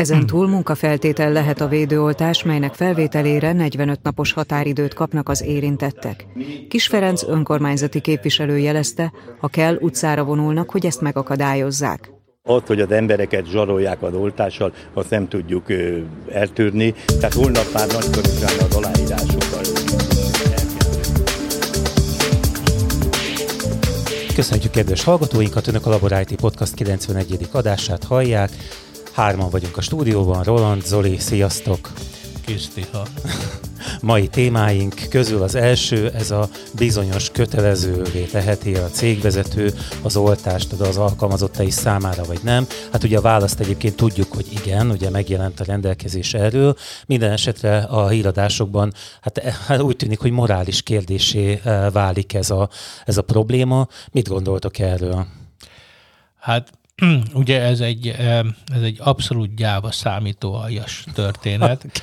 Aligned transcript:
Ezen 0.00 0.26
túl 0.26 0.48
munkafeltétel 0.48 1.32
lehet 1.32 1.60
a 1.60 1.68
védőoltás, 1.68 2.42
melynek 2.42 2.74
felvételére 2.74 3.52
45 3.52 4.02
napos 4.02 4.32
határidőt 4.32 4.94
kapnak 4.94 5.28
az 5.28 5.42
érintettek. 5.42 6.26
Kis 6.68 6.86
Ferenc 6.86 7.22
önkormányzati 7.22 8.00
képviselő 8.00 8.58
jelezte, 8.58 9.12
ha 9.40 9.48
kell, 9.48 9.76
utcára 9.80 10.24
vonulnak, 10.24 10.70
hogy 10.70 10.86
ezt 10.86 11.00
megakadályozzák. 11.00 12.10
Ott, 12.42 12.66
hogy 12.66 12.80
az 12.80 12.90
embereket 12.90 13.46
zsarolják 13.46 14.02
az 14.02 14.14
oltással, 14.14 14.72
azt 14.94 15.10
nem 15.10 15.28
tudjuk 15.28 15.68
ö, 15.68 15.98
eltűrni. 16.32 16.94
Tehát 17.06 17.34
holnap 17.34 17.72
már 17.72 17.86
nagy 17.86 18.10
körülbelül 18.10 18.58
az 18.68 18.76
aláírásokkal. 18.76 19.62
Köszönjük 24.34 24.70
kedves 24.70 25.04
hallgatóinkat, 25.04 25.66
Önök 25.66 25.86
a 25.86 25.90
Labor 25.90 26.12
IT 26.20 26.40
Podcast 26.40 26.74
91. 26.74 27.48
adását 27.52 28.04
hallják. 28.04 28.50
Hárman 29.12 29.50
vagyunk 29.50 29.76
a 29.76 29.80
stúdióban, 29.80 30.42
Roland, 30.42 30.84
Zoli, 30.84 31.18
sziasztok! 31.18 31.92
Kisztiha. 32.44 33.06
Mai 34.00 34.28
témáink 34.28 34.94
közül 35.10 35.42
az 35.42 35.54
első, 35.54 36.10
ez 36.10 36.30
a 36.30 36.48
bizonyos 36.74 37.30
kötelezővé 37.30 38.22
teheti 38.22 38.74
a 38.74 38.88
cégvezető 38.88 39.74
az 40.02 40.16
oltást 40.16 40.72
az 40.72 40.96
alkalmazottai 40.96 41.70
számára, 41.70 42.24
vagy 42.24 42.40
nem. 42.42 42.66
Hát 42.92 43.04
ugye 43.04 43.18
a 43.18 43.20
választ 43.20 43.60
egyébként 43.60 43.96
tudjuk, 43.96 44.32
hogy 44.32 44.46
igen, 44.52 44.90
ugye 44.90 45.10
megjelent 45.10 45.60
a 45.60 45.64
rendelkezés 45.64 46.34
erről. 46.34 46.76
Minden 47.06 47.32
esetre 47.32 47.78
a 47.78 48.08
híradásokban 48.08 48.92
hát, 49.20 49.38
hát 49.66 49.80
úgy 49.80 49.96
tűnik, 49.96 50.20
hogy 50.20 50.30
morális 50.30 50.82
kérdésé 50.82 51.60
eh, 51.64 51.90
válik 51.92 52.34
ez 52.34 52.50
a, 52.50 52.68
ez 53.04 53.16
a 53.16 53.22
probléma. 53.22 53.88
Mit 54.10 54.28
gondoltok 54.28 54.78
erről? 54.78 55.26
Hát 56.38 56.70
ugye 57.32 57.60
ez 57.60 57.80
egy, 57.80 58.08
ez 58.74 58.82
egy 58.82 58.98
abszolút 59.00 59.54
gyáva 59.54 59.90
számítóaljas 59.90 61.04
történet. 61.14 61.86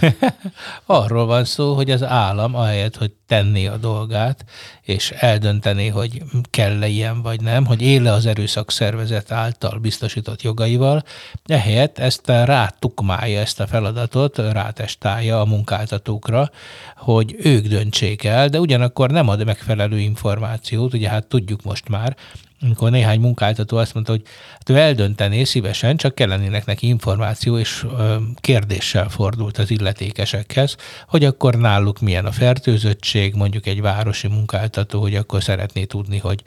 Arról 0.86 1.26
van 1.26 1.44
szó, 1.44 1.74
hogy 1.74 1.90
az 1.90 2.02
állam 2.02 2.54
ahelyett, 2.54 2.96
hogy 2.96 3.12
tenné 3.26 3.66
a 3.66 3.76
dolgát, 3.76 4.44
és 4.82 5.10
eldönteni, 5.10 5.88
hogy 5.88 6.22
kell-e 6.50 6.86
ilyen 6.86 7.22
vagy 7.22 7.40
nem, 7.40 7.66
hogy 7.66 7.82
éle 7.82 8.12
az 8.12 8.26
erőszakszervezet 8.26 9.32
által 9.32 9.78
biztosított 9.78 10.42
jogaival, 10.42 11.04
ehelyett 11.44 11.98
ezt 11.98 12.26
rátukmálja 12.26 13.40
ezt 13.40 13.60
a 13.60 13.66
feladatot, 13.66 14.38
rátestálja 14.38 15.40
a 15.40 15.44
munkáltatókra, 15.44 16.50
hogy 16.96 17.36
ők 17.38 17.66
döntsék 17.66 18.24
el, 18.24 18.48
de 18.48 18.60
ugyanakkor 18.60 19.10
nem 19.10 19.28
ad 19.28 19.44
megfelelő 19.44 19.98
információt, 19.98 20.94
ugye 20.94 21.08
hát 21.08 21.26
tudjuk 21.26 21.62
most 21.62 21.88
már, 21.88 22.16
amikor 22.60 22.90
néhány 22.90 23.20
munkáltató 23.20 23.76
azt 23.76 23.94
mondta, 23.94 24.12
hogy 24.12 24.22
hát 24.52 24.68
ő 24.68 24.76
eldöntené 24.76 25.44
szívesen, 25.44 25.96
csak 25.96 26.14
kellenének 26.14 26.64
neki 26.64 26.86
információ, 26.86 27.58
és 27.58 27.86
kérdéssel 28.36 29.08
fordult 29.08 29.58
az 29.58 29.70
illetékesekhez, 29.70 30.76
hogy 31.08 31.24
akkor 31.24 31.54
náluk 31.54 32.00
milyen 32.00 32.26
a 32.26 32.32
fertőzöttség, 32.32 33.34
mondjuk 33.34 33.66
egy 33.66 33.80
városi 33.80 34.28
munkáltató, 34.28 35.00
hogy 35.00 35.14
akkor 35.14 35.42
szeretné 35.42 35.84
tudni, 35.84 36.18
hogy, 36.18 36.42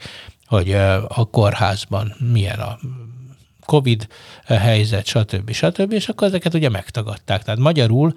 hogy 0.46 0.72
a 1.08 1.28
kórházban 1.30 2.14
milyen 2.32 2.58
a 2.58 2.78
COVID 3.66 4.08
helyzet, 4.46 5.06
stb. 5.06 5.50
stb. 5.50 5.92
És 5.92 6.08
akkor 6.08 6.26
ezeket 6.26 6.54
ugye 6.54 6.68
megtagadták. 6.68 7.42
Tehát 7.42 7.60
magyarul 7.60 8.12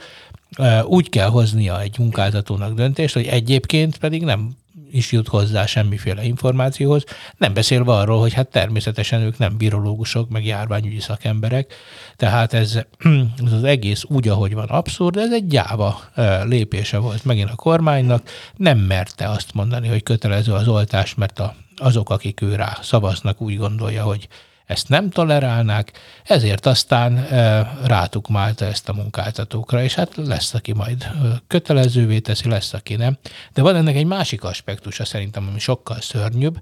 úgy 0.83 1.09
kell 1.09 1.29
hoznia 1.29 1.81
egy 1.81 1.99
munkáltatónak 1.99 2.73
döntést, 2.73 3.13
hogy 3.13 3.25
egyébként 3.25 3.97
pedig 3.97 4.23
nem 4.23 4.55
is 4.97 5.11
jut 5.11 5.27
hozzá 5.27 5.65
semmiféle 5.65 6.23
információhoz, 6.23 7.03
nem 7.37 7.53
beszélve 7.53 7.91
arról, 7.91 8.19
hogy 8.19 8.33
hát 8.33 8.47
természetesen 8.47 9.21
ők 9.21 9.37
nem 9.37 9.57
virológusok, 9.57 10.29
meg 10.29 10.45
járványügyi 10.45 10.99
szakemberek, 10.99 11.73
tehát 12.15 12.53
ez, 12.53 12.79
ez 13.45 13.51
az 13.51 13.63
egész 13.63 14.03
úgy, 14.07 14.27
ahogy 14.27 14.53
van 14.53 14.67
abszurd, 14.67 15.17
ez 15.17 15.31
egy 15.31 15.47
gyáva 15.47 15.99
lépése 16.43 16.97
volt 16.97 17.25
megint 17.25 17.49
a 17.49 17.55
kormánynak, 17.55 18.29
nem 18.55 18.77
merte 18.77 19.29
azt 19.29 19.53
mondani, 19.53 19.87
hogy 19.87 20.03
kötelező 20.03 20.53
az 20.53 20.67
oltás, 20.67 21.15
mert 21.15 21.39
a, 21.39 21.55
azok, 21.75 22.09
akik 22.09 22.41
ő 22.41 22.55
rá 22.55 22.77
szavaznak, 22.81 23.41
úgy 23.41 23.57
gondolja, 23.57 24.03
hogy 24.03 24.27
ezt 24.67 24.89
nem 24.89 25.09
tolerálnák, 25.09 25.91
ezért 26.23 26.65
aztán 26.65 27.27
rátukmálta 27.85 28.65
ezt 28.65 28.89
a 28.89 28.93
munkáltatókra, 28.93 29.83
és 29.83 29.93
hát 29.93 30.15
lesz, 30.15 30.53
aki 30.53 30.73
majd 30.73 31.11
kötelezővé 31.47 32.19
teszi, 32.19 32.49
lesz, 32.49 32.73
aki 32.73 32.95
nem. 32.95 33.17
De 33.53 33.61
van 33.61 33.75
ennek 33.75 33.95
egy 33.95 34.05
másik 34.05 34.43
aspektusa 34.43 35.05
szerintem, 35.05 35.47
ami 35.49 35.59
sokkal 35.59 36.01
szörnyűbb, 36.01 36.61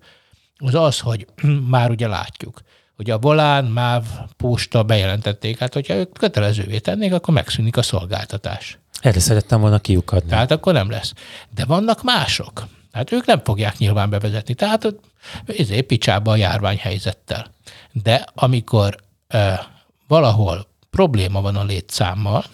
az 0.57 0.75
az, 0.75 0.99
hogy 0.99 1.27
már 1.75 1.89
ugye 1.89 2.07
látjuk, 2.07 2.61
hogy 2.95 3.09
a 3.09 3.17
Volán, 3.17 3.65
MÁV, 3.65 4.03
Posta 4.37 4.83
bejelentették, 4.83 5.57
hát 5.57 5.73
hogyha 5.73 5.93
ők 5.93 6.13
kötelezővé 6.13 6.79
tennék, 6.79 7.13
akkor 7.13 7.33
megszűnik 7.33 7.77
a 7.77 7.81
szolgáltatás. 7.81 8.77
Erre 9.01 9.19
szerettem 9.19 9.61
volna 9.61 9.79
kiukadni. 9.79 10.29
Tehát 10.29 10.51
akkor 10.51 10.73
nem 10.73 10.89
lesz. 10.89 11.13
De 11.55 11.65
vannak 11.65 12.03
mások. 12.03 12.67
Hát 12.91 13.11
ők 13.11 13.25
nem 13.25 13.41
fogják 13.43 13.77
nyilván 13.77 14.09
bevezetni. 14.09 14.53
Tehát 14.53 14.95
ezért 15.57 15.85
picsába 15.85 16.31
a 16.31 16.35
járványhelyzettel. 16.35 17.53
De 18.03 18.25
amikor 18.33 18.95
e, 19.27 19.67
valahol 20.07 20.67
probléma 20.89 21.41
van 21.41 21.55
a 21.55 21.63
létszámmal, 21.63 22.45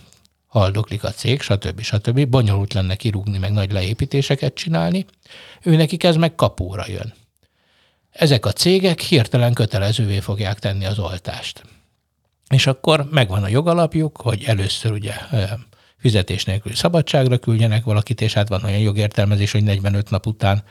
haldoklik 0.47 1.03
a 1.03 1.11
cég, 1.11 1.41
stb. 1.41 1.81
stb., 1.81 2.27
bonyolult 2.27 2.73
lenne 2.73 2.95
kirúgni, 2.95 3.37
meg 3.37 3.51
nagy 3.51 3.71
leépítéseket 3.71 4.53
csinálni, 4.53 5.05
ő 5.61 5.75
nekik 5.75 6.03
ez 6.03 6.15
meg 6.15 6.35
kapóra 6.35 6.85
jön. 6.87 7.13
Ezek 8.11 8.45
a 8.45 8.51
cégek 8.51 8.99
hirtelen 8.99 9.53
kötelezővé 9.53 10.19
fogják 10.19 10.59
tenni 10.59 10.85
az 10.85 10.99
oltást. 10.99 11.63
És 12.49 12.67
akkor 12.67 13.07
megvan 13.11 13.43
a 13.43 13.47
jogalapjuk, 13.47 14.17
hogy 14.17 14.43
először 14.43 14.91
ugye 14.91 15.13
fizetés 15.97 16.45
nélkül 16.45 16.75
szabadságra 16.75 17.37
küldjenek 17.37 17.83
valakit, 17.83 18.21
és 18.21 18.33
hát 18.33 18.47
van 18.47 18.63
olyan 18.63 18.79
jogértelmezés, 18.79 19.51
hogy 19.51 19.63
45 19.63 20.09
nap 20.09 20.25
után 20.25 20.63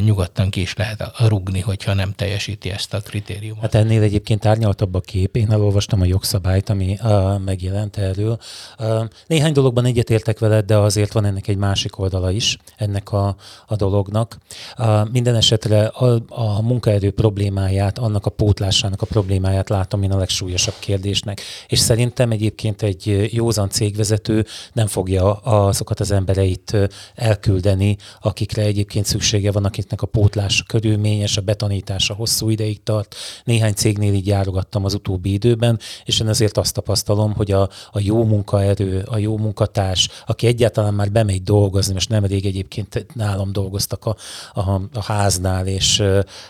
nyugodtan 0.00 0.50
ki 0.50 0.60
is 0.60 0.74
lehet 0.74 1.10
rugni, 1.28 1.60
hogyha 1.60 1.94
nem 1.94 2.12
teljesíti 2.12 2.70
ezt 2.70 2.94
a 2.94 3.00
kritériumot. 3.00 3.60
Hát 3.60 3.74
ennél 3.74 4.02
egyébként 4.02 4.46
árnyaltabb 4.46 4.94
a 4.94 5.00
kép. 5.00 5.36
Én 5.36 5.50
elolvastam 5.50 6.00
a 6.00 6.04
jogszabályt, 6.04 6.68
ami 6.68 6.98
uh, 7.02 7.38
megjelent 7.38 7.96
erről. 7.96 8.38
Uh, 8.78 9.04
néhány 9.26 9.52
dologban 9.52 9.84
egyetértek 9.84 10.38
veled, 10.38 10.64
de 10.64 10.76
azért 10.76 11.12
van 11.12 11.24
ennek 11.24 11.48
egy 11.48 11.56
másik 11.56 11.98
oldala 11.98 12.30
is, 12.30 12.56
ennek 12.76 13.12
a, 13.12 13.36
a 13.66 13.76
dolognak. 13.76 14.38
Uh, 14.78 15.10
minden 15.10 15.34
esetre 15.34 15.86
a, 15.86 16.22
a 16.28 16.62
munkaerő 16.62 17.10
problémáját, 17.10 17.98
annak 17.98 18.26
a 18.26 18.30
pótlásának 18.30 19.02
a 19.02 19.06
problémáját 19.06 19.68
látom 19.68 20.02
én 20.02 20.12
a 20.12 20.16
legsúlyosabb 20.16 20.74
kérdésnek. 20.78 21.40
És 21.66 21.78
szerintem 21.78 22.30
egyébként 22.30 22.82
egy 22.82 23.28
józan 23.32 23.68
cégvezető 23.68 24.46
nem 24.72 24.86
fogja 24.86 25.32
azokat 25.34 26.00
az 26.00 26.10
embereit 26.10 26.76
elküldeni, 27.14 27.96
akikre 28.20 28.62
egyébként 28.62 29.06
szüksége 29.06 29.52
van 29.52 29.63
akiknek 29.64 30.02
a 30.02 30.06
pótlása 30.06 30.64
körülményes, 30.66 31.36
a 31.36 31.40
betanítása 31.40 32.14
hosszú 32.14 32.48
ideig 32.50 32.82
tart. 32.82 33.14
Néhány 33.44 33.72
cégnél 33.72 34.14
így 34.14 34.26
járogattam 34.26 34.84
az 34.84 34.94
utóbbi 34.94 35.32
időben, 35.32 35.78
és 36.04 36.20
én 36.20 36.28
azért 36.28 36.56
azt 36.56 36.74
tapasztalom, 36.74 37.32
hogy 37.32 37.50
a, 37.52 37.62
a 37.90 37.98
jó 38.00 38.24
munkaerő, 38.24 39.02
a 39.06 39.18
jó 39.18 39.36
munkatárs, 39.36 40.08
aki 40.26 40.46
egyáltalán 40.46 40.94
már 40.94 41.12
bemegy 41.12 41.42
dolgozni, 41.42 41.92
most 41.92 42.08
nem 42.08 42.24
rég 42.24 42.46
egyébként 42.46 43.06
nálam 43.14 43.52
dolgoztak 43.52 44.04
a, 44.04 44.16
a, 44.52 44.70
a 44.92 45.02
háznál, 45.02 45.66
és 45.66 46.02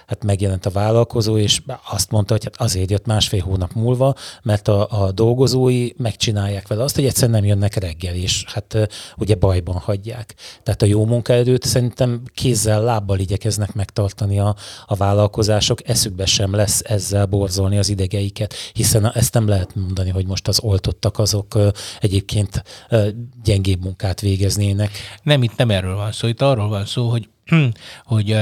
hát 0.07 0.25
megjelent 0.25 0.67
a 0.67 0.71
vállalkozó, 0.71 1.39
és 1.39 1.63
azt 1.91 2.11
mondta, 2.11 2.33
hogy 2.33 2.45
hát 2.45 2.61
azért 2.61 2.91
jött 2.91 3.07
másfél 3.07 3.43
hónap 3.43 3.73
múlva, 3.73 4.15
mert 4.43 4.69
a, 4.69 5.05
a 5.05 5.13
dolgozói 5.13 5.89
megcsinálják 5.97 6.69
vele 6.69 6.83
azt, 6.83 6.95
hogy 6.95 7.05
egyszerűen 7.05 7.41
nem 7.41 7.49
jönnek 7.49 7.75
reggel, 7.75 8.15
és 8.15 8.45
hát 8.47 8.89
ugye 9.17 9.35
bajban 9.35 9.77
hagyják. 9.77 10.35
Tehát 10.63 10.83
a 10.83 10.87
jó 10.87 11.05
munkaerőt 11.05 11.65
szerintem 11.65 12.23
kézzel, 12.35 12.83
lábbal 12.83 13.04
lábbal 13.05 13.19
igyekeznek 13.19 13.75
megtartani 13.75 14.39
a, 14.39 14.57
a 14.87 14.95
vállalkozások, 14.95 15.89
eszükbe 15.89 16.27
sem 16.27 16.55
lesz 16.55 16.83
ezzel 16.85 17.27
borzolni 17.27 17.79
az 17.79 17.89
idegeiket, 17.89 18.55
hiszen 18.73 19.13
ezt 19.13 19.35
nem 19.35 19.49
lehet 19.49 19.75
mondani, 19.75 20.11
hogy 20.11 20.27
most 20.27 20.49
az 20.49 20.61
oltottak 20.61 21.19
azok 21.19 21.59
egyébként 22.01 22.63
gyengébb 23.43 23.83
munkát 23.83 24.21
végeznének. 24.21 24.91
Nem, 25.23 25.43
itt 25.43 25.57
nem 25.57 25.71
erről 25.71 25.97
van 25.97 26.13
szó, 26.13 26.29
itt 26.29 26.43
arról 26.43 26.69
van 26.69 26.87
szó, 26.87 27.09
hogy, 27.09 27.29
hogy 28.15 28.37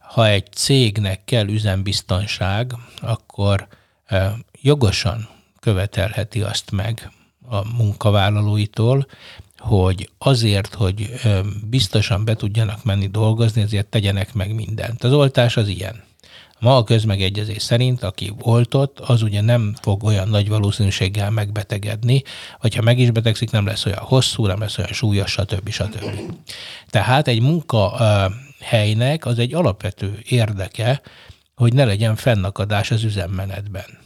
ha 0.00 0.26
egy 0.26 0.52
cégnek 0.52 1.24
kell 1.24 1.48
üzembiztonság, 1.48 2.74
akkor 3.00 3.66
jogosan 4.60 5.28
követelheti 5.60 6.42
azt 6.42 6.70
meg 6.70 7.10
a 7.48 7.76
munkavállalóitól, 7.76 9.06
hogy 9.62 10.10
azért, 10.18 10.74
hogy 10.74 11.20
biztosan 11.70 12.24
be 12.24 12.34
tudjanak 12.34 12.84
menni 12.84 13.06
dolgozni, 13.06 13.62
ezért 13.62 13.86
tegyenek 13.86 14.34
meg 14.34 14.54
mindent. 14.54 15.04
Az 15.04 15.12
oltás 15.12 15.56
az 15.56 15.68
ilyen. 15.68 16.02
Ma 16.58 16.76
a 16.76 16.84
közmegegyezés 16.84 17.62
szerint, 17.62 18.02
aki 18.02 18.32
oltott, 18.40 19.00
az 19.00 19.22
ugye 19.22 19.40
nem 19.40 19.74
fog 19.80 20.04
olyan 20.04 20.28
nagy 20.28 20.48
valószínűséggel 20.48 21.30
megbetegedni, 21.30 22.22
vagy 22.60 22.74
ha 22.74 22.82
meg 22.82 22.98
is 22.98 23.10
betegszik, 23.10 23.50
nem 23.50 23.66
lesz 23.66 23.86
olyan 23.86 23.98
hosszú, 23.98 24.46
nem 24.46 24.60
lesz 24.60 24.78
olyan 24.78 24.92
súlyos, 24.92 25.30
stb. 25.30 25.68
stb. 25.68 26.04
Tehát 26.90 27.28
egy 27.28 27.40
munkahelynek 27.40 29.26
az 29.26 29.38
egy 29.38 29.54
alapvető 29.54 30.18
érdeke, 30.28 31.00
hogy 31.54 31.72
ne 31.72 31.84
legyen 31.84 32.16
fennakadás 32.16 32.90
az 32.90 33.02
üzemmenetben. 33.02 33.98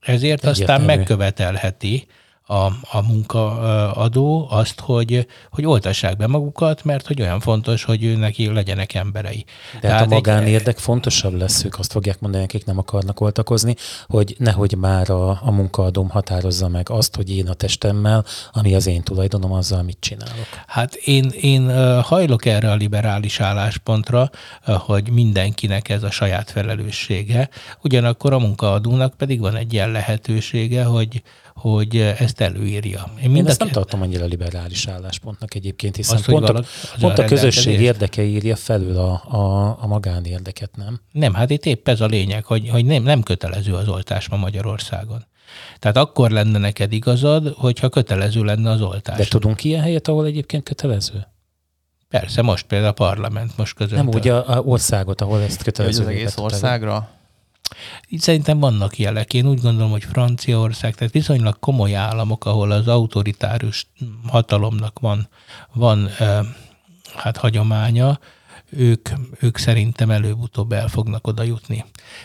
Ezért 0.00 0.44
Egyértelmű. 0.44 0.60
aztán 0.60 0.80
megkövetelheti 0.80 2.06
a, 2.50 2.64
a 2.90 3.02
munkaadó 3.06 4.46
azt, 4.50 4.80
hogy, 4.80 5.26
hogy 5.50 5.66
oltassák 5.66 6.16
be 6.16 6.26
magukat, 6.26 6.84
mert 6.84 7.06
hogy 7.06 7.20
olyan 7.20 7.40
fontos, 7.40 7.84
hogy 7.84 8.04
ő 8.04 8.16
neki 8.16 8.52
legyenek 8.52 8.94
emberei. 8.94 9.44
De 9.80 9.88
hát 9.88 10.02
a 10.02 10.06
magánérdek 10.06 10.76
egy... 10.76 10.82
fontosabb 10.82 11.34
lesz, 11.34 11.64
ők 11.64 11.78
azt 11.78 11.92
fogják 11.92 12.20
mondani, 12.20 12.44
akik 12.44 12.64
nem 12.64 12.78
akarnak 12.78 13.20
oltakozni, 13.20 13.74
hogy 14.06 14.34
nehogy 14.38 14.76
már 14.76 15.10
a, 15.10 15.28
a 15.28 15.50
munkaadóm 15.50 16.08
határozza 16.08 16.68
meg 16.68 16.90
azt, 16.90 17.16
hogy 17.16 17.36
én 17.36 17.48
a 17.48 17.54
testemmel, 17.54 18.24
ami 18.52 18.74
az 18.74 18.86
én 18.86 19.02
tulajdonom, 19.02 19.52
azzal 19.52 19.82
mit 19.82 19.98
csinálok. 20.00 20.46
Hát 20.66 20.94
én, 20.94 21.30
én 21.40 21.70
hajlok 22.02 22.44
erre 22.44 22.70
a 22.70 22.74
liberális 22.74 23.40
álláspontra, 23.40 24.30
hogy 24.64 25.10
mindenkinek 25.10 25.88
ez 25.88 26.02
a 26.02 26.10
saját 26.10 26.50
felelőssége, 26.50 27.48
ugyanakkor 27.82 28.32
a 28.32 28.38
munkaadónak 28.38 29.14
pedig 29.14 29.40
van 29.40 29.56
egy 29.56 29.72
ilyen 29.72 29.90
lehetősége, 29.90 30.84
hogy, 30.84 31.22
hogy 31.58 31.96
ezt 31.96 32.40
előírja. 32.40 33.12
Én, 33.22 33.36
Én 33.36 33.46
ezt 33.46 33.58
nem 33.58 33.68
tartom 33.68 34.02
annyira 34.02 34.24
liberális 34.24 34.86
álláspontnak 34.86 35.54
egyébként, 35.54 35.96
hiszen 35.96 36.16
az, 36.16 36.24
pont, 36.24 36.48
a, 36.48 36.62
pont 37.00 37.18
a, 37.18 37.22
a 37.22 37.26
közösség 37.26 37.80
érdeke 37.80 38.22
írja 38.22 38.56
felül 38.56 38.96
a, 38.96 39.22
a, 39.28 39.76
a 39.80 39.86
magánérdeket, 39.86 40.76
nem? 40.76 41.00
Nem, 41.12 41.34
hát 41.34 41.50
itt 41.50 41.64
épp 41.64 41.88
ez 41.88 42.00
a 42.00 42.06
lényeg, 42.06 42.44
hogy, 42.44 42.68
hogy 42.68 42.84
nem, 42.84 43.02
nem 43.02 43.22
kötelező 43.22 43.74
az 43.74 43.88
oltás 43.88 44.28
ma 44.28 44.36
Magyarországon. 44.36 45.26
Tehát 45.78 45.96
akkor 45.96 46.30
lenne 46.30 46.58
neked 46.58 46.92
igazad, 46.92 47.54
hogyha 47.56 47.88
kötelező 47.88 48.44
lenne 48.44 48.70
az 48.70 48.80
oltás. 48.80 49.18
De 49.18 49.24
tudunk 49.24 49.64
ilyen 49.64 49.82
helyet, 49.82 50.08
ahol 50.08 50.26
egyébként 50.26 50.62
kötelező? 50.62 51.26
Persze, 52.08 52.42
most 52.42 52.66
például 52.66 52.90
a 52.90 52.94
parlament 52.94 53.56
most 53.56 53.74
között. 53.74 53.98
Nem 53.98 54.08
úgy 54.08 54.28
a, 54.28 54.56
a 54.56 54.60
országot, 54.60 55.20
ahol 55.20 55.40
ezt 55.40 55.62
kötelező. 55.62 56.02
Az 56.02 56.08
egész 56.08 56.36
országra? 56.36 57.08
Így 58.08 58.20
szerintem 58.20 58.58
vannak 58.58 58.98
jelek. 58.98 59.34
Én 59.34 59.46
úgy 59.46 59.60
gondolom, 59.60 59.90
hogy 59.90 60.04
Franciaország, 60.04 60.94
tehát 60.94 61.12
viszonylag 61.12 61.58
komoly 61.58 61.94
államok, 61.94 62.44
ahol 62.44 62.70
az 62.70 62.88
autoritárius 62.88 63.86
hatalomnak 64.26 64.98
van, 64.98 65.28
van 65.72 66.08
hát 67.16 67.36
hagyománya, 67.36 68.18
ők, 68.70 69.08
ők 69.40 69.58
szerintem 69.58 70.10
előbb-utóbb 70.10 70.72
el 70.72 70.88
fognak 70.88 71.26
oda 71.26 71.42
jutni. 71.42 71.84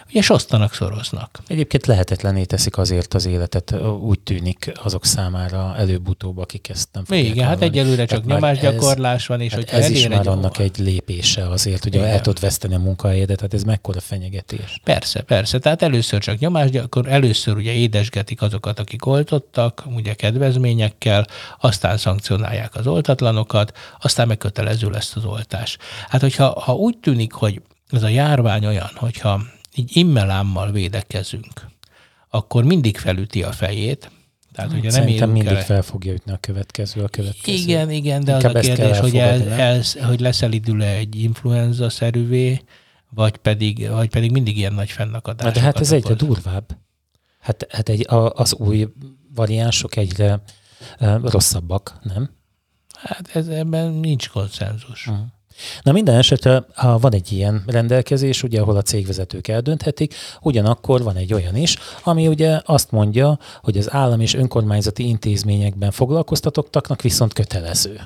Ugye 0.09 0.21
osztanak, 0.27 0.73
szoroznak. 0.73 1.39
Egyébként 1.47 1.85
lehetetlené 1.85 2.43
teszik 2.43 2.77
azért 2.77 3.13
az 3.13 3.25
életet, 3.25 3.75
úgy 4.01 4.19
tűnik 4.19 4.71
azok 4.83 5.05
számára 5.05 5.75
előbb-utóbb, 5.77 6.37
akik 6.37 6.69
ezt 6.69 6.87
nem 6.91 7.05
fogják 7.05 7.25
Igen, 7.25 7.47
hát 7.47 7.61
egyelőre 7.61 8.05
csak 8.05 8.25
nyomásgyakorlás 8.25 9.21
ez, 9.21 9.27
van, 9.27 9.41
és 9.41 9.53
hát 9.53 9.69
ez 9.69 9.89
is 9.89 10.07
már 10.07 10.27
annak 10.27 10.59
egy 10.59 10.77
lépése 10.77 11.49
azért, 11.49 11.83
hogy 11.83 11.95
el 11.95 12.21
tud 12.21 12.39
veszteni 12.39 12.75
a 12.75 12.79
munkahelyedet, 12.79 13.35
tehát 13.35 13.53
ez 13.53 13.63
mekkora 13.63 13.99
fenyegetés. 13.99 14.79
Persze, 14.83 15.21
persze. 15.21 15.59
Tehát 15.59 15.81
először 15.81 16.19
csak 16.21 16.39
nyomásgyakor, 16.39 17.07
először 17.07 17.55
ugye 17.55 17.71
édesgetik 17.71 18.41
azokat, 18.41 18.79
akik 18.79 19.05
oltottak, 19.05 19.83
ugye 19.95 20.13
kedvezményekkel, 20.13 21.27
aztán 21.59 21.97
szankcionálják 21.97 22.75
az 22.75 22.87
oltatlanokat, 22.87 23.77
aztán 24.01 24.27
megkötelező 24.27 24.89
lesz 24.89 25.15
az 25.15 25.25
oltás. 25.25 25.77
Hát, 26.09 26.21
hogy 26.21 26.32
hogyha 26.35 26.59
ha 26.59 26.75
úgy 26.75 26.97
tűnik, 26.97 27.31
hogy 27.31 27.61
ez 27.89 28.03
a 28.03 28.07
járvány 28.07 28.65
olyan, 28.65 28.89
hogyha 28.95 29.41
így 29.75 29.97
immelámmal 29.97 30.71
védekezünk, 30.71 31.67
akkor 32.29 32.63
mindig 32.63 32.97
felüti 32.97 33.43
a 33.43 33.51
fejét, 33.51 34.11
tehát, 34.51 34.71
hogyha 34.71 34.91
nem 34.91 34.99
Szerintem 35.01 35.29
mindig 35.29 35.53
el... 35.53 35.63
fel 35.63 35.81
fogja 35.81 36.13
ütni 36.13 36.31
a 36.31 36.37
következő, 36.37 37.03
a 37.03 37.07
következő. 37.07 37.57
Igen, 37.57 37.89
igen, 37.89 38.23
de 38.23 38.33
Inkább 38.33 38.53
az 38.53 38.67
a 38.67 38.73
kérdés, 38.73 38.99
hogy, 38.99 39.17
el, 39.17 39.51
el, 39.51 39.81
hogy 40.07 40.19
leszelidül-e 40.19 40.95
egy 40.95 41.15
influenza-szerűvé, 41.15 42.63
vagy 43.09 43.37
pedig, 43.37 43.89
vagy 43.89 44.09
pedig 44.09 44.31
mindig 44.31 44.57
ilyen 44.57 44.73
nagy 44.73 44.91
fennakadás. 44.91 45.53
De 45.53 45.59
hát 45.59 45.79
ez 45.79 45.91
egyre 45.91 46.13
durvább. 46.13 46.77
Hát, 47.39 47.67
hát 47.69 47.89
egy, 47.89 48.13
a, 48.13 48.29
az 48.33 48.53
új 48.53 48.87
variánsok 49.35 49.95
egyre 49.95 50.41
uh, 50.99 51.21
rosszabbak, 51.21 51.99
nem? 52.03 52.29
Hát 52.93 53.35
ez, 53.35 53.47
ebben 53.47 53.91
nincs 53.91 54.29
konszenzus. 54.29 55.07
Uh-huh. 55.07 55.25
Na 55.81 55.91
minden 55.91 56.15
esetre 56.15 56.65
van 56.99 57.13
egy 57.13 57.31
ilyen 57.31 57.63
rendelkezés, 57.67 58.43
ugye, 58.43 58.61
ahol 58.61 58.75
a 58.75 58.81
cégvezetők 58.81 59.47
eldönthetik, 59.47 60.13
ugyanakkor 60.41 61.03
van 61.03 61.15
egy 61.15 61.33
olyan 61.33 61.55
is, 61.55 61.77
ami 62.03 62.27
ugye 62.27 62.59
azt 62.65 62.91
mondja, 62.91 63.39
hogy 63.61 63.77
az 63.77 63.91
állam 63.93 64.19
és 64.19 64.33
önkormányzati 64.33 65.07
intézményekben 65.07 65.91
foglalkoztatottaknak 65.91 67.01
viszont 67.01 67.33
kötelező. 67.33 68.01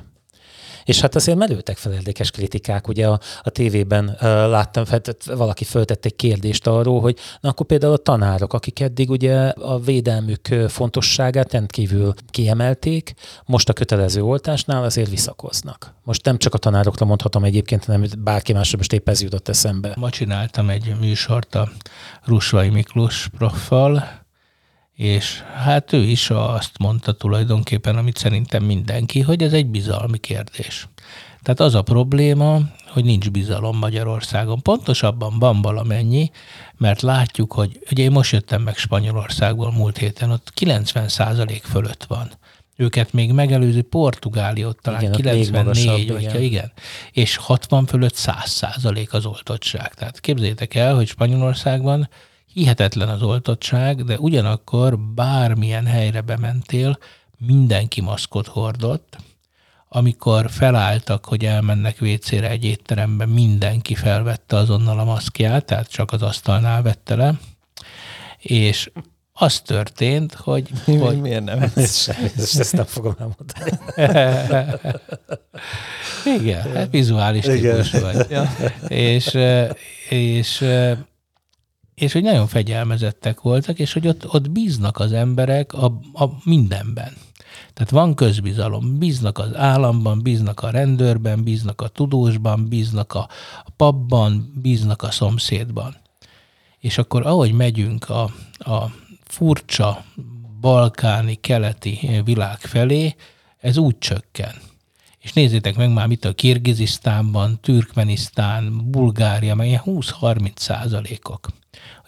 És 0.87 1.01
hát 1.01 1.15
azért 1.15 1.37
merültek 1.37 1.77
fel 1.77 1.93
érdekes 1.93 2.31
kritikák, 2.31 2.87
ugye 2.87 3.07
a, 3.07 3.19
a 3.41 3.49
tévében 3.49 4.17
láttam, 4.49 4.85
hát 4.85 5.15
valaki 5.25 5.63
föltett 5.63 6.05
egy 6.05 6.15
kérdést 6.15 6.67
arról, 6.67 7.01
hogy 7.01 7.17
na 7.41 7.49
akkor 7.49 7.65
például 7.65 7.93
a 7.93 7.97
tanárok, 7.97 8.53
akik 8.53 8.79
eddig 8.79 9.09
ugye 9.09 9.47
a 9.47 9.79
védelmük 9.79 10.47
fontosságát 10.67 11.51
rendkívül 11.51 12.13
kiemelték, 12.29 13.13
most 13.45 13.69
a 13.69 13.73
kötelező 13.73 14.21
oltásnál 14.21 14.83
azért 14.83 15.09
visszakoznak. 15.09 15.93
Most 16.03 16.25
nem 16.25 16.37
csak 16.37 16.53
a 16.53 16.57
tanárokra 16.57 17.05
mondhatom 17.05 17.43
egyébként, 17.43 17.85
hanem 17.85 18.05
bárki 18.17 18.53
másra 18.53 18.77
most 18.77 18.93
épp 18.93 19.09
ez 19.09 19.21
jutott 19.21 19.47
eszembe. 19.47 19.93
Ma 19.95 20.09
csináltam 20.09 20.69
egy 20.69 20.95
műsort 20.99 21.55
a 21.55 21.69
Rusvai 22.25 22.69
Miklós 22.69 23.29
proffal, 23.37 24.25
és 24.97 25.43
hát 25.55 25.93
ő 25.93 26.03
is 26.03 26.29
azt 26.29 26.77
mondta 26.79 27.11
tulajdonképpen, 27.11 27.97
amit 27.97 28.17
szerintem 28.17 28.63
mindenki, 28.63 29.21
hogy 29.21 29.43
ez 29.43 29.53
egy 29.53 29.65
bizalmi 29.65 30.17
kérdés. 30.17 30.87
Tehát 31.41 31.59
az 31.59 31.75
a 31.75 31.81
probléma, 31.81 32.59
hogy 32.87 33.03
nincs 33.03 33.29
bizalom 33.29 33.77
Magyarországon. 33.77 34.61
Pontosabban 34.61 35.39
van 35.39 35.61
valamennyi, 35.61 36.31
mert 36.77 37.01
látjuk, 37.01 37.53
hogy 37.53 37.79
ugye 37.91 38.03
én 38.03 38.11
most 38.11 38.31
jöttem 38.31 38.61
meg 38.61 38.77
Spanyolországból 38.77 39.71
múlt 39.71 39.97
héten, 39.97 40.31
ott 40.31 40.53
90% 40.59 41.59
fölött 41.63 42.03
van. 42.03 42.31
Őket 42.75 43.13
még 43.13 43.31
megelőző 43.31 43.81
Portugália 43.81 44.67
ott 44.67 44.79
talán 44.81 45.01
igen, 45.01 45.11
94, 45.11 46.11
vagy 46.11 46.21
igen. 46.21 46.41
igen. 46.41 46.71
És 47.11 47.35
60 47.35 47.85
fölött 47.85 48.15
100% 48.15 49.09
az 49.09 49.25
oltottság. 49.25 49.93
Tehát 49.93 50.19
képzétek 50.19 50.75
el, 50.75 50.95
hogy 50.95 51.07
Spanyolországban 51.07 52.09
hihetetlen 52.57 53.09
az 53.09 53.21
oltottság, 53.21 54.03
de 54.03 54.17
ugyanakkor 54.17 54.99
bármilyen 54.99 55.85
helyre 55.85 56.21
bementél, 56.21 56.97
mindenki 57.37 58.01
maszkot 58.01 58.47
hordott, 58.47 59.17
amikor 59.89 60.49
felálltak, 60.49 61.25
hogy 61.25 61.45
elmennek 61.45 61.97
vécére 61.97 62.49
egy 62.49 62.65
étterembe, 62.65 63.25
mindenki 63.25 63.95
felvette 63.95 64.55
azonnal 64.55 64.99
a 64.99 65.03
maszkját, 65.03 65.65
tehát 65.65 65.89
csak 65.89 66.11
az 66.11 66.21
asztalnál 66.21 66.81
vette 66.81 67.15
le, 67.15 67.33
és 68.37 68.91
az 69.33 69.59
történt, 69.59 70.33
hogy... 70.33 70.69
Mi, 70.85 70.95
hogy... 70.95 71.21
Miért 71.21 71.43
nem? 71.43 71.71
Ezt, 71.75 72.09
ezt 72.35 72.73
nem 72.73 72.85
fogom 72.85 73.15
elmondani. 73.19 73.71
Igen, 76.39 76.73
hát 76.73 76.91
vizuális 76.91 77.45
típus 77.45 77.91
vagy. 77.91 78.25
Ja. 78.29 78.55
És, 78.87 79.37
és 80.09 80.65
és 81.97 82.13
hogy 82.13 82.23
nagyon 82.23 82.47
fegyelmezettek 82.47 83.41
voltak, 83.41 83.79
és 83.79 83.93
hogy 83.93 84.07
ott, 84.07 84.33
ott 84.33 84.49
bíznak 84.49 84.99
az 84.99 85.13
emberek 85.13 85.73
a, 85.73 85.85
a 86.13 86.25
mindenben. 86.43 87.13
Tehát 87.73 87.89
van 87.89 88.15
közbizalom, 88.15 88.97
bíznak 88.97 89.37
az 89.37 89.55
államban, 89.55 90.21
bíznak 90.21 90.61
a 90.61 90.69
rendőrben, 90.69 91.43
bíznak 91.43 91.81
a 91.81 91.87
tudósban, 91.87 92.67
bíznak 92.67 93.13
a, 93.13 93.29
a 93.63 93.69
pubban, 93.75 94.53
bíznak 94.61 95.01
a 95.01 95.11
szomszédban. 95.11 95.95
És 96.79 96.97
akkor 96.97 97.25
ahogy 97.25 97.51
megyünk 97.51 98.09
a, 98.09 98.23
a 98.57 98.91
furcsa 99.23 100.03
balkáni, 100.59 101.35
keleti 101.35 102.21
világ 102.23 102.59
felé, 102.59 103.15
ez 103.57 103.77
úgy 103.77 103.97
csökken. 103.97 104.53
És 105.19 105.33
nézzétek 105.33 105.75
meg 105.75 105.93
már, 105.93 106.07
mit 106.07 106.25
a 106.25 106.33
Kirgizisztánban, 106.33 107.59
Türkmenisztán, 107.61 108.91
Bulgária, 108.91 109.55
mely 109.55 109.81
20-30 109.85 110.51
százalékok. 110.55 111.47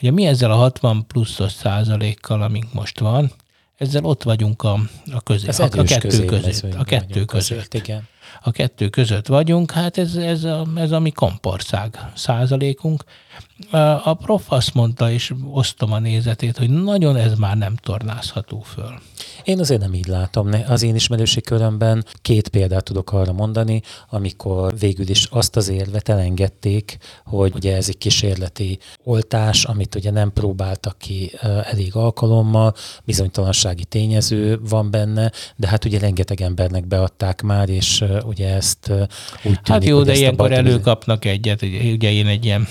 Ugye 0.01 0.11
mi 0.11 0.25
ezzel 0.25 0.51
a 0.51 0.55
60 0.55 1.05
pluszos 1.07 1.51
százalékkal, 1.51 2.41
amink 2.41 2.73
most 2.73 2.99
van, 2.99 3.31
ezzel 3.77 4.03
ott 4.03 4.23
vagyunk 4.23 4.63
a, 4.63 4.79
a, 5.11 5.21
közé, 5.21 5.47
a, 5.47 5.63
a 5.63 5.83
kettő 5.83 6.25
között. 6.25 6.73
A 6.73 6.83
kettő 6.83 7.25
között. 7.25 7.73
Igen. 7.73 8.07
A 8.41 8.51
kettő 8.51 8.89
között 8.89 9.27
vagyunk, 9.27 9.71
hát 9.71 9.97
ez, 9.97 10.15
ez, 10.15 10.43
a, 10.43 10.67
ez 10.75 10.91
a 10.91 10.99
mi 10.99 11.11
kompország 11.11 11.99
százalékunk. 12.15 13.03
A 14.03 14.13
prof 14.13 14.51
azt 14.51 14.73
mondta, 14.73 15.11
és 15.11 15.33
osztom 15.51 15.91
a 15.91 15.99
nézetét, 15.99 16.57
hogy 16.57 16.69
nagyon 16.69 17.15
ez 17.15 17.37
már 17.37 17.57
nem 17.57 17.75
tornázható 17.75 18.59
föl. 18.59 18.99
Én 19.43 19.59
azért 19.59 19.81
nem 19.81 19.93
így 19.93 20.07
látom. 20.07 20.49
Az 20.67 20.83
én 20.83 20.95
ismerősi 20.95 21.41
körömben 21.41 22.05
két 22.21 22.47
példát 22.47 22.83
tudok 22.83 23.11
arra 23.11 23.33
mondani, 23.33 23.81
amikor 24.09 24.73
végül 24.79 25.09
is 25.09 25.25
azt 25.25 25.55
az 25.55 25.69
érvet 25.69 26.09
elengedték, 26.09 26.97
hogy 27.25 27.51
ugye 27.55 27.75
ez 27.75 27.87
egy 27.89 27.97
kísérleti 27.97 28.79
oltás, 29.03 29.63
amit 29.63 29.95
ugye 29.95 30.11
nem 30.11 30.33
próbáltak 30.33 30.97
ki 30.97 31.31
elég 31.63 31.95
alkalommal, 31.95 32.73
bizonytalansági 33.03 33.85
tényező 33.85 34.59
van 34.69 34.91
benne, 34.91 35.31
de 35.55 35.67
hát 35.67 35.85
ugye 35.85 35.99
rengeteg 35.99 36.41
embernek 36.41 36.87
beadták 36.87 37.41
már, 37.41 37.69
és 37.69 38.03
ugye 38.23 38.53
ezt 38.53 38.89
úgy 38.89 39.61
tűnik, 39.61 39.67
Hát 39.67 39.83
jó, 39.83 40.03
de 40.03 40.15
ilyenkor 40.15 40.51
előkapnak 40.51 41.25
egyet, 41.25 41.61
ugye 41.61 42.11
én 42.11 42.27
egy 42.27 42.45
ilyen 42.45 42.67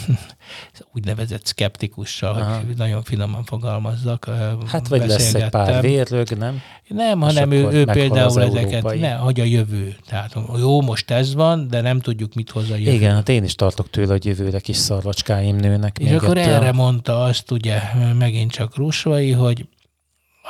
úgynevezett 0.95 1.47
szkeptikussal, 1.47 2.35
Aha. 2.35 2.57
hogy 2.67 2.77
nagyon 2.77 3.03
finoman 3.03 3.45
fogalmazzak. 3.45 4.29
Hát 4.67 4.89
vagy 4.89 5.07
lesz 5.07 5.35
egy 5.35 5.49
pár 5.49 5.83
vérrög, 5.83 6.29
nem? 6.29 6.61
Nem, 6.89 7.21
hanem 7.21 7.51
ő, 7.51 7.69
ő 7.71 7.85
például 7.85 8.43
ezeket, 8.43 8.99
ne, 9.01 9.13
hogy 9.13 9.41
a 9.41 9.45
jövő. 9.45 9.97
Tehát 10.09 10.37
jó, 10.59 10.81
most 10.81 11.11
ez 11.11 11.35
van, 11.35 11.69
de 11.69 11.81
nem 11.81 12.01
tudjuk, 12.01 12.35
mit 12.35 12.51
hoz 12.51 12.71
a 12.71 12.77
jövő. 12.77 12.93
Igen, 12.93 13.15
hát 13.15 13.29
én 13.29 13.45
is 13.45 13.55
tartok 13.55 13.91
tőle, 13.91 14.13
hogy 14.13 14.25
jövőre 14.25 14.61
kis 14.61 14.77
szarvacskáim 14.77 15.57
nőnek. 15.57 15.99
És 15.99 16.11
akkor 16.11 16.39
erre 16.39 16.73
mondta 16.73 17.23
azt 17.23 17.51
ugye 17.51 17.81
megint 18.19 18.51
csak 18.51 18.77
Rusvai, 18.77 19.31
hogy 19.33 19.67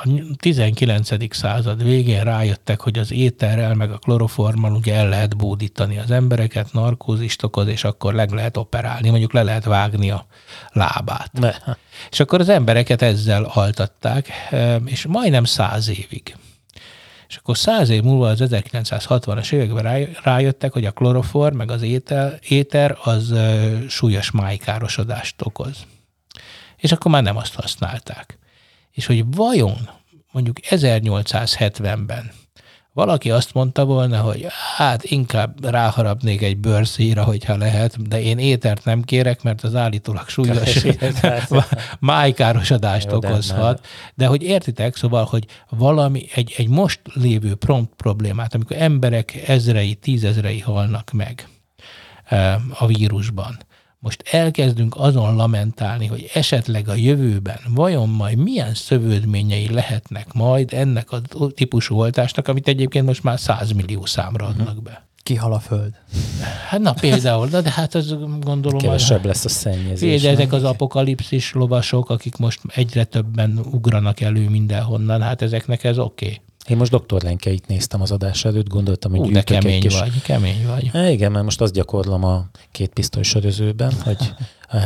a 0.03 0.35
19. 0.37 1.35
század 1.35 1.83
végén 1.83 2.23
rájöttek, 2.23 2.81
hogy 2.81 2.99
az 2.99 3.11
éterrel 3.11 3.73
meg 3.75 3.91
a 3.91 3.97
kloroformmal 3.97 4.71
ugye 4.71 4.95
el 4.95 5.09
lehet 5.09 5.37
bódítani 5.37 5.97
az 5.97 6.11
embereket, 6.11 6.73
narkózist 6.73 7.43
okoz, 7.43 7.67
és 7.67 7.83
akkor 7.83 8.13
leg 8.13 8.31
lehet 8.31 8.57
operálni, 8.57 9.09
mondjuk 9.09 9.33
le 9.33 9.43
lehet 9.43 9.63
vágni 9.63 10.11
a 10.11 10.25
lábát. 10.71 11.31
Ne. 11.31 11.51
És 12.11 12.19
akkor 12.19 12.39
az 12.39 12.49
embereket 12.49 13.01
ezzel 13.01 13.43
altatták, 13.43 14.27
és 14.85 15.05
majdnem 15.05 15.43
száz 15.43 15.89
évig. 15.89 16.35
És 17.27 17.35
akkor 17.35 17.57
száz 17.57 17.89
év 17.89 18.03
múlva 18.03 18.27
az 18.27 18.39
1960-as 18.43 19.51
években 19.51 20.07
rájöttek, 20.23 20.73
hogy 20.73 20.85
a 20.85 20.91
kloroform 20.91 21.55
meg 21.55 21.71
az 21.71 21.81
éter, 21.81 22.39
éter 22.47 22.97
az 23.03 23.33
súlyos 23.87 24.31
májkárosodást 24.31 25.35
okoz. 25.41 25.85
És 26.77 26.91
akkor 26.91 27.11
már 27.11 27.23
nem 27.23 27.37
azt 27.37 27.55
használták 27.55 28.38
és 28.91 29.05
hogy 29.05 29.35
vajon 29.35 29.89
mondjuk 30.31 30.57
1870-ben 30.69 32.31
valaki 32.99 33.31
azt 33.31 33.53
mondta 33.53 33.85
volna, 33.85 34.21
hogy 34.21 34.47
hát 34.75 35.03
inkább 35.03 35.65
ráharapnék 35.65 36.41
egy 36.41 36.57
bőrszíra, 36.57 37.23
hogyha 37.23 37.57
lehet, 37.57 38.07
de 38.07 38.21
én 38.21 38.37
étert 38.37 38.85
nem 38.85 39.01
kérek, 39.01 39.43
mert 39.43 39.63
az 39.63 39.75
állítólag 39.75 40.27
súlyos 40.27 40.85
májkárosodást 41.99 43.11
okozhat. 43.11 43.85
De 44.15 44.25
hogy 44.25 44.43
értitek, 44.43 44.95
szóval, 44.95 45.25
hogy 45.25 45.45
valami, 45.69 46.25
egy, 46.33 46.53
egy 46.57 46.67
most 46.67 46.99
lévő 47.13 47.55
prompt 47.55 47.93
problémát, 47.95 48.53
amikor 48.53 48.77
emberek 48.79 49.43
ezrei, 49.47 49.95
tízezrei 49.95 50.59
halnak 50.59 51.11
meg 51.11 51.47
a 52.79 52.85
vírusban, 52.85 53.57
most 53.99 54.23
elkezdünk 54.31 54.95
azon 54.97 55.35
lamentálni, 55.35 56.05
hogy 56.05 56.29
esetleg 56.33 56.89
a 56.89 56.93
jövőben 56.93 57.59
vajon 57.67 58.09
majd 58.09 58.37
milyen 58.37 58.73
szövődményei 58.73 59.73
lehetnek 59.73 60.33
majd 60.33 60.73
ennek 60.73 61.11
a 61.11 61.21
típusú 61.55 61.95
oltásnak, 61.95 62.47
amit 62.47 62.67
egyébként 62.67 63.05
most 63.05 63.23
már 63.23 63.39
100 63.39 63.71
millió 63.71 64.05
számra 64.05 64.47
mhm. 64.47 64.59
adnak 64.59 64.81
be. 64.83 65.07
Kihal 65.23 65.53
a 65.53 65.59
föld. 65.59 65.93
Hát 66.67 66.79
na 66.79 66.93
például, 66.93 67.47
de 67.47 67.71
hát 67.71 67.95
az 67.95 68.15
gondolom... 68.39 68.79
Kevesebb 68.79 69.25
lesz 69.25 69.45
a 69.45 69.49
szennyezés. 69.49 70.21
De 70.21 70.29
ezek 70.29 70.53
az 70.53 70.63
apokalipszis 70.63 71.53
lovasok, 71.53 72.09
akik 72.09 72.37
most 72.37 72.59
egyre 72.75 73.03
többen 73.03 73.59
ugranak 73.71 74.19
elő 74.19 74.49
mindenhonnan, 74.49 75.21
hát 75.21 75.41
ezeknek 75.41 75.83
ez 75.83 75.97
oké. 75.97 76.25
Okay. 76.25 76.41
Én 76.69 76.77
most 76.77 76.91
doktor 76.91 77.21
Lenkeit 77.21 77.67
néztem 77.67 78.01
az 78.01 78.11
adás 78.11 78.45
előtt, 78.45 78.67
gondoltam, 78.67 79.11
hogy 79.11 79.29
Ú, 79.29 79.31
de 79.31 79.41
kemény 79.41 79.81
kis... 79.81 79.99
vagy, 79.99 80.21
kemény 80.21 80.65
vagy. 80.67 80.91
É, 80.93 81.11
igen, 81.11 81.31
mert 81.31 81.43
most 81.43 81.61
azt 81.61 81.73
gyakorlom 81.73 82.23
a 82.23 82.49
két 82.71 82.93
pisztoly 82.93 83.23
sörözőben, 83.23 83.93
hogy 84.03 84.33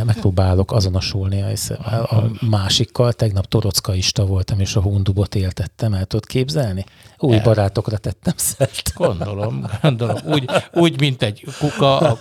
megpróbálok 0.05 0.71
azonosulni 0.71 1.41
a, 1.41 1.93
a 1.93 2.31
másikkal. 2.49 3.13
Tegnap 3.13 3.45
torockaista 3.45 4.25
voltam, 4.25 4.59
és 4.59 4.75
a 4.75 4.81
hundubot 4.81 5.35
éltettem, 5.35 5.93
el 5.93 6.05
tudod 6.05 6.25
képzelni? 6.25 6.85
Új 7.17 7.35
el. 7.35 7.43
barátokra 7.43 7.97
tettem 7.97 8.33
szert. 8.37 8.93
Gondolom, 8.95 9.65
gondolom. 9.81 10.17
Úgy, 10.25 10.49
úgy 10.73 10.99
mint 10.99 11.23
egy 11.23 11.45
kuka 11.59 11.97
a, 11.97 12.19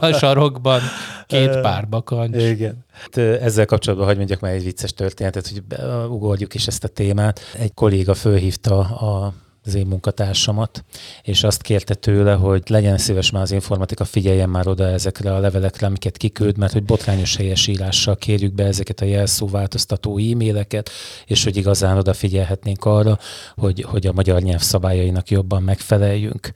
a 0.00 0.12
sarokban, 0.12 0.80
két 1.26 1.60
pár 1.60 1.88
bakancs. 1.88 2.36
Igen. 2.36 2.84
Hát, 2.92 3.16
ezzel 3.16 3.66
kapcsolatban 3.66 4.06
hagyd 4.06 4.18
mondjak 4.18 4.40
már 4.40 4.52
egy 4.52 4.64
vicces 4.64 4.92
történetet, 4.92 5.48
hogy 5.48 5.62
ugorjuk 6.08 6.54
is 6.54 6.66
ezt 6.66 6.84
a 6.84 6.88
témát. 6.88 7.40
Egy 7.58 7.74
kolléga 7.74 8.14
fölhívta 8.14 8.78
a 8.78 9.32
az 9.64 9.74
én 9.74 9.86
munkatársamat, 9.86 10.84
és 11.22 11.42
azt 11.42 11.62
kérte 11.62 11.94
tőle, 11.94 12.34
hogy 12.34 12.62
legyen 12.66 12.98
szíves 12.98 13.30
már 13.30 13.42
az 13.42 13.50
informatika, 13.50 14.04
figyeljen 14.04 14.48
már 14.48 14.68
oda 14.68 14.86
ezekre 14.86 15.34
a 15.34 15.38
levelekre, 15.38 15.86
amiket 15.86 16.16
kiküld, 16.16 16.56
mert 16.56 16.72
hogy 16.72 16.82
botrányos 16.82 17.36
helyesírással 17.36 18.16
kérjük 18.16 18.52
be 18.52 18.64
ezeket 18.64 19.00
a 19.00 19.04
jelszóváltoztató 19.04 20.18
e-maileket, 20.18 20.90
és 21.26 21.44
hogy 21.44 21.56
igazán 21.56 21.96
odafigyelhetnénk 21.96 22.84
arra, 22.84 23.18
hogy, 23.56 23.82
hogy 23.82 24.06
a 24.06 24.12
magyar 24.12 24.42
nyelv 24.42 24.60
szabályainak 24.60 25.30
jobban 25.30 25.62
megfeleljünk. 25.62 26.52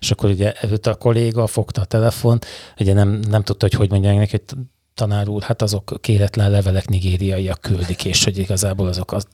És 0.00 0.10
akkor 0.10 0.30
ugye 0.30 0.52
a 0.82 0.94
kolléga 0.94 1.46
fogta 1.46 1.80
a 1.80 1.84
telefon, 1.84 2.38
ugye 2.80 2.92
nem, 2.92 3.08
nem 3.08 3.42
tudta, 3.42 3.66
hogy 3.66 3.74
hogy 3.74 3.90
mondják 3.90 4.16
neki, 4.16 4.30
hogy 4.30 4.56
tanár 4.98 5.28
úr, 5.28 5.42
hát 5.42 5.62
azok 5.62 5.96
kéretlen 6.00 6.50
levelek 6.50 6.88
nigériaiak 6.88 7.60
küldik, 7.60 8.04
és 8.04 8.24
hogy 8.24 8.38
igazából 8.38 8.88
azok 8.88 9.12
az, 9.12 9.26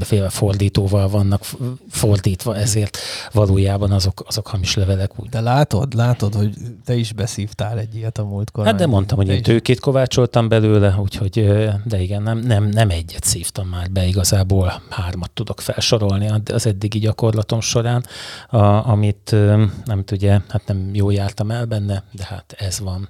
féle 0.00 0.28
fordítóval 0.28 1.08
vannak 1.08 1.42
fordítva, 1.90 2.56
ezért 2.56 2.98
valójában 3.32 3.92
azok, 3.92 4.24
azok 4.26 4.46
hamis 4.46 4.74
levelek. 4.74 5.20
Úgy. 5.20 5.28
De 5.28 5.40
látod, 5.40 5.94
látod, 5.94 6.34
hogy 6.34 6.54
te 6.84 6.94
is 6.94 7.12
beszívtál 7.12 7.78
egy 7.78 7.94
ilyet 7.94 8.18
a 8.18 8.24
múltkor. 8.24 8.64
Hát 8.64 8.74
de 8.74 8.86
mondtam, 8.86 9.16
hogy 9.16 9.28
én 9.28 9.42
tőkét 9.42 9.80
kovácsoltam 9.80 10.48
belőle, 10.48 10.94
úgyhogy, 10.98 11.48
de 11.84 12.00
igen, 12.00 12.22
nem, 12.22 12.38
nem, 12.38 12.64
nem 12.64 12.90
egyet 12.90 13.24
szívtam 13.24 13.68
már 13.68 13.90
be, 13.90 14.06
igazából 14.06 14.82
hármat 14.88 15.30
tudok 15.30 15.60
felsorolni 15.60 16.30
az 16.52 16.66
eddigi 16.66 16.98
gyakorlatom 16.98 17.60
során, 17.60 18.04
a, 18.48 18.58
amit 18.88 19.36
nem 19.84 20.04
tudja, 20.04 20.42
hát 20.48 20.62
nem 20.66 20.90
jó 20.92 21.10
jártam 21.10 21.50
el 21.50 21.64
benne, 21.64 22.02
de 22.12 22.24
hát 22.24 22.54
ez 22.58 22.80
van. 22.80 23.08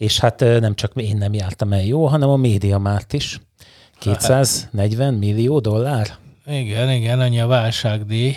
És 0.00 0.18
hát 0.18 0.40
nem 0.40 0.74
csak 0.74 0.92
én 0.94 1.16
nem 1.16 1.34
jártam 1.34 1.72
el 1.72 1.82
jó, 1.82 2.06
hanem 2.06 2.28
a 2.28 2.36
média 2.36 2.78
márt 2.78 3.12
is. 3.12 3.40
240 3.98 5.14
millió 5.14 5.58
dollár? 5.58 6.16
Igen, 6.46 6.90
igen, 6.90 7.20
annyi 7.20 7.40
a 7.40 7.46
válságdíj. 7.46 8.36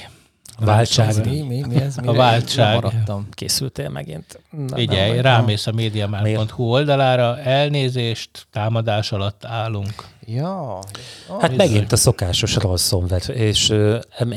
A 0.58 0.66
váltság. 0.66 1.30
Mi, 1.30 1.42
mi, 1.42 1.64
mi 1.68 1.76
ez? 1.76 1.96
A 2.06 2.14
váltság. 2.14 2.74
Maradtam. 2.74 3.28
Készültél 3.32 3.90
megint? 3.90 4.40
Na, 4.68 4.76
Figyelj, 4.76 5.22
rámész 5.22 5.68
a 5.68 5.72
médiamár.hu 5.72 6.64
oldalára, 6.64 7.40
elnézést, 7.40 8.48
támadás 8.52 9.12
alatt 9.12 9.46
állunk. 9.46 10.08
Ja. 10.26 10.80
Ah, 11.28 11.42
hát 11.42 11.50
bizony. 11.50 11.56
megint 11.56 11.92
a 11.92 11.96
szokásos 11.96 12.56
ransomware, 12.56 13.34
és 13.34 13.74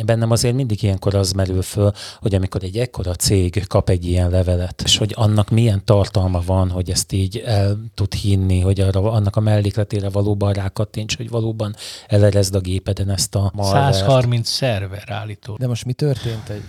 bennem 0.05 0.31
azért 0.31 0.55
mindig 0.55 0.83
ilyenkor 0.83 1.15
az 1.15 1.33
merül 1.33 1.63
föl, 1.63 1.93
hogy 2.21 2.35
amikor 2.35 2.63
egy 2.65 2.77
ekkora 2.77 3.15
cég 3.15 3.67
kap 3.67 3.89
egy 3.89 4.07
ilyen 4.07 4.31
levelet, 4.31 4.83
és 4.85 4.97
hogy 4.97 5.13
annak 5.17 5.51
milyen 5.51 5.83
tartalma 5.85 6.43
van, 6.47 6.71
hogy 6.71 6.91
ezt 6.91 7.13
így 7.13 7.43
el 7.47 7.79
tud 7.95 8.15
hinni, 8.15 8.61
hogy 8.61 8.81
arra, 8.81 9.13
annak 9.13 9.37
a 9.37 9.41
mellékletére 9.41 10.09
valóban 10.09 10.53
rákattints, 10.53 11.17
hogy 11.17 11.29
valóban 11.29 11.77
elerezd 12.07 12.55
a 12.55 12.61
gépeden 12.61 13.11
ezt 13.11 13.35
a 13.35 13.51
malvert. 13.55 13.95
130 13.95 14.49
szerver 14.49 15.05
állító. 15.07 15.57
De 15.57 15.67
most 15.67 15.85
mi 15.85 15.93
történt? 15.93 16.49
Egy, 16.49 16.63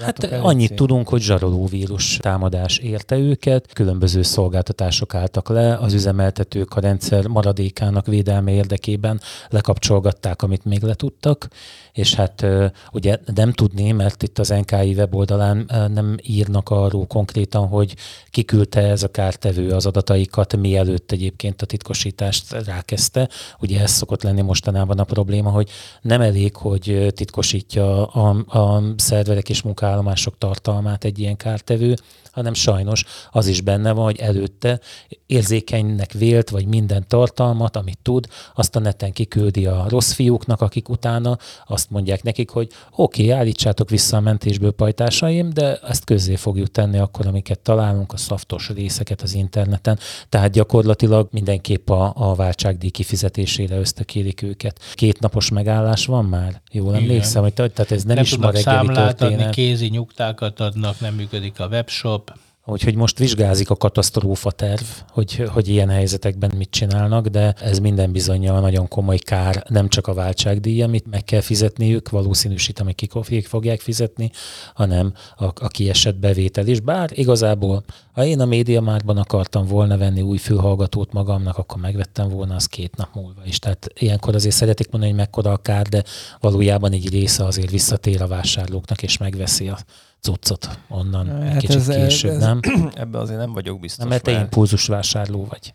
hát 0.00 0.24
el, 0.24 0.44
annyit 0.44 0.68
cég? 0.68 0.76
tudunk, 0.76 1.08
hogy 1.08 1.20
zsaroló 1.20 1.66
vírus 1.66 2.16
támadás 2.16 2.78
érte 2.78 3.16
őket, 3.16 3.72
különböző 3.72 4.22
szolgáltatások 4.22 5.14
álltak 5.14 5.48
le, 5.48 5.76
az 5.76 5.92
üzemeltetők 5.92 6.76
a 6.76 6.80
rendszer 6.80 7.26
maradékának 7.26 8.06
védelme 8.06 8.50
érdekében 8.60 9.20
lekapcsolgatták, 9.48 10.42
amit 10.42 10.64
még 10.64 10.82
letudtak, 10.82 11.48
és 11.92 12.14
hát 12.14 12.46
ugye 12.92 13.18
nem 13.34 13.52
tudni, 13.52 13.92
mert 13.92 14.22
itt 14.22 14.38
az 14.38 14.48
NKI 14.48 14.94
weboldalán 14.94 15.70
nem 15.92 16.16
írnak 16.22 16.70
arról 16.70 17.06
konkrétan, 17.06 17.68
hogy 17.68 17.96
kiküldte 18.30 18.80
ez 18.80 19.02
a 19.02 19.10
kártevő 19.10 19.70
az 19.70 19.86
adataikat, 19.86 20.56
mielőtt 20.56 21.12
egyébként 21.12 21.62
a 21.62 21.66
titkosítást 21.66 22.52
rákezdte. 22.52 23.28
Ugye 23.60 23.80
ez 23.80 23.90
szokott 23.90 24.22
lenni 24.22 24.40
mostanában 24.40 24.98
a 24.98 25.04
probléma, 25.04 25.50
hogy 25.50 25.70
nem 26.02 26.20
elég, 26.20 26.56
hogy 26.56 27.12
titkosítja 27.14 28.06
a, 28.06 28.28
a 28.58 28.82
szerverek 28.96 29.48
és 29.48 29.62
munkállomások 29.62 30.38
tartalmát 30.38 31.04
egy 31.04 31.18
ilyen 31.18 31.36
kártevő, 31.36 31.94
hanem 32.30 32.54
sajnos 32.54 33.04
az 33.30 33.46
is 33.46 33.60
benne 33.60 33.92
van, 33.92 34.04
hogy 34.04 34.18
előtte 34.18 34.80
érzékenynek 35.26 36.12
vélt, 36.12 36.50
vagy 36.50 36.66
minden 36.66 37.04
tartalmat, 37.08 37.76
amit 37.76 37.98
tud, 38.02 38.26
azt 38.54 38.76
a 38.76 38.80
neten 38.80 39.12
kiküldi 39.12 39.66
a 39.66 39.86
rossz 39.88 40.12
fiúknak, 40.12 40.60
akik 40.60 40.88
utána 40.88 41.38
azt 41.66 41.90
mondják 41.90 42.22
nekik, 42.22 42.50
hogy 42.50 42.68
oké, 42.96 43.22
okay, 43.22 43.34
állítsátok 43.38 43.90
vissza 43.90 44.16
a 44.16 44.20
mentésből 44.20 44.72
pajtásaim, 44.72 45.50
de 45.52 45.76
ezt 45.76 46.04
közzé 46.04 46.36
fogjuk 46.36 46.70
tenni 46.70 46.98
akkor, 46.98 47.26
amiket 47.26 47.58
találunk, 47.58 48.12
a 48.12 48.16
szaftos 48.16 48.68
részeket 48.68 49.22
az 49.22 49.34
interneten. 49.34 49.98
Tehát 50.28 50.50
gyakorlatilag 50.50 51.28
mindenképp 51.30 51.90
a, 51.90 52.12
a 52.16 52.34
váltságdíj 52.34 52.90
kifizetésére 52.90 53.76
ösztökélik 53.76 54.42
őket. 54.42 54.80
Két 54.94 55.20
napos 55.20 55.50
megállás 55.50 56.06
van 56.06 56.24
már? 56.24 56.62
Jól 56.72 56.94
emlékszem, 56.94 57.42
hogy 57.42 57.52
tehát 57.52 57.90
ez 57.90 58.04
nem, 58.04 58.14
nem 58.14 58.24
is 58.24 58.36
ma 58.36 58.46
reggeli 58.46 58.62
számlát 58.62 59.16
történet. 59.16 59.40
adni, 59.40 59.52
kézi 59.52 59.88
nyugtákat 59.88 60.60
adnak, 60.60 61.00
nem 61.00 61.14
működik 61.14 61.60
a 61.60 61.66
webshop. 61.66 62.32
Úgyhogy 62.64 62.94
most 62.94 63.18
vizsgázik 63.18 63.70
a 63.70 63.76
katasztrófa 63.76 64.50
terv, 64.50 64.82
hogy, 65.08 65.48
hogy 65.52 65.68
ilyen 65.68 65.88
helyzetekben 65.88 66.52
mit 66.56 66.70
csinálnak, 66.70 67.26
de 67.26 67.52
ez 67.52 67.78
minden 67.78 68.12
bizonyal 68.12 68.60
nagyon 68.60 68.88
komoly 68.88 69.18
kár, 69.18 69.64
nem 69.68 69.88
csak 69.88 70.06
a 70.06 70.14
váltságdíj, 70.14 70.82
amit 70.82 71.10
meg 71.10 71.24
kell 71.24 71.40
fizetniük, 71.40 72.10
valószínűsítem, 72.10 72.86
hogy 72.86 72.94
kik 72.94 73.46
fogják 73.46 73.80
fizetni, 73.80 74.30
hanem 74.74 75.12
a, 75.36 75.44
a 75.44 75.68
kiesett 75.68 76.16
bevétel 76.16 76.66
is. 76.66 76.80
Bár 76.80 77.10
igazából, 77.12 77.84
ha 78.12 78.24
én 78.24 78.40
a 78.40 78.44
médiamárban 78.44 79.16
akartam 79.16 79.66
volna 79.66 79.98
venni 79.98 80.20
új 80.20 80.38
fülhallgatót 80.38 81.12
magamnak, 81.12 81.58
akkor 81.58 81.80
megvettem 81.80 82.28
volna 82.28 82.54
az 82.54 82.66
két 82.66 82.96
nap 82.96 83.14
múlva 83.14 83.40
is. 83.44 83.58
Tehát 83.58 83.86
ilyenkor 83.98 84.34
azért 84.34 84.54
szeretik 84.54 84.90
mondani, 84.90 85.12
hogy 85.12 85.20
mekkora 85.20 85.52
a 85.52 85.56
kár, 85.56 85.86
de 85.86 86.04
valójában 86.40 86.92
egy 86.92 87.10
része 87.10 87.44
azért 87.44 87.70
visszatér 87.70 88.22
a 88.22 88.26
vásárlóknak, 88.26 89.02
és 89.02 89.16
megveszi 89.16 89.68
a 89.68 89.78
cuccot 90.20 90.78
onnan 90.88 91.26
hát 91.26 91.42
egy 91.42 91.56
kicsit 91.56 91.76
ez, 91.76 91.86
később, 91.86 92.30
ez, 92.30 92.40
nem? 92.40 92.60
Ebben 92.94 93.20
azért 93.20 93.38
nem 93.38 93.52
vagyok 93.52 93.80
biztos. 93.80 93.98
Nem, 93.98 94.08
mert 94.08 94.22
te 94.22 94.30
impulzus 94.30 94.86
vásárló 94.86 95.46
vagy. 95.48 95.72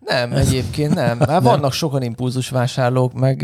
Nem, 0.00 0.32
egyébként 0.32 0.94
nem. 0.94 1.20
Hát 1.28 1.42
vannak 1.42 1.72
sokan 1.72 2.02
impulzus 2.02 2.48
vásárlók, 2.48 3.12
meg, 3.12 3.38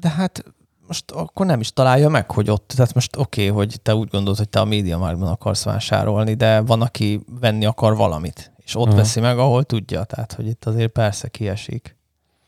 de 0.00 0.08
hát 0.08 0.44
most 0.86 1.10
akkor 1.10 1.46
nem 1.46 1.60
is 1.60 1.72
találja 1.72 2.08
meg, 2.08 2.30
hogy 2.30 2.50
ott, 2.50 2.72
tehát 2.76 2.94
most 2.94 3.16
oké, 3.16 3.48
okay, 3.48 3.54
hogy 3.56 3.80
te 3.82 3.94
úgy 3.94 4.08
gondolod, 4.08 4.38
hogy 4.38 4.48
te 4.48 4.60
a 4.60 4.64
médiamárban 4.64 5.28
akarsz 5.28 5.64
vásárolni, 5.64 6.34
de 6.34 6.60
van, 6.60 6.82
aki 6.82 7.20
venni 7.40 7.64
akar 7.64 7.96
valamit, 7.96 8.52
és 8.56 8.74
ott 8.74 8.82
uh-huh. 8.82 8.96
veszi 8.98 9.20
meg, 9.20 9.38
ahol 9.38 9.64
tudja, 9.64 10.04
tehát 10.04 10.32
hogy 10.32 10.46
itt 10.46 10.64
azért 10.64 10.90
persze 10.90 11.28
kiesik. 11.28 11.96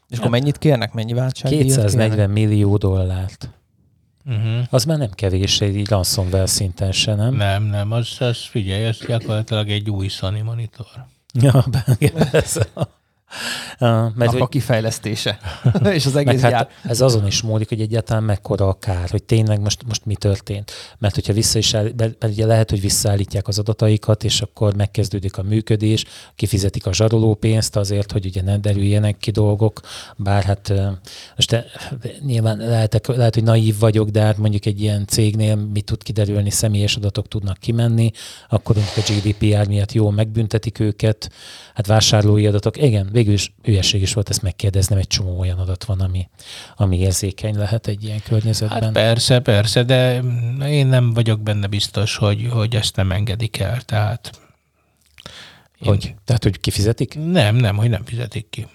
És 0.09 0.19
akkor 0.19 0.31
mennyit 0.31 0.59
kérnek, 0.59 0.93
mennyi 0.93 1.13
váltság? 1.13 1.51
240 1.51 2.09
kérnek? 2.09 2.29
millió 2.29 2.77
dollárt. 2.77 3.51
Uh-huh. 4.27 4.67
Az 4.71 4.85
már 4.85 4.99
nem 4.99 5.11
kevés, 5.11 5.61
egy 5.61 5.89
ransomware 5.89 6.47
szinten 6.47 6.93
se, 6.93 7.15
nem? 7.15 7.35
Nem, 7.35 7.63
nem, 7.63 7.93
az, 7.93 8.17
az 8.19 8.39
figyelj, 8.39 8.85
ez 8.85 8.99
gyakorlatilag 9.07 9.71
egy 9.71 9.91
új 9.91 10.09
Sony 10.09 10.43
monitor. 10.45 10.87
Ja, 11.33 11.65
ez 12.33 12.59
Mert 14.15 14.41
a 14.41 14.47
kifejlesztése. 14.47 15.39
és 15.93 16.07
az 16.07 16.17
egész 16.17 16.41
hát 16.41 16.71
Ez 16.83 17.01
azon 17.01 17.27
is 17.27 17.43
múlik, 17.43 17.69
hogy 17.69 17.81
egyáltalán 17.81 18.23
mekkora 18.23 18.69
a 18.69 18.79
kár, 18.79 19.11
hogy 19.11 19.23
tényleg 19.23 19.61
most, 19.61 19.83
most 19.87 20.05
mi 20.05 20.15
történt. 20.15 20.73
Mert 20.99 21.15
hogyha 21.15 21.33
vissza 21.33 21.59
is 21.59 21.75
áll, 21.75 21.91
mert 21.97 22.25
ugye 22.25 22.47
lehet, 22.47 22.71
hogy 22.71 22.81
visszaállítják 22.81 23.49
az 23.49 23.59
adataikat, 23.59 24.25
és 24.25 24.41
akkor 24.41 24.75
megkezdődik 24.75 25.39
a 25.39 25.43
működés, 25.43 26.05
kifizetik 26.35 26.87
a 26.87 26.93
zsaroló 26.93 27.35
pénzt 27.35 27.77
azért, 27.77 28.13
hogy 28.13 28.27
ugye 28.27 28.43
ne 28.43 28.59
derüljenek 28.59 29.17
ki 29.17 29.31
dolgok, 29.31 29.81
bár 30.17 30.43
hát 30.43 30.73
most 31.37 31.65
nyilván 32.27 32.57
lehet, 32.57 33.07
lehet, 33.07 33.35
hogy 33.35 33.45
naív 33.45 33.79
vagyok, 33.79 34.09
de 34.09 34.21
hát 34.21 34.39
mondjuk 34.39 34.67
egy 34.67 34.81
ilyen 34.81 35.07
cégnél 35.07 35.57
mi 35.57 35.81
tud 35.81 36.03
kiderülni, 36.03 36.51
személyes 36.51 36.97
adatok 36.97 37.29
tudnak 37.29 37.59
kimenni, 37.59 38.11
akkor 38.49 38.77
a 38.77 39.01
GDPR 39.11 39.69
miatt 39.69 39.93
jól 39.93 40.13
megbüntetik 40.13 40.79
őket, 40.79 41.31
hát 41.75 41.87
vásárlói 41.87 42.47
adatok, 42.47 42.83
igen, 42.83 43.09
végül 43.25 43.41
is 43.41 43.55
hülyeség 43.63 44.03
is 44.03 44.13
volt 44.13 44.29
ezt 44.29 44.43
megkérdeznem, 44.43 44.99
egy 44.99 45.07
csomó 45.07 45.39
olyan 45.39 45.59
adat 45.59 45.85
van, 45.85 46.01
ami, 46.01 46.29
ami 46.77 46.99
érzékeny 46.99 47.57
lehet 47.57 47.87
egy 47.87 48.05
ilyen 48.05 48.21
környezetben. 48.25 48.83
Hát 48.83 48.93
persze, 48.93 49.41
persze, 49.41 49.83
de 49.83 50.23
én 50.67 50.87
nem 50.87 51.13
vagyok 51.13 51.41
benne 51.41 51.67
biztos, 51.67 52.17
hogy, 52.17 52.49
hogy 52.51 52.75
ezt 52.75 52.97
nem 52.97 53.13
engedik 53.13 53.59
el, 53.59 53.81
tehát... 53.81 54.41
Én... 55.79 55.89
Hogy? 55.89 56.15
Tehát, 56.25 56.43
hogy 56.43 56.61
kifizetik? 56.61 57.15
Nem, 57.15 57.57
nem, 57.57 57.77
hogy 57.77 57.91
nem 57.91 58.05
fizetik 58.05 58.49
ki. 58.51 58.67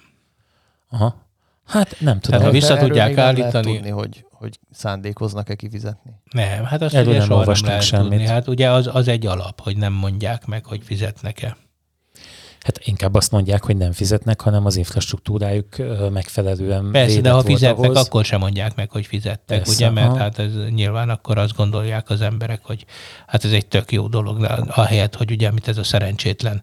Aha. 0.90 1.26
Hát 1.66 1.96
nem 2.00 2.20
tudom. 2.20 2.40
Tehát, 2.40 2.46
ha 2.46 2.60
vissza 2.60 2.78
tudják 2.78 3.18
állítani... 3.18 3.74
tudni, 3.74 3.90
hogy, 3.90 4.26
hogy 4.32 4.60
szándékoznak-e 4.72 5.56
kifizetni? 5.56 6.12
Nem, 6.32 6.64
hát 6.64 6.82
azt 6.82 6.94
Erről 6.94 7.10
ugye 7.10 7.18
nem 7.18 7.28
soha 7.28 7.46
nem 7.46 7.56
lehet 7.64 7.82
semmit. 7.82 8.10
tudni. 8.10 8.26
Hát 8.26 8.48
ugye 8.48 8.72
az, 8.72 8.90
az 8.94 9.08
egy 9.08 9.26
alap, 9.26 9.62
hogy 9.62 9.78
nem 9.78 9.94
mondják 9.94 10.46
meg, 10.46 10.66
hogy 10.66 10.82
fizetnek-e 10.84 11.58
hát 12.62 12.80
inkább 12.84 13.16
azt 13.16 13.32
mondják, 13.32 13.64
hogy 13.64 13.78
nem 13.78 13.92
fizetnek, 13.92 14.42
hanem 14.42 14.66
az 14.66 14.76
infrastruktúrájuk 14.76 15.68
megfelelően 16.12 16.92
Persze, 16.92 17.22
de 17.22 17.32
ha 17.32 17.42
fizetnek, 17.42 17.90
ahhoz. 17.90 18.06
akkor 18.06 18.26
sem 18.26 18.40
mondják 18.40 18.76
meg, 18.76 18.92
hogy 18.92 19.06
fizettek, 19.06 19.58
Persze, 19.58 19.74
ugye? 19.74 19.90
Mert 19.90 20.08
aha. 20.08 20.18
hát 20.18 20.40
ez 20.40 20.52
nyilván 20.70 21.10
akkor 21.10 21.38
azt 21.38 21.56
gondolják 21.56 22.10
az 22.10 22.22
emberek, 22.22 22.60
hogy 22.64 22.86
hát 23.28 23.44
ez 23.44 23.52
egy 23.52 23.68
tök 23.68 23.92
jó 23.92 24.08
dolog, 24.08 24.40
de 24.40 24.48
ahelyett, 24.48 25.16
hogy 25.16 25.32
ugye, 25.32 25.48
amit 25.48 25.68
ez 25.68 25.78
a 25.78 25.84
szerencsétlen 25.84 26.62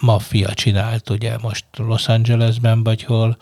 maffia 0.00 0.54
csinált, 0.54 1.10
ugye 1.10 1.36
most 1.42 1.64
Los 1.76 2.08
Angelesben 2.08 2.82
vagy 2.82 3.02
hol, 3.02 3.36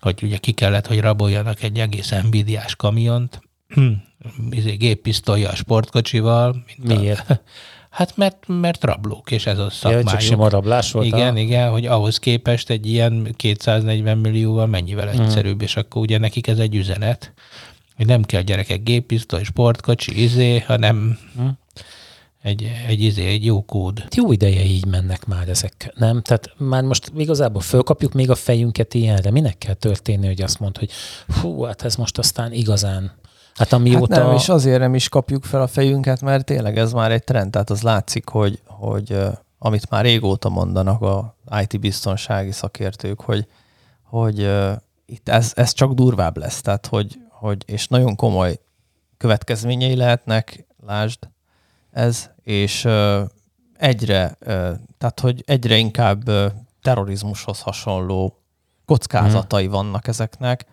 hogy 0.00 0.22
ugye 0.22 0.36
ki 0.36 0.52
kellett, 0.52 0.86
hogy 0.86 1.00
raboljanak 1.00 1.62
egy 1.62 1.78
egész 1.78 2.14
Nvidia-s 2.30 2.76
kamiont, 2.76 3.40
izé, 4.50 4.74
géppisztolya 4.74 5.50
a 5.50 5.54
sportkocsival. 5.54 6.64
Mint 6.66 7.00
Miért? 7.00 7.30
A, 7.30 7.40
Hát 7.98 8.16
mert, 8.16 8.44
mert 8.46 8.84
rablók, 8.84 9.30
és 9.30 9.46
ez 9.46 9.58
a 9.58 9.70
szakmájuk. 9.70 10.04
Ja, 10.04 10.10
csak 10.10 10.20
sima 10.20 10.48
rablás 10.48 10.92
volt? 10.92 11.06
Igen, 11.06 11.34
a... 11.34 11.38
igen, 11.38 11.70
hogy 11.70 11.86
ahhoz 11.86 12.18
képest 12.18 12.70
egy 12.70 12.86
ilyen 12.86 13.34
240 13.36 14.18
millióval 14.18 14.66
mennyivel 14.66 15.10
hmm. 15.10 15.20
egyszerűbb, 15.20 15.56
mm. 15.56 15.64
és 15.64 15.76
akkor 15.76 16.02
ugye 16.02 16.18
nekik 16.18 16.46
ez 16.46 16.58
egy 16.58 16.74
üzenet, 16.74 17.32
hogy 17.96 18.06
nem 18.06 18.22
kell 18.22 18.42
gyerekek 18.42 18.82
géppisztoly, 18.82 19.42
sportkocsi, 19.42 20.22
izé, 20.22 20.58
hanem 20.58 21.18
mm. 21.40 21.46
egy, 22.42 22.70
egy, 22.86 23.02
izé, 23.02 23.26
egy 23.26 23.44
jó 23.44 23.64
kód. 23.64 24.06
Jó 24.16 24.32
ideje 24.32 24.64
így 24.64 24.86
mennek 24.86 25.26
már 25.26 25.48
ezek, 25.48 25.92
nem? 25.96 26.22
Tehát 26.22 26.50
már 26.56 26.82
most 26.82 27.12
igazából 27.16 27.60
fölkapjuk 27.60 28.12
még 28.12 28.30
a 28.30 28.34
fejünket 28.34 28.94
ilyenre. 28.94 29.30
Minek 29.30 29.58
kell 29.58 29.74
történni, 29.74 30.26
hogy 30.26 30.42
azt 30.42 30.60
mond, 30.60 30.78
hogy 30.78 30.90
hú, 31.40 31.62
hát 31.62 31.82
ez 31.82 31.96
most 31.96 32.18
aztán 32.18 32.52
igazán 32.52 33.12
Hát 33.58 33.72
amióta... 33.72 34.14
Hát 34.14 34.24
nem, 34.24 34.34
és 34.34 34.48
azért 34.48 34.78
nem 34.78 34.94
is 34.94 35.08
kapjuk 35.08 35.44
fel 35.44 35.60
a 35.60 35.66
fejünket, 35.66 36.20
mert 36.20 36.44
tényleg 36.44 36.78
ez 36.78 36.92
már 36.92 37.12
egy 37.12 37.24
trend, 37.24 37.50
tehát 37.50 37.70
az 37.70 37.82
látszik, 37.82 38.28
hogy, 38.28 38.62
hogy 38.66 39.18
amit 39.58 39.90
már 39.90 40.04
régóta 40.04 40.48
mondanak 40.48 41.02
a 41.02 41.36
IT 41.60 41.80
biztonsági 41.80 42.52
szakértők, 42.52 43.20
hogy, 43.20 43.46
hogy 44.02 44.50
itt 45.06 45.28
ez, 45.28 45.52
ez 45.56 45.72
csak 45.72 45.92
durvább 45.92 46.36
lesz, 46.36 46.60
tehát 46.60 46.86
hogy, 46.86 47.18
hogy, 47.30 47.62
és 47.66 47.88
nagyon 47.88 48.16
komoly 48.16 48.60
következményei 49.16 49.96
lehetnek, 49.96 50.66
lásd 50.86 51.18
ez, 51.90 52.30
és 52.42 52.88
egyre, 53.76 54.36
tehát 54.98 55.20
hogy 55.20 55.42
egyre 55.46 55.76
inkább 55.76 56.30
terrorizmushoz 56.82 57.60
hasonló 57.60 58.38
kockázatai 58.84 59.64
hmm. 59.64 59.72
vannak 59.72 60.06
ezeknek, 60.06 60.66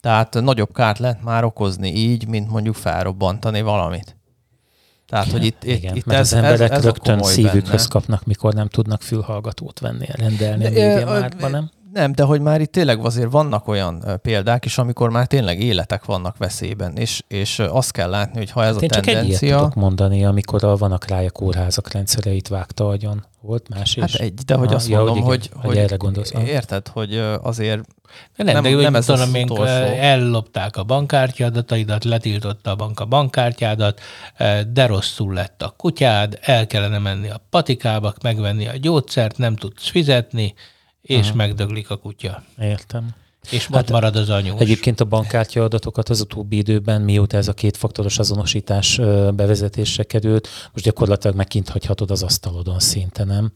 tehát 0.00 0.34
nagyobb 0.40 0.72
kárt 0.72 0.98
lehet 0.98 1.22
már 1.22 1.44
okozni 1.44 1.94
így, 1.94 2.28
mint 2.28 2.50
mondjuk 2.50 2.74
felrobbantani 2.74 3.60
valamit. 3.60 4.16
Tehát, 5.08 5.30
hogy 5.30 5.44
itt, 5.44 5.64
Igen, 5.64 5.96
itt 5.96 6.04
mert 6.04 6.20
ez, 6.20 6.32
az 6.32 6.38
emberek 6.38 6.70
ez, 6.70 6.78
ez 6.78 6.84
rögtön 6.84 7.22
szívükhöz 7.22 7.70
benne. 7.70 7.88
kapnak, 7.88 8.24
mikor 8.24 8.54
nem 8.54 8.68
tudnak 8.68 9.02
fülhallgatót 9.02 9.78
venni, 9.80 10.06
rendelni 10.12 10.68
de, 10.68 11.00
a 11.06 11.10
márba, 11.10 11.48
nem? 11.48 11.70
Nem, 11.92 12.12
de 12.12 12.22
hogy 12.22 12.40
már 12.40 12.60
itt 12.60 12.72
tényleg 12.72 13.04
azért 13.04 13.30
vannak 13.30 13.68
olyan 13.68 14.04
példák 14.22 14.64
is, 14.64 14.78
amikor 14.78 15.10
már 15.10 15.26
tényleg 15.26 15.60
életek 15.60 16.04
vannak 16.04 16.36
veszélyben, 16.36 16.96
és, 16.96 17.22
és 17.28 17.58
azt 17.58 17.92
kell 17.92 18.10
látni, 18.10 18.38
hogy 18.38 18.50
ha 18.50 18.64
ez 18.64 18.72
hát 18.74 18.80
a 18.80 18.82
én 18.82 18.88
tendencia... 18.88 19.20
Én 19.20 19.30
csak 19.30 19.42
egyet 19.42 19.58
tudok 19.58 19.74
mondani, 19.74 20.24
amikor 20.24 20.64
a 20.64 20.76
vannak 20.76 21.06
rája 21.06 21.30
kórházak 21.30 21.92
rendszereit 21.92 22.48
vágta 22.48 22.88
agyon. 22.88 23.24
Volt 23.40 23.68
más 23.68 23.96
is? 23.96 24.02
Hát 24.02 24.14
egy, 24.14 24.34
de 24.34 24.54
hogy 24.54 24.74
azt 24.74 24.88
ja, 24.88 24.96
mondom, 24.96 25.22
hogy, 25.22 25.50
hogy, 25.52 25.64
hogy 25.64 25.76
erre 25.76 25.96
gondolsz. 25.96 26.32
Érted, 26.46 26.88
hogy 26.88 27.16
azért 27.42 27.80
de 28.36 28.44
nem, 28.44 28.62
nem, 28.62 28.76
de 28.76 28.82
nem 28.82 28.94
ez 28.94 29.04
tudom, 29.04 29.60
az 29.60 29.68
ellopták 29.98 30.76
a 30.76 30.82
bankkártya 30.82 31.46
adataidat, 31.46 32.04
letiltotta 32.04 32.70
a 32.70 32.76
bank 32.76 33.00
a 33.00 33.04
bankkártyádat, 33.04 34.00
de 34.72 34.86
rosszul 34.86 35.34
lett 35.34 35.62
a 35.62 35.74
kutyád, 35.76 36.38
el 36.42 36.66
kellene 36.66 36.98
menni 36.98 37.30
a 37.30 37.40
patikába, 37.50 38.14
megvenni 38.22 38.68
a 38.68 38.76
gyógyszert, 38.76 39.38
nem 39.38 39.56
tudsz 39.56 39.88
fizetni, 39.88 40.54
és 41.08 41.26
Aha. 41.26 41.36
megdöglik 41.36 41.90
a 41.90 41.96
kutya. 41.96 42.42
Értem. 42.60 43.08
És 43.50 43.66
hát 43.66 43.82
ott 43.82 43.90
marad 43.90 44.16
az 44.16 44.30
anyós. 44.30 44.60
Egyébként 44.60 45.00
a 45.00 45.04
bankkártya 45.04 45.62
adatokat 45.62 46.08
az 46.08 46.20
utóbbi 46.20 46.56
időben, 46.56 47.02
mióta 47.02 47.36
ez 47.36 47.48
a 47.48 47.52
kétfaktoros 47.52 48.18
azonosítás 48.18 48.96
bevezetésre 49.34 50.02
került, 50.02 50.48
most 50.72 50.84
gyakorlatilag 50.84 51.36
megkint 51.36 51.68
hagyhatod 51.68 52.10
az 52.10 52.22
asztalodon 52.22 52.78
szinte, 52.78 53.24
nem? 53.24 53.50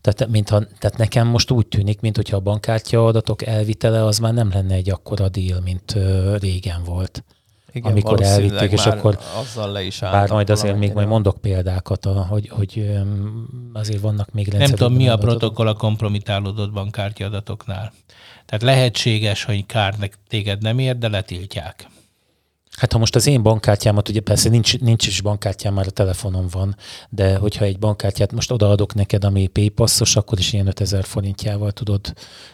Tehát, 0.00 0.28
mintha, 0.30 0.58
tehát 0.78 0.96
nekem 0.96 1.26
most 1.26 1.50
úgy 1.50 1.66
tűnik, 1.66 2.00
mint 2.00 2.16
hogyha 2.16 2.36
a 2.36 2.40
bankkártya 2.40 3.06
adatok 3.06 3.46
elvitele 3.46 4.04
az 4.04 4.18
már 4.18 4.34
nem 4.34 4.50
lenne 4.50 4.74
egy 4.74 4.90
akkora 4.90 5.28
deal, 5.28 5.60
mint 5.60 5.96
régen 6.40 6.82
volt. 6.84 7.24
Igen, 7.76 7.90
amikor 7.90 8.22
elvitték, 8.22 8.72
és 8.72 8.86
akkor 8.86 9.18
azzal 9.40 9.72
le 9.72 9.82
is 9.82 9.98
bár 9.98 10.30
majd 10.30 10.50
azért 10.50 10.78
még 10.78 10.92
majd 10.92 11.08
mondok 11.08 11.40
példákat, 11.40 12.06
a, 12.06 12.26
hogy, 12.28 12.48
hogy 12.48 12.90
azért 13.72 14.00
vannak 14.00 14.32
még 14.32 14.46
Nem 14.46 14.70
tudom, 14.70 14.94
mi 14.94 15.08
a 15.08 15.16
protokoll 15.16 15.66
a 15.66 15.74
kompromitálódott 15.74 16.72
bankkártya 16.72 17.26
adatoknál. 17.26 17.92
Tehát 18.46 18.62
lehetséges, 18.62 19.44
hogy 19.44 19.66
kárnek 19.66 20.18
téged 20.28 20.62
nem 20.62 20.78
ér, 20.78 20.98
de 20.98 21.08
letiltják. 21.08 21.88
Hát 22.76 22.92
ha 22.92 22.98
most 22.98 23.14
az 23.14 23.26
én 23.26 23.42
bankkártyámat, 23.42 24.08
ugye 24.08 24.20
persze 24.20 24.48
nincs, 24.48 24.78
nincs 24.78 25.06
is 25.06 25.20
bankkártyám, 25.20 25.74
már 25.74 25.86
a 25.86 25.90
telefonon 25.90 26.46
van, 26.50 26.76
de 27.08 27.36
hogyha 27.36 27.64
egy 27.64 27.78
bankkártyát 27.78 28.32
most 28.32 28.50
odaadok 28.50 28.94
neked, 28.94 29.24
ami 29.24 29.46
paypasszos, 29.46 30.16
akkor 30.16 30.38
is 30.38 30.52
ilyen 30.52 30.66
5000 30.66 31.04
forintjával 31.04 31.72
tudod 31.72 32.12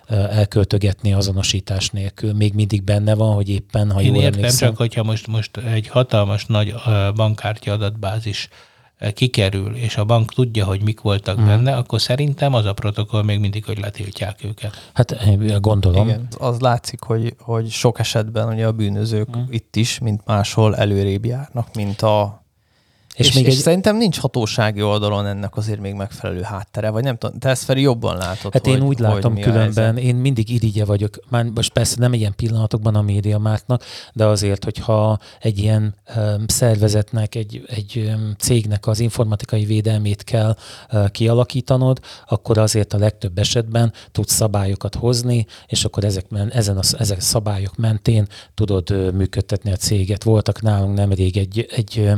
elköltögetni 0.09 1.13
azonosítás 1.13 1.91
nélkül. 1.91 2.33
Még 2.33 2.55
mindig 2.55 2.83
benne 2.83 3.15
van, 3.15 3.35
hogy 3.35 3.49
éppen, 3.49 3.91
ha 3.91 4.01
Én 4.01 4.07
jól 4.07 4.17
értem, 4.23 4.39
emlékszem. 4.39 4.69
csak 4.69 4.77
hogyha 4.77 5.03
most, 5.03 5.27
most 5.27 5.57
egy 5.57 5.89
hatalmas 5.89 6.47
nagy 6.47 6.75
bankkártya 7.15 7.73
adatbázis 7.73 8.49
kikerül, 9.15 9.75
és 9.75 9.97
a 9.97 10.05
bank 10.05 10.33
tudja, 10.33 10.65
hogy 10.65 10.83
mik 10.83 11.01
voltak 11.01 11.37
hmm. 11.37 11.47
benne, 11.47 11.77
akkor 11.77 12.01
szerintem 12.01 12.55
az 12.55 12.65
a 12.65 12.73
protokoll 12.73 13.23
még 13.23 13.39
mindig, 13.39 13.65
hogy 13.65 13.79
letiltják 13.79 14.45
őket. 14.45 14.91
Hát 14.93 15.17
gondolom. 15.61 16.09
Igen. 16.09 16.29
Az 16.39 16.61
látszik, 16.61 17.03
hogy, 17.03 17.35
hogy 17.39 17.71
sok 17.71 17.99
esetben 17.99 18.49
ugye 18.49 18.67
a 18.67 18.73
bűnözők 18.73 19.35
hmm. 19.35 19.47
itt 19.51 19.77
is, 19.77 19.99
mint 19.99 20.27
máshol 20.27 20.77
előrébb 20.77 21.25
járnak, 21.25 21.75
mint 21.75 22.03
a 22.03 22.42
és, 23.17 23.29
és, 23.29 23.35
még 23.35 23.47
és 23.47 23.53
egy... 23.53 23.59
szerintem 23.59 23.97
nincs 23.97 24.19
hatósági 24.19 24.83
oldalon 24.83 25.27
ennek 25.27 25.57
azért 25.57 25.81
még 25.81 25.95
megfelelő 25.95 26.41
háttere, 26.43 26.91
vagy 26.91 27.05
nem 27.05 27.17
tudom, 27.17 27.39
te 27.39 27.49
ezt 27.49 27.65
Feri 27.65 27.81
jobban 27.81 28.17
látod. 28.17 28.53
Hát 28.53 28.67
hogy, 28.67 28.75
én 28.75 28.83
úgy 28.83 28.99
látom 28.99 29.41
különben, 29.41 29.97
én 29.97 30.15
mindig 30.15 30.51
irigye 30.51 30.85
vagyok, 30.85 31.19
már 31.29 31.45
most 31.45 31.73
persze 31.73 31.97
nem 31.99 32.13
ilyen 32.13 32.35
pillanatokban 32.37 32.95
a 32.95 33.03
médiamártnak, 33.03 33.85
de 34.13 34.27
azért, 34.27 34.65
hogyha 34.65 35.19
egy 35.41 35.59
ilyen 35.59 35.95
um, 36.17 36.45
szervezetnek, 36.47 37.35
egy, 37.35 37.65
egy 37.67 38.13
um, 38.15 38.35
cégnek 38.39 38.87
az 38.87 39.01
informatikai 39.01 39.65
védelmét 39.65 40.25
kell 40.25 40.57
uh, 40.93 41.11
kialakítanod, 41.11 42.01
akkor 42.29 42.59
azért 42.59 42.93
a 42.93 42.99
legtöbb 42.99 43.39
esetben 43.39 43.93
tudsz 44.13 44.35
szabályokat 44.35 44.95
hozni, 44.95 45.47
és 45.67 45.85
akkor 45.85 46.05
ezek, 46.05 46.27
ezen 46.51 46.77
a, 46.77 46.83
ezek 46.99 47.19
a 47.19 47.21
szabályok 47.21 47.77
mentén 47.77 48.27
tudod 48.55 48.91
uh, 48.91 49.13
működtetni 49.13 49.73
a 49.73 49.77
céget. 49.77 50.23
Voltak 50.23 50.63
nálunk 50.63 50.97
nemrég 50.97 51.37
egy, 51.37 51.67
egy 51.71 52.11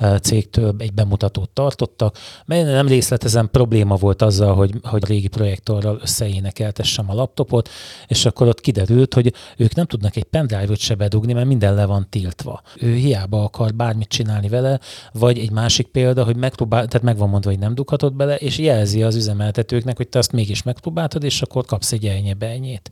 uh, 0.00 0.16
cég, 0.18 0.35
cégtől 0.36 0.74
egy 0.78 0.92
bemutatót 0.92 1.50
tartottak, 1.50 2.18
mely 2.44 2.62
nem 2.62 2.86
részletezem, 2.86 3.50
probléma 3.50 3.94
volt 3.94 4.22
azzal, 4.22 4.54
hogy, 4.54 4.72
hogy 4.82 5.04
régi 5.04 5.28
projektorral 5.28 5.98
összeénekeltessem 6.02 7.10
a 7.10 7.14
laptopot, 7.14 7.68
és 8.06 8.24
akkor 8.26 8.46
ott 8.46 8.60
kiderült, 8.60 9.14
hogy 9.14 9.32
ők 9.56 9.74
nem 9.74 9.86
tudnak 9.86 10.16
egy 10.16 10.24
pendrive-ot 10.24 10.78
se 10.78 10.94
bedugni, 10.94 11.32
mert 11.32 11.46
minden 11.46 11.74
le 11.74 11.84
van 11.84 12.06
tiltva. 12.10 12.62
Ő 12.80 12.94
hiába 12.94 13.44
akar 13.44 13.74
bármit 13.74 14.08
csinálni 14.08 14.48
vele, 14.48 14.80
vagy 15.12 15.38
egy 15.38 15.50
másik 15.50 15.86
példa, 15.86 16.24
hogy 16.24 16.36
megpróbál, 16.36 16.86
tehát 16.86 17.06
meg 17.06 17.16
van 17.16 17.28
mondva, 17.28 17.50
hogy 17.50 17.58
nem 17.58 17.74
dughatod 17.74 18.14
bele, 18.14 18.36
és 18.36 18.58
jelzi 18.58 19.02
az 19.02 19.14
üzemeltetőknek, 19.14 19.96
hogy 19.96 20.08
te 20.08 20.18
azt 20.18 20.32
mégis 20.32 20.62
megpróbáltad, 20.62 21.24
és 21.24 21.42
akkor 21.42 21.64
kapsz 21.64 21.92
egy 21.92 22.06
elnyebenyét. 22.06 22.90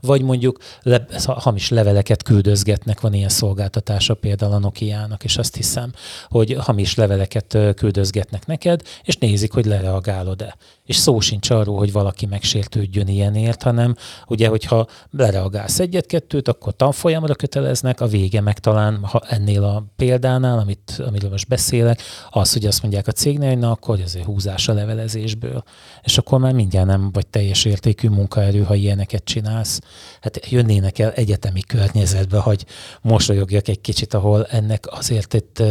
Vagy 0.00 0.22
mondjuk 0.22 0.58
le, 0.82 1.06
hamis 1.26 1.68
leveleket 1.68 2.22
küldözgetnek, 2.22 3.00
van 3.00 3.14
ilyen 3.14 3.28
szolgáltatása 3.28 4.14
például 4.14 4.52
a 4.52 4.58
Nokia-nak, 4.58 5.24
és 5.24 5.36
azt 5.36 5.56
hiszem, 5.56 5.92
hogy 6.28 6.56
hamis 6.58 6.83
hamis 6.84 6.94
leveleket 6.94 7.74
küldözgetnek 7.76 8.46
neked, 8.46 8.82
és 9.02 9.16
nézik, 9.16 9.52
hogy 9.52 9.64
lereagálod-e. 9.64 10.56
És 10.84 10.96
szó 10.96 11.20
sincs 11.20 11.50
arról, 11.50 11.78
hogy 11.78 11.92
valaki 11.92 12.26
megsértődjön 12.26 13.08
ilyenért, 13.08 13.62
hanem 13.62 13.96
ugye, 14.26 14.48
hogyha 14.48 14.86
lereagálsz 15.10 15.78
egyet-kettőt, 15.78 16.48
akkor 16.48 16.76
tanfolyamra 16.76 17.34
köteleznek, 17.34 18.00
a 18.00 18.06
vége 18.06 18.40
meg 18.40 18.58
talán, 18.58 19.04
ha 19.04 19.22
ennél 19.28 19.64
a 19.64 19.84
példánál, 19.96 20.58
amit, 20.58 21.02
amiről 21.06 21.30
most 21.30 21.48
beszélek, 21.48 22.02
az, 22.30 22.52
hogy 22.52 22.66
azt 22.66 22.82
mondják 22.82 23.06
a 23.06 23.12
cégnél, 23.12 23.48
hogy 23.48 23.58
na, 23.58 23.70
akkor 23.70 24.00
azért 24.00 24.24
húzás 24.24 24.68
a 24.68 24.72
levelezésből. 24.72 25.62
És 26.02 26.18
akkor 26.18 26.38
már 26.38 26.52
mindjárt 26.52 26.86
nem 26.86 27.12
vagy 27.12 27.26
teljes 27.26 27.64
értékű 27.64 28.08
munkaerő, 28.08 28.62
ha 28.62 28.74
ilyeneket 28.74 29.24
csinálsz. 29.24 29.80
Hát 30.20 30.50
jönnének 30.50 30.98
el 30.98 31.12
egyetemi 31.12 31.60
környezetbe, 31.60 32.38
hogy 32.38 32.64
mosolyogjak 33.00 33.68
egy 33.68 33.80
kicsit, 33.80 34.14
ahol 34.14 34.44
ennek 34.44 34.84
azért 34.90 35.34
itt, 35.34 35.62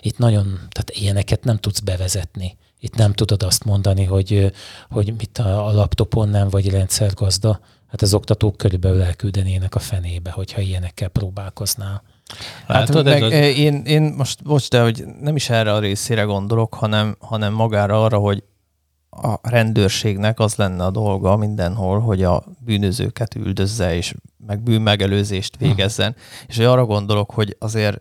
itt 0.00 0.18
nagyon 0.18 0.51
tehát 0.54 0.90
ilyeneket 0.90 1.44
nem 1.44 1.58
tudsz 1.58 1.80
bevezetni. 1.80 2.56
Itt 2.78 2.94
nem 2.94 3.12
tudod 3.12 3.42
azt 3.42 3.64
mondani, 3.64 4.04
hogy, 4.04 4.52
hogy 4.90 5.14
mit 5.16 5.38
a, 5.38 5.66
a 5.66 5.72
laptopon 5.72 6.28
nem 6.28 6.48
vagy 6.48 6.70
rendszergazda. 6.70 7.60
Hát 7.88 8.02
az 8.02 8.14
oktatók 8.14 8.56
körülbelül 8.56 9.02
elküldenének 9.02 9.74
a 9.74 9.78
fenébe, 9.78 10.30
hogyha 10.30 10.60
ilyenekkel 10.60 11.08
próbálkoznál. 11.08 12.02
Hát, 12.66 12.94
hát 12.94 13.04
meg, 13.04 13.22
az... 13.22 13.32
én, 13.32 13.82
én 13.84 14.02
most, 14.02 14.38
most, 14.44 14.70
de 14.70 14.82
hogy 14.82 15.04
nem 15.20 15.36
is 15.36 15.50
erre 15.50 15.72
a 15.72 15.78
részére 15.78 16.22
gondolok, 16.22 16.74
hanem, 16.74 17.16
hanem 17.20 17.52
magára 17.52 18.04
arra, 18.04 18.18
hogy 18.18 18.42
a 19.10 19.38
rendőrségnek 19.42 20.40
az 20.40 20.54
lenne 20.54 20.84
a 20.84 20.90
dolga 20.90 21.36
mindenhol, 21.36 22.00
hogy 22.00 22.22
a 22.22 22.44
bűnözőket 22.58 23.34
üldözze, 23.34 23.94
és 23.96 24.14
meg 24.46 24.62
bűnmegelőzést 24.62 25.56
végezzen. 25.56 26.12
Hm. 26.12 26.18
És 26.46 26.58
arra 26.58 26.84
gondolok, 26.84 27.30
hogy 27.30 27.56
azért 27.58 28.00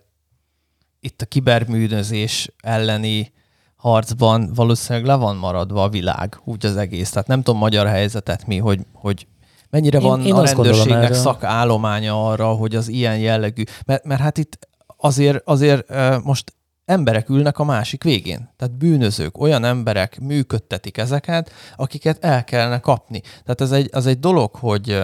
itt 1.01 1.21
a 1.21 1.25
kiberbűnözés 1.25 2.51
elleni 2.59 3.31
harcban 3.75 4.51
valószínűleg 4.55 5.07
le 5.07 5.15
van 5.15 5.35
maradva 5.35 5.83
a 5.83 5.89
világ, 5.89 6.39
úgy 6.43 6.65
az 6.65 6.77
egész. 6.77 7.09
Tehát 7.09 7.27
nem 7.27 7.41
tudom 7.41 7.59
magyar 7.59 7.87
helyzetet 7.87 8.47
mi, 8.47 8.57
hogy, 8.57 8.79
hogy 8.93 9.27
mennyire 9.69 9.99
én, 9.99 10.07
van 10.07 10.25
én 10.25 10.33
a 10.33 10.45
rendőrségnek 10.45 11.13
szakállománya 11.13 12.27
arra, 12.27 12.47
hogy 12.47 12.75
az 12.75 12.87
ilyen 12.87 13.17
jellegű, 13.17 13.63
mert, 13.85 14.03
mert 14.03 14.21
hát 14.21 14.37
itt 14.37 14.67
azért, 14.97 15.41
azért 15.47 15.93
most 16.23 16.53
emberek 16.85 17.29
ülnek 17.29 17.59
a 17.59 17.63
másik 17.63 18.03
végén. 18.03 18.53
Tehát 18.57 18.77
bűnözők, 18.77 19.37
olyan 19.37 19.63
emberek 19.63 20.19
működtetik 20.19 20.97
ezeket, 20.97 21.51
akiket 21.75 22.23
el 22.23 22.43
kellene 22.43 22.79
kapni. 22.79 23.21
Tehát 23.21 23.61
ez 23.61 23.71
egy, 23.71 23.89
az 23.91 24.05
egy 24.05 24.19
dolog, 24.19 24.55
hogy 24.55 25.03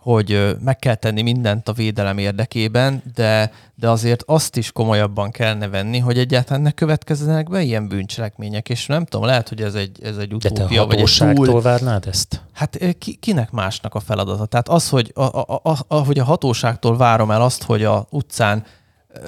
hogy 0.00 0.56
meg 0.64 0.78
kell 0.78 0.94
tenni 0.94 1.22
mindent 1.22 1.68
a 1.68 1.72
védelem 1.72 2.18
érdekében, 2.18 3.02
de, 3.14 3.52
de 3.74 3.88
azért 3.88 4.22
azt 4.26 4.56
is 4.56 4.72
komolyabban 4.72 5.30
kellene 5.30 5.68
venni, 5.68 5.98
hogy 5.98 6.18
egyáltalán 6.18 6.62
ne 6.62 6.70
következzenek 6.70 7.48
be 7.48 7.62
ilyen 7.62 7.88
bűncselekmények, 7.88 8.68
és 8.68 8.86
nem 8.86 9.04
tudom, 9.04 9.26
lehet, 9.26 9.48
hogy 9.48 9.62
ez 9.62 9.74
egy, 9.74 10.02
ez 10.02 10.16
egy 10.16 10.34
utópia, 10.34 10.86
vagy 10.86 11.00
egy 11.00 11.34
túl... 11.34 11.60
várnád 11.60 12.06
ezt? 12.06 12.42
Hát 12.52 12.78
ki, 12.98 13.14
kinek 13.14 13.50
másnak 13.50 13.94
a 13.94 14.00
feladata? 14.00 14.46
Tehát 14.46 14.68
az, 14.68 14.88
hogy 14.88 15.10
a, 15.14 15.22
a, 15.22 15.60
a, 15.62 15.76
a, 15.88 15.94
hogy 15.94 16.18
a 16.18 16.24
hatóságtól 16.24 16.96
várom 16.96 17.30
el 17.30 17.42
azt, 17.42 17.62
hogy 17.62 17.84
a 17.84 18.06
utcán 18.10 18.64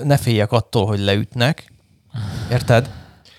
ne 0.05 0.17
féljek 0.17 0.53
attól, 0.53 0.87
hogy 0.87 1.01
leütnek, 1.01 1.73
érted? 2.51 2.91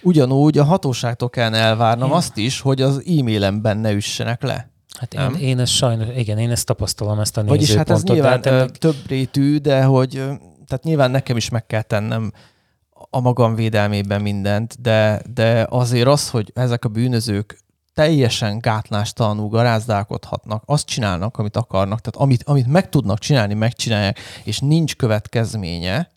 Ugyanúgy 0.02 0.58
a 0.58 0.64
hatóságtól 0.64 1.30
kellene 1.30 1.58
elvárnom 1.58 2.12
azt 2.12 2.38
is, 2.38 2.60
hogy 2.60 2.82
az 2.82 3.04
e-mailemben 3.20 3.78
ne 3.78 3.92
üssenek 3.92 4.42
le. 4.42 4.73
Hát 5.12 5.34
én, 5.34 5.48
én 5.48 5.60
ezt 5.60 5.72
sajnos, 5.72 6.08
igen, 6.16 6.38
én 6.38 6.52
ezt 6.52 6.66
tapasztalom, 6.66 7.20
ezt 7.20 7.38
a 7.38 7.44
Vagyis 7.44 7.74
hát 7.74 7.90
ez 7.90 8.04
nyilván 8.04 8.42
de 8.42 8.50
ennek... 8.50 8.78
több 8.78 8.96
rétű, 9.08 9.58
de 9.58 9.84
hogy 9.84 10.12
tehát 10.68 10.84
nyilván 10.84 11.12
nekem 11.12 11.38
is 11.38 11.50
meg 11.50 11.66
kell 11.66 11.82
tennem 11.82 12.32
a 13.10 13.20
magam 13.20 13.56
védelmében 13.56 14.22
mindent, 14.22 14.82
de, 14.82 15.22
de 15.34 15.68
azért 15.70 16.08
az, 16.08 16.30
hogy 16.30 16.52
ezek 16.56 16.86
a 16.86 16.90
bűnözők 16.90 17.60
teljesen 17.94 18.60
gátlástalanul 18.60 19.50
garázdálkodhatnak, 19.50 20.64
azt 20.66 20.86
csinálnak, 20.86 21.38
amit 21.38 21.58
akarnak, 21.58 22.02
tehát 22.02 22.28
amit, 22.28 22.44
amit 22.44 22.68
meg 22.68 22.90
tudnak 22.90 23.20
csinálni, 23.20 23.54
megcsinálják, 23.54 24.20
és 24.44 24.60
nincs 24.60 24.96
következménye, 24.96 26.10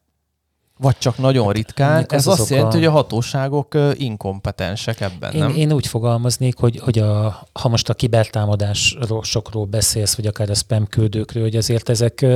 vagy 0.79 0.99
csak 0.99 1.19
nagyon 1.19 1.45
hát, 1.45 1.55
ritkán. 1.55 2.07
Ez 2.09 2.27
azt 2.27 2.51
jelenti, 2.51 2.77
a... 2.77 2.79
hogy 2.79 2.89
a 2.89 2.91
hatóságok 2.91 3.79
inkompetensek 3.95 5.01
ebben, 5.01 5.33
én, 5.33 5.41
nem? 5.41 5.51
Én 5.51 5.73
úgy 5.73 5.87
fogalmaznék, 5.87 6.59
hogy, 6.59 6.79
hogy 6.79 6.99
a, 6.99 7.47
ha 7.53 7.69
most 7.69 7.89
a 7.89 7.95
kibertámadásról 7.95 9.23
sokról 9.23 9.65
beszélsz, 9.65 10.15
vagy 10.15 10.27
akár 10.27 10.51
a 10.51 10.55
spam 10.55 10.87
küldőkről, 10.87 11.43
hogy 11.43 11.57
azért 11.57 11.89
ezek, 11.89 12.27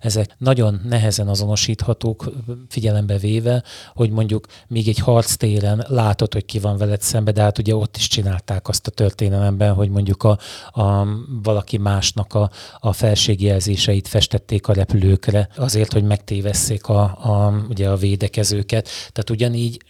ezek 0.00 0.34
nagyon 0.38 0.80
nehezen 0.88 1.28
azonosíthatók 1.28 2.30
figyelembe 2.68 3.18
véve, 3.18 3.62
hogy 3.94 4.10
mondjuk 4.10 4.46
még 4.68 4.88
egy 4.88 4.98
harctéren 4.98 5.84
látod, 5.88 6.32
hogy 6.32 6.44
ki 6.44 6.58
van 6.58 6.76
veled 6.76 7.00
szembe, 7.00 7.32
de 7.32 7.42
hát 7.42 7.58
ugye 7.58 7.74
ott 7.74 7.96
is 7.96 8.08
csinálták 8.08 8.68
azt 8.68 8.86
a 8.86 8.90
történelemben, 8.90 9.74
hogy 9.74 9.90
mondjuk 9.90 10.22
a, 10.22 10.38
a 10.80 11.06
valaki 11.42 11.78
másnak 11.78 12.34
a, 12.34 12.50
a 12.78 12.92
felségjelzéseit 12.92 14.08
festették 14.08 14.68
a 14.68 14.72
repülőkre, 14.72 15.48
azért, 15.56 15.92
hogy 15.92 16.04
megtévesszék 16.04 16.86
a, 16.86 17.02
a 17.02 17.52
ugye 17.80 17.88
a 17.88 17.96
védekezőket. 17.96 18.84
Tehát 18.84 19.30
ugyanígy 19.30 19.82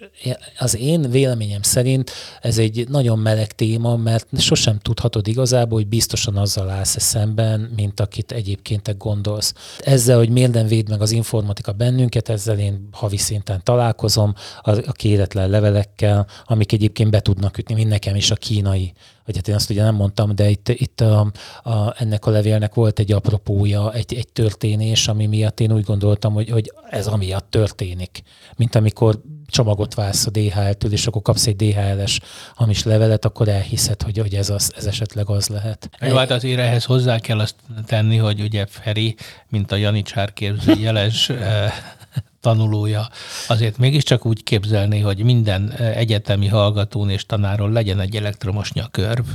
az 0.59 0.77
én 0.77 1.11
véleményem 1.11 1.63
szerint 1.63 2.11
ez 2.41 2.59
egy 2.59 2.89
nagyon 2.89 3.19
meleg 3.19 3.53
téma, 3.53 3.97
mert 3.97 4.27
sosem 4.39 4.79
tudhatod 4.79 5.29
igazából, 5.29 5.79
hogy 5.79 5.89
biztosan 5.89 6.37
azzal 6.37 6.71
állsz 6.71 6.97
-e 6.97 7.01
szemben, 7.01 7.73
mint 7.77 8.01
akit 8.01 8.33
egyébként 8.33 8.83
te 8.83 8.93
gondolsz. 8.93 9.55
Ezzel, 9.79 10.17
hogy 10.17 10.29
miért 10.29 10.53
nem 10.53 10.67
véd 10.67 10.89
meg 10.89 11.01
az 11.01 11.11
informatika 11.11 11.73
bennünket, 11.73 12.29
ezzel 12.29 12.59
én 12.59 12.89
havi 12.93 13.17
szinten 13.17 13.61
találkozom, 13.63 14.35
a, 14.63 14.71
a 14.71 14.93
kéretlen 14.93 15.51
levelekkel, 15.51 16.27
amik 16.45 16.73
egyébként 16.73 17.11
be 17.11 17.21
tudnak 17.21 17.59
ütni, 17.59 17.75
mint 17.75 17.89
nekem 17.89 18.17
is 18.17 18.31
a 18.31 18.35
kínai 18.35 18.93
vagy 19.25 19.37
hát 19.37 19.49
én 19.49 19.55
azt 19.55 19.71
ugye 19.71 19.83
nem 19.83 19.95
mondtam, 19.95 20.35
de 20.35 20.49
itt, 20.49 20.69
itt 20.69 21.01
a, 21.01 21.33
a, 21.63 21.95
ennek 21.99 22.27
a 22.27 22.31
levélnek 22.31 22.75
volt 22.75 22.99
egy 22.99 23.13
apropója, 23.13 23.93
egy, 23.93 24.15
egy 24.15 24.29
történés, 24.33 25.09
ami 25.09 25.27
miatt 25.27 25.61
én 25.61 25.73
úgy 25.73 25.85
gondoltam, 25.85 26.33
hogy, 26.33 26.51
hogy 26.51 26.73
ez 26.91 27.07
amiatt 27.07 27.51
történik. 27.51 28.23
Mint 28.57 28.75
amikor 28.75 29.21
csomagot 29.47 29.95
válsz 29.95 30.27
a 30.27 30.31
DHL-től, 30.31 30.93
és 30.93 31.07
akkor 31.07 31.23
kapsz 31.23 31.47
egy 31.47 31.57
DHL-es 31.57 32.21
hamis 32.55 32.83
levelet, 32.83 33.25
akkor 33.25 33.49
elhiszed, 33.49 34.03
hogy, 34.03 34.19
hogy 34.19 34.35
ez, 34.35 34.51
az, 34.51 34.73
ez 34.77 34.87
esetleg 34.87 35.29
az 35.29 35.49
lehet. 35.49 35.91
Jó, 36.01 36.17
hát 36.17 36.31
azért 36.31 36.61
ehhez 36.61 36.85
hozzá 36.85 37.19
kell 37.19 37.39
azt 37.39 37.55
tenni, 37.87 38.17
hogy 38.17 38.41
ugye 38.41 38.67
Feri, 38.67 39.15
mint 39.49 39.73
a 39.73 39.77
Janicsár 39.77 40.33
képző 40.33 40.75
jeles 40.81 41.31
tanulója, 42.41 43.09
azért 43.49 43.79
mégiscsak 43.79 44.27
úgy 44.27 44.43
képzelni, 44.43 45.01
hogy 45.01 45.23
minden 45.23 45.71
egyetemi 45.71 46.47
hallgatón 46.47 47.11
és 47.11 47.27
tanáron 47.27 47.73
legyen 47.73 48.01
egy 48.01 48.17
elektromos 48.17 48.73
nyakörv, 48.73 49.27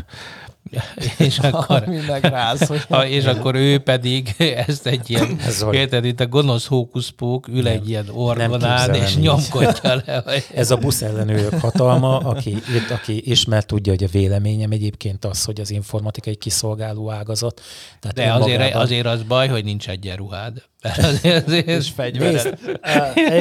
és 1.18 1.40
akkor, 1.40 1.84
hogy... 1.84 2.84
ha, 2.90 3.08
és 3.08 3.26
akkor 3.26 3.56
ő 3.56 3.78
pedig 3.78 4.36
ezt 4.68 4.88
egy 4.88 5.10
ilyen, 5.10 5.40
érted, 5.72 6.06
itt 6.06 6.20
a 6.20 6.28
gonosz 6.28 6.66
hókuszpók 6.66 7.48
ül 7.48 7.62
nem, 7.62 7.74
egy 7.74 7.90
ilyen 7.90 8.06
orgonán, 8.12 8.94
és 8.94 9.16
nyomkodja 9.16 10.02
le. 10.06 10.24
Ez 10.54 10.72
a 10.72 10.78
busz 10.78 11.02
ellenőrök 11.02 11.60
hatalma, 11.60 12.18
aki, 12.18 12.58
aki 12.90 13.32
ismer 13.32 13.64
tudja, 13.64 13.92
hogy 13.92 14.04
a 14.04 14.08
véleményem 14.12 14.72
egyébként 14.72 15.26
az, 15.26 15.44
hogy 15.44 15.60
az 15.60 15.72
informatika 15.72 16.30
egy 16.30 16.38
kiszolgáló 16.38 17.12
ágazat. 17.12 17.62
Tehát 18.00 18.16
De 18.16 18.44
azért, 18.44 18.58
magában... 18.58 18.82
azért 18.82 19.06
az 19.06 19.24
baj, 19.24 19.48
hogy 19.48 19.64
nincs 19.64 19.90
egyenruhád. 19.90 20.64
Azért, 20.98 21.48
azért 21.48 21.68
és 21.68 21.90
fegyvered. 21.96 22.60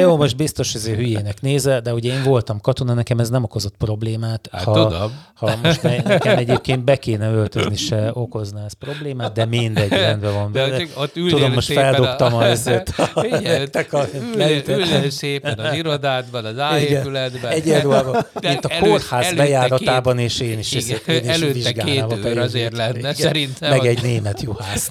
jó, 0.00 0.16
most 0.16 0.36
biztos, 0.36 0.72
hogy 0.72 0.82
hülyének 0.82 1.40
néze, 1.40 1.80
de 1.80 1.92
ugye 1.92 2.12
én 2.12 2.22
voltam 2.22 2.60
katona, 2.60 2.94
nekem 2.94 3.18
ez 3.18 3.28
nem 3.28 3.42
okozott 3.42 3.76
problémát. 3.76 4.48
Hát 4.52 4.64
ha, 4.64 4.72
tudom. 4.72 5.12
Ha 5.34 5.56
most 5.62 5.82
nekem 5.82 6.38
egyébként 6.38 6.84
be 6.84 6.96
kéne 6.96 7.23
öltözni, 7.32 7.76
se 7.76 8.10
okozna 8.12 8.64
ez 8.64 8.72
problémát, 8.72 9.32
de 9.32 9.44
mindegy, 9.44 9.88
rendben 10.08 10.32
van. 10.32 10.52
De 10.52 10.78
csak 10.78 10.88
ott 10.94 11.12
Tudom, 11.12 11.52
most 11.52 11.72
feldobtam 11.72 12.34
a, 12.34 12.44
ezért. 12.44 12.94
Ülnél 14.68 15.10
szépen 15.10 15.58
az 15.58 15.74
irodádban, 15.74 16.44
az 16.44 16.58
áépületben. 16.58 17.50
Egyenruhában, 17.50 18.26
mint 18.40 18.64
a 18.64 18.70
kórház 18.80 19.32
bejáratában, 19.34 20.18
és 20.18 20.40
én 20.40 20.58
is, 20.58 20.72
igen, 20.72 20.98
én 21.06 21.24
is 21.24 21.28
előtte 21.28 21.72
két 21.72 22.04
őr 22.24 22.38
azért 22.38 22.76
lenne, 22.76 23.14
szerintem. 23.14 23.70
Meg 23.70 23.86
egy 23.86 24.02
német 24.02 24.42
juhász. 24.42 24.90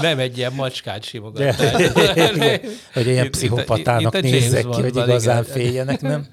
Nem 0.00 0.18
egy 0.26 0.38
ilyen 0.38 0.52
macskát 0.52 1.04
simogatás. 1.04 1.56
hogy 2.92 3.06
ilyen 3.06 3.30
pszichopatának 3.30 4.20
nézzek 4.20 4.68
ki, 4.68 4.80
hogy 4.80 4.96
igazán 4.96 5.44
féljenek, 5.44 6.00
nem? 6.00 6.26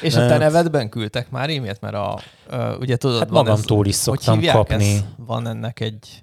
És 0.00 0.14
a 0.14 0.26
te 0.26 0.38
nevedben 0.38 0.88
küldtek 0.88 1.30
már 1.30 1.50
e-mailt, 1.50 1.80
mert 1.80 1.94
a, 1.94 2.20
ugye 2.80 2.96
tudod, 2.96 3.18
hát 3.18 3.30
magamtól 3.30 3.86
is 3.88 3.94
szoktam 3.94 4.44
kapni. 4.44 4.92
Ezt? 4.94 5.04
Van 5.16 5.46
ennek 5.46 5.80
egy 5.80 6.22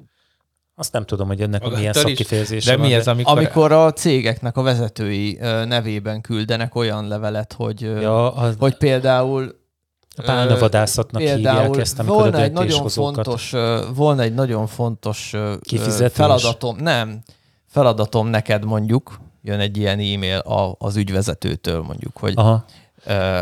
azt 0.78 0.91
nem 0.91 1.06
tudom, 1.06 1.28
hogy 1.28 1.41
ennek 1.41 1.63
a 1.63 1.69
milyen 1.69 1.93
szakkifejezése 1.93 2.75
De 2.75 2.82
mi 2.82 2.93
ez, 2.93 3.08
amikor... 3.08 3.38
amikor 3.38 3.71
a 3.71 3.93
cégeknek 3.93 4.58
a 4.58 4.62
vezetői 4.62 5.38
nevében 5.41 6.21
küldenek 6.21 6.75
olyan 6.75 7.08
levelet, 7.08 7.54
hogy, 7.54 7.82
ja, 7.82 8.34
az... 8.34 8.56
hogy 8.60 8.78
például 8.78 9.56
a 10.15 10.21
pálnavadászatnak 10.21 11.21
hívják 11.21 11.78
ezt, 11.78 11.99
amikor 11.99 12.15
volna 12.15 12.38
a 12.38 12.41
egy 12.41 12.51
nagyon 12.51 12.89
fontos, 12.89 13.54
Volna 13.95 14.21
egy 14.21 14.34
nagyon 14.34 14.67
fontos 14.67 15.34
Kifizetős? 15.62 16.15
feladatom. 16.15 16.78
Nem, 16.78 17.21
feladatom 17.67 18.28
neked 18.28 18.65
mondjuk, 18.65 19.19
jön 19.41 19.60
egy 19.60 19.78
ilyen 19.78 19.99
e-mail 19.99 20.41
az 20.78 20.95
ügyvezetőtől 20.95 21.82
mondjuk, 21.82 22.17
hogy, 22.17 22.34
Aha. 22.36 22.65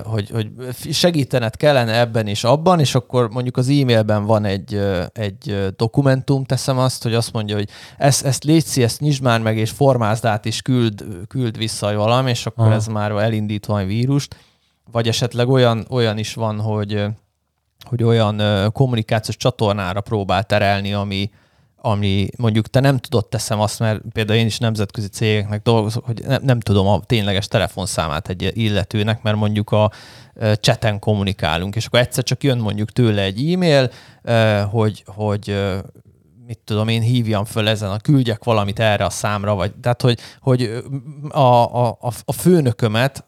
Hogy, 0.04 0.30
hogy 0.30 0.52
segítened 0.91 1.56
kellene 1.56 1.99
ebben 1.99 2.28
és 2.28 2.43
abban, 2.43 2.80
és 2.80 2.95
akkor 2.95 3.30
mondjuk 3.30 3.58
az 3.58 3.69
e-mailben 3.69 4.26
van 4.26 4.45
egy, 4.45 4.82
egy 5.13 5.67
dokumentum, 5.76 6.43
teszem 6.43 6.78
azt, 6.78 7.04
hogy 7.04 7.13
azt 7.13 7.34
mondja, 7.34 7.56
hogy 7.56 7.69
ezt, 7.97 8.26
ezt 8.26 8.43
létszi, 8.43 8.84
ezt 8.84 8.99
nyisd 8.99 9.21
már 9.21 9.41
meg, 9.41 9.58
és 9.58 9.69
formázd 9.69 10.26
át, 10.26 10.45
és 10.45 10.62
küld, 10.62 11.06
küld 11.28 11.58
vissza 11.58 11.95
valami, 11.95 12.30
és 12.30 12.45
akkor 12.45 12.65
Aha. 12.65 12.76
ez 12.76 12.88
már 12.88 13.12
elindít 13.12 13.65
valami 13.65 13.86
vírust. 13.86 14.36
Vagy 14.91 15.08
esetleg 15.08 15.49
olyan, 15.49 15.86
olyan 15.89 16.17
is 16.17 16.34
van, 16.34 16.60
hogy, 16.60 17.06
hogy 17.89 18.04
olyan 18.04 18.41
kommunikációs 18.71 19.38
csatornára 19.38 20.02
próbál 20.02 20.43
terelni, 20.43 20.93
ami, 20.93 21.30
ami 21.86 22.28
mondjuk 22.38 22.67
te 22.67 22.80
nem 22.80 22.98
tudod 22.98 23.28
teszem 23.28 23.60
azt, 23.60 23.80
mert 23.80 24.02
például 24.13 24.39
én 24.39 24.46
is 24.46 24.58
nemzetközi 24.58 25.08
cégeknek 25.08 25.62
dolgozok, 25.62 26.06
hogy 26.06 26.22
nem, 26.28 26.41
nem 26.43 26.60
tudom 26.60 26.88
a 26.88 27.02
tényleges 27.06 27.48
telefonszámát 27.48 28.30
egy 28.30 28.52
illetőnek, 28.54 29.22
mert 29.22 29.38
mondjuk 29.38 29.72
a 29.72 29.91
cseten 30.56 31.00
kommunikálunk, 31.00 31.76
és 31.76 31.86
akkor 31.86 32.00
egyszer 32.00 32.24
csak 32.24 32.43
jön 32.43 32.58
mondjuk 32.58 32.91
tőle 32.91 33.22
egy 33.22 33.52
e-mail, 33.52 33.91
hogy, 34.65 35.04
hogy 35.06 35.56
mit 36.46 36.60
tudom 36.63 36.88
én, 36.88 37.02
hívjam 37.02 37.46
föl 37.46 37.67
ezen, 37.67 37.91
a 37.91 38.00
küldjek 38.00 38.43
valamit 38.43 38.80
erre 38.80 39.06
a 39.06 39.10
számra, 39.10 39.56
vagy 39.56 39.72
tehát, 39.82 40.02
hogy, 40.02 40.19
hogy 40.39 40.84
a, 41.30 41.88
a, 41.88 41.98
a 42.26 42.32
főnökömet, 42.32 43.26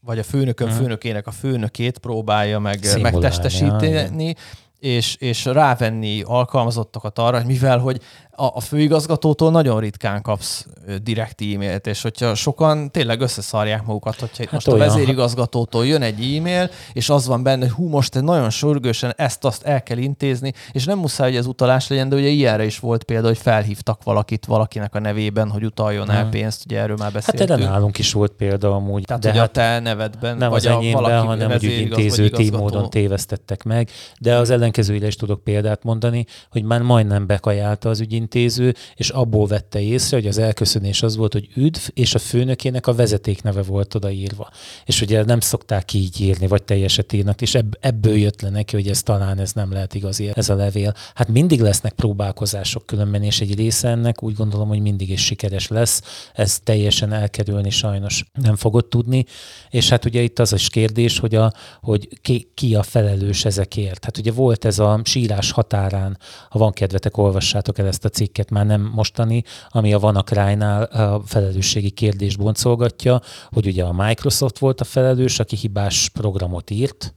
vagy 0.00 0.18
a 0.18 0.22
főnököm 0.22 0.68
hmm. 0.68 0.76
főnökének 0.76 1.26
a 1.26 1.30
főnökét 1.30 1.98
próbálja 1.98 2.58
meg 2.58 2.80
megtestesíteni, 3.00 4.26
ja, 4.26 4.34
és, 4.80 5.16
és 5.18 5.44
rávenni 5.44 6.22
alkalmazottakat 6.22 7.18
arra, 7.18 7.36
hogy 7.36 7.46
mivel, 7.46 7.78
hogy 7.78 8.00
a, 8.40 8.50
a 8.54 8.60
főigazgatótól 8.60 9.50
nagyon 9.50 9.80
ritkán 9.80 10.22
kapsz 10.22 10.66
direkt 11.02 11.40
e-mailt, 11.40 11.86
és 11.86 12.02
hogyha 12.02 12.34
sokan 12.34 12.90
tényleg 12.90 13.20
összeszarják 13.20 13.84
magukat, 13.84 14.20
hogyha 14.20 14.42
hát 14.42 14.52
most 14.52 14.68
olyan. 14.68 14.80
a 14.80 14.84
vezérigazgatótól 14.84 15.86
jön 15.86 16.02
egy 16.02 16.36
e-mail, 16.36 16.70
és 16.92 17.08
az 17.08 17.26
van 17.26 17.42
benne, 17.42 17.64
hogy 17.64 17.74
hú, 17.74 17.88
most 17.88 18.20
nagyon 18.20 18.50
sürgősen 18.50 19.12
ezt-azt 19.16 19.62
el 19.62 19.82
kell 19.82 19.98
intézni, 19.98 20.52
és 20.72 20.84
nem 20.84 20.98
muszáj, 20.98 21.28
hogy 21.28 21.38
ez 21.38 21.46
utalás 21.46 21.88
legyen, 21.88 22.08
de 22.08 22.16
ugye 22.16 22.28
ilyenre 22.28 22.64
is 22.64 22.78
volt 22.78 23.04
példa, 23.04 23.26
hogy 23.26 23.38
felhívtak 23.38 24.02
valakit 24.02 24.46
valakinek 24.46 24.94
a 24.94 24.98
nevében, 24.98 25.50
hogy 25.50 25.64
utaljon 25.64 26.10
el 26.10 26.28
pénzt, 26.28 26.64
ugye 26.64 26.78
erről 26.78 26.96
már 26.96 27.12
beszéltünk. 27.12 27.50
Hát 27.50 27.58
erre 27.58 27.70
nálunk 27.70 27.98
is 27.98 28.12
volt 28.12 28.32
példa 28.32 28.74
amúgy. 28.74 29.04
Tehát, 29.04 29.22
de 29.22 29.30
hogy 29.30 29.38
hát 29.38 29.48
a 29.48 29.52
te 29.52 29.78
nevedben, 29.78 30.36
nem 30.36 30.50
vagy 30.50 30.66
az 30.66 30.76
enyémben, 30.76 31.02
valaki 31.02 31.26
hanem 31.26 31.50
hogy 31.50 31.64
ügyintézőt 31.64 32.38
így 32.38 32.52
módon 32.52 32.90
tévesztettek 32.90 33.62
meg, 33.62 33.90
de 34.20 34.34
az 34.34 34.50
ellenkezőire 34.50 35.06
is 35.06 35.16
tudok 35.16 35.44
példát 35.44 35.84
mondani, 35.84 36.26
hogy 36.50 36.62
már 36.62 36.82
majdnem 36.82 37.26
bekajálta 37.26 37.88
az 37.88 38.00
ügyintéző, 38.00 38.28
intéző, 38.34 38.74
és 38.94 39.08
abból 39.08 39.46
vette 39.46 39.80
észre, 39.80 40.16
hogy 40.16 40.26
az 40.26 40.38
elköszönés 40.38 41.02
az 41.02 41.16
volt, 41.16 41.32
hogy 41.32 41.48
üdv, 41.54 41.80
és 41.94 42.14
a 42.14 42.18
főnökének 42.18 42.86
a 42.86 42.94
vezetékneve 42.94 43.62
volt 43.62 43.94
odaírva. 43.94 44.50
És 44.84 45.00
ugye 45.00 45.24
nem 45.24 45.40
szokták 45.40 45.92
így 45.92 46.20
írni, 46.20 46.46
vagy 46.46 46.62
teljeset 46.62 47.12
írnak, 47.12 47.42
és 47.42 47.58
ebből 47.80 48.16
jött 48.16 48.40
le 48.40 48.48
neki, 48.48 48.76
hogy 48.76 48.88
ez 48.88 49.02
talán 49.02 49.38
ez 49.38 49.52
nem 49.52 49.72
lehet 49.72 49.94
igazi, 49.94 50.30
ez 50.34 50.48
a 50.48 50.54
levél. 50.54 50.94
Hát 51.14 51.28
mindig 51.28 51.60
lesznek 51.60 51.92
próbálkozások 51.92 52.86
különben, 52.86 53.22
és 53.22 53.40
egy 53.40 53.54
része 53.54 53.88
ennek 53.88 54.22
úgy 54.22 54.34
gondolom, 54.34 54.68
hogy 54.68 54.80
mindig 54.80 55.10
is 55.10 55.24
sikeres 55.24 55.68
lesz. 55.68 56.02
Ez 56.34 56.58
teljesen 56.58 57.12
elkerülni 57.12 57.70
sajnos 57.70 58.24
nem 58.32 58.56
fogod 58.56 58.86
tudni. 58.86 59.24
És 59.70 59.88
hát 59.88 60.04
ugye 60.04 60.20
itt 60.20 60.38
az 60.38 60.52
is 60.52 60.68
kérdés, 60.68 61.18
hogy, 61.18 61.34
a, 61.34 61.52
hogy 61.80 62.08
ki, 62.22 62.50
ki 62.54 62.74
a 62.74 62.82
felelős 62.82 63.44
ezekért. 63.44 64.04
Hát 64.04 64.18
ugye 64.18 64.32
volt 64.32 64.64
ez 64.64 64.78
a 64.78 65.00
sírás 65.04 65.50
határán, 65.50 66.18
ha 66.48 66.58
van 66.58 66.72
kedvetek, 66.72 67.16
olvassátok 67.16 67.78
el 67.78 67.86
ezt 67.86 68.04
a 68.04 68.08
cikket, 68.20 68.50
már 68.50 68.66
nem 68.66 68.90
mostani, 68.94 69.42
ami 69.68 69.94
a 69.94 69.98
Vanakrájnál 69.98 70.82
a 70.82 71.22
felelősségi 71.26 71.90
kérdést 71.90 72.38
boncolgatja, 72.38 73.20
hogy 73.50 73.66
ugye 73.66 73.84
a 73.84 73.92
Microsoft 73.92 74.58
volt 74.58 74.80
a 74.80 74.84
felelős, 74.84 75.38
aki 75.38 75.56
hibás 75.56 76.08
programot 76.08 76.70
írt, 76.70 77.14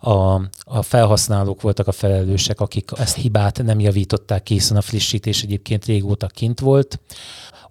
a, 0.00 0.10
a 0.64 0.82
felhasználók 0.82 1.60
voltak 1.60 1.86
a 1.86 1.92
felelősek, 1.92 2.60
akik 2.60 2.90
ezt 2.96 3.16
hibát 3.16 3.62
nem 3.62 3.80
javították 3.80 4.42
ki, 4.42 4.54
hiszen 4.54 4.76
a 4.76 4.80
frissítés 4.80 5.42
egyébként 5.42 5.84
régóta 5.84 6.26
kint 6.26 6.60
volt. 6.60 7.00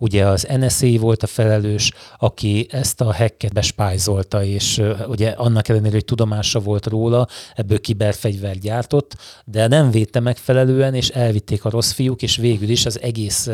Ugye 0.02 0.26
az 0.26 0.48
NSA 0.58 1.00
volt 1.00 1.24
a 1.24 1.28
felelős, 1.28 1.92
aki 2.18 2.68
ezt 2.72 3.02
a 3.02 3.14
hacket 3.14 3.54
bespájzolta, 3.54 4.44
és 4.44 4.82
ugye 5.08 5.30
annak 5.30 5.68
ellenére, 5.68 5.94
hogy 5.94 6.06
tudomása 6.06 6.60
volt 6.60 6.86
róla, 6.86 7.28
ebből 7.56 7.80
kiberfegyver 7.80 8.58
gyártott, 8.58 9.16
de 9.46 9.68
nem 9.68 9.92
védte 9.92 10.20
megfelelően, 10.20 10.94
és 10.94 11.10
elvitték 11.10 11.66
a 11.66 11.70
rossz 11.70 11.92
fiúk, 11.92 12.22
és 12.22 12.36
végül 12.36 12.70
is 12.70 12.86
az 12.86 13.02
egész 13.02 13.50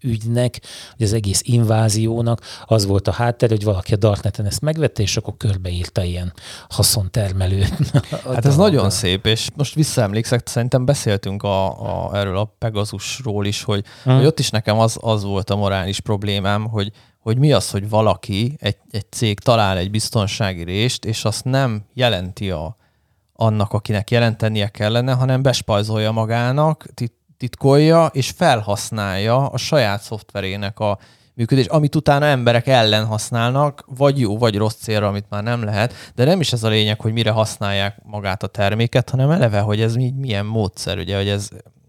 ügynek, 0.00 0.60
vagy 0.96 1.06
az 1.06 1.12
egész 1.12 1.40
inváziónak 1.44 2.40
az 2.66 2.86
volt 2.86 3.08
a 3.08 3.12
háttér, 3.12 3.48
hogy 3.48 3.64
valaki 3.64 3.92
a 3.92 3.96
Darkneten 3.96 4.46
ezt 4.46 4.60
megvette, 4.60 5.02
és 5.02 5.16
akkor 5.16 5.34
körbeírta 5.36 6.02
ilyen 6.02 6.32
haszontermelő. 6.68 7.64
Hát 8.24 8.46
ez 8.46 8.56
nagyon 8.56 8.90
szép, 8.90 9.26
és 9.26 9.48
most 9.56 9.74
visszaemlékszek, 9.74 10.46
szerintem 10.46 10.84
beszéltünk 10.84 11.42
a, 11.42 11.66
a, 11.66 12.16
erről 12.16 12.36
a 12.36 12.54
Pegasusról 12.58 13.46
is, 13.46 13.62
hogy, 13.62 13.84
hmm. 14.02 14.16
hogy 14.16 14.26
ott 14.26 14.38
is 14.38 14.50
nekem 14.50 14.78
az, 14.78 14.96
az 15.00 15.24
volt 15.24 15.47
volt 15.48 15.60
a 15.60 15.68
morális 15.68 16.00
problémám, 16.00 16.66
hogy, 16.66 16.92
hogy 17.18 17.38
mi 17.38 17.52
az, 17.52 17.70
hogy 17.70 17.88
valaki, 17.88 18.56
egy, 18.60 18.76
egy 18.90 19.06
cég 19.10 19.40
talál 19.40 19.76
egy 19.76 19.90
biztonsági 19.90 20.64
rést, 20.64 21.04
és 21.04 21.24
azt 21.24 21.44
nem 21.44 21.82
jelenti 21.94 22.50
a, 22.50 22.76
annak, 23.32 23.72
akinek 23.72 24.10
jelentenie 24.10 24.68
kellene, 24.68 25.12
hanem 25.12 25.42
bespajzolja 25.42 26.12
magának, 26.12 26.86
titkolja, 27.36 28.06
és 28.12 28.30
felhasználja 28.30 29.46
a 29.46 29.56
saját 29.56 30.02
szoftverének 30.02 30.78
a 30.78 30.98
működés, 31.34 31.66
amit 31.66 31.94
utána 31.94 32.26
emberek 32.26 32.66
ellen 32.66 33.04
használnak, 33.06 33.84
vagy 33.86 34.20
jó, 34.20 34.38
vagy 34.38 34.56
rossz 34.56 34.74
célra, 34.74 35.06
amit 35.06 35.26
már 35.28 35.42
nem 35.42 35.64
lehet, 35.64 35.94
de 36.14 36.24
nem 36.24 36.40
is 36.40 36.52
ez 36.52 36.64
a 36.64 36.68
lényeg, 36.68 37.00
hogy 37.00 37.12
mire 37.12 37.30
használják 37.30 38.00
magát 38.04 38.42
a 38.42 38.46
terméket, 38.46 39.10
hanem 39.10 39.30
eleve, 39.30 39.60
hogy 39.60 39.80
ez 39.80 39.94
milyen 39.94 40.46
módszer, 40.46 40.98
ugye, 40.98 41.16
hogy 41.16 41.28
ez, 41.28 41.48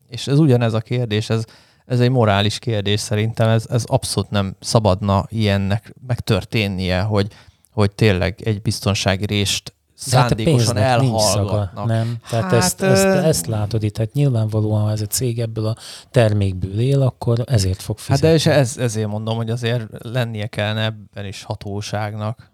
és 0.10 0.28
ez 0.28 0.40
ugyanez 0.40 0.74
a 0.74 0.80
kérdés, 0.80 1.30
ez, 1.30 1.44
ez 1.90 2.00
egy 2.00 2.10
morális 2.10 2.60
kérdés 2.60 3.00
szerintem, 3.00 3.50
ez, 3.50 3.66
ez 3.70 3.84
abszolút 3.88 4.30
nem 4.30 4.56
szabadna 4.60 5.26
ilyennek 5.30 5.94
megtörténnie, 6.08 7.02
hogy, 7.02 7.28
hogy 7.72 7.92
tényleg 7.92 8.42
egy 8.44 8.62
biztonsági 8.62 9.26
rést 9.26 9.74
szándékosan 9.96 10.76
hát 10.76 10.86
elhallgatnak. 10.86 11.86
Nem, 11.86 12.18
tehát 12.30 12.46
hát, 12.46 12.54
ezt, 12.54 12.82
ezt, 12.82 13.06
ezt 13.06 13.46
látod 13.46 13.84
itt, 13.84 13.98
hát 13.98 14.14
nyilvánvalóan, 14.14 14.82
ha 14.82 14.92
ez 14.92 15.02
a 15.02 15.06
cég 15.06 15.40
ebből 15.40 15.66
a 15.66 15.76
termékből 16.12 16.80
él, 16.80 17.02
akkor 17.02 17.44
ezért 17.46 17.82
fog 17.82 17.98
fizetni. 17.98 18.28
Hát 18.28 18.36
de 18.36 18.40
és 18.40 18.46
ez, 18.60 18.78
ezért 18.78 19.08
mondom, 19.08 19.36
hogy 19.36 19.50
azért 19.50 19.86
lennie 20.02 20.48
kellene 20.48 20.84
ebben 20.84 21.26
is 21.26 21.44
hatóságnak. 21.44 22.52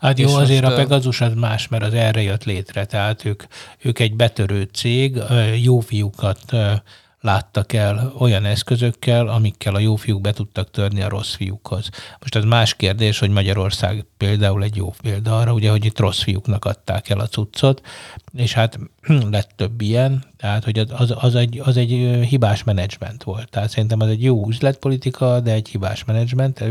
Hát 0.00 0.18
jó, 0.18 0.34
azért 0.34 0.64
a 0.64 0.74
Pegasus 0.74 1.20
az 1.20 1.34
más, 1.34 1.68
mert 1.68 1.82
az 1.82 1.94
erre 1.94 2.22
jött 2.22 2.44
létre, 2.44 2.84
tehát 2.84 3.24
ők, 3.24 3.42
ők 3.78 3.98
egy 3.98 4.16
betörő 4.16 4.68
cég, 4.72 5.22
jó 5.62 5.80
fiúkat 5.80 6.40
láttak 7.26 7.72
el 7.72 8.12
olyan 8.18 8.44
eszközökkel, 8.44 9.28
amikkel 9.28 9.74
a 9.74 9.78
jó 9.78 9.96
fiúk 9.96 10.20
be 10.20 10.32
tudtak 10.32 10.70
törni 10.70 11.02
a 11.02 11.08
rossz 11.08 11.34
fiúkhoz. 11.34 11.88
Most 12.20 12.36
ez 12.36 12.44
más 12.44 12.74
kérdés, 12.74 13.18
hogy 13.18 13.30
Magyarország 13.30 14.06
például 14.16 14.62
egy 14.62 14.76
jó 14.76 14.94
példa 15.02 15.38
arra, 15.38 15.52
ugye, 15.52 15.70
hogy 15.70 15.84
itt 15.84 15.98
rossz 15.98 16.22
fiúknak 16.22 16.64
adták 16.64 17.08
el 17.08 17.20
a 17.20 17.26
cuccot, 17.26 17.82
és 18.36 18.52
hát 18.52 18.78
lett 19.30 19.50
több 19.56 19.80
ilyen, 19.80 20.24
tehát 20.36 20.64
hogy 20.64 20.78
az, 20.78 21.14
az, 21.16 21.34
egy, 21.34 21.60
az 21.64 21.76
egy 21.76 21.90
hibás 22.28 22.64
menedzsment 22.64 23.22
volt. 23.22 23.50
Tehát 23.50 23.70
szerintem 23.70 24.00
az 24.00 24.08
egy 24.08 24.22
jó 24.22 24.48
üzletpolitika, 24.48 25.40
de 25.40 25.52
egy 25.52 25.68
hibás 25.68 26.04
menedzsment, 26.04 26.64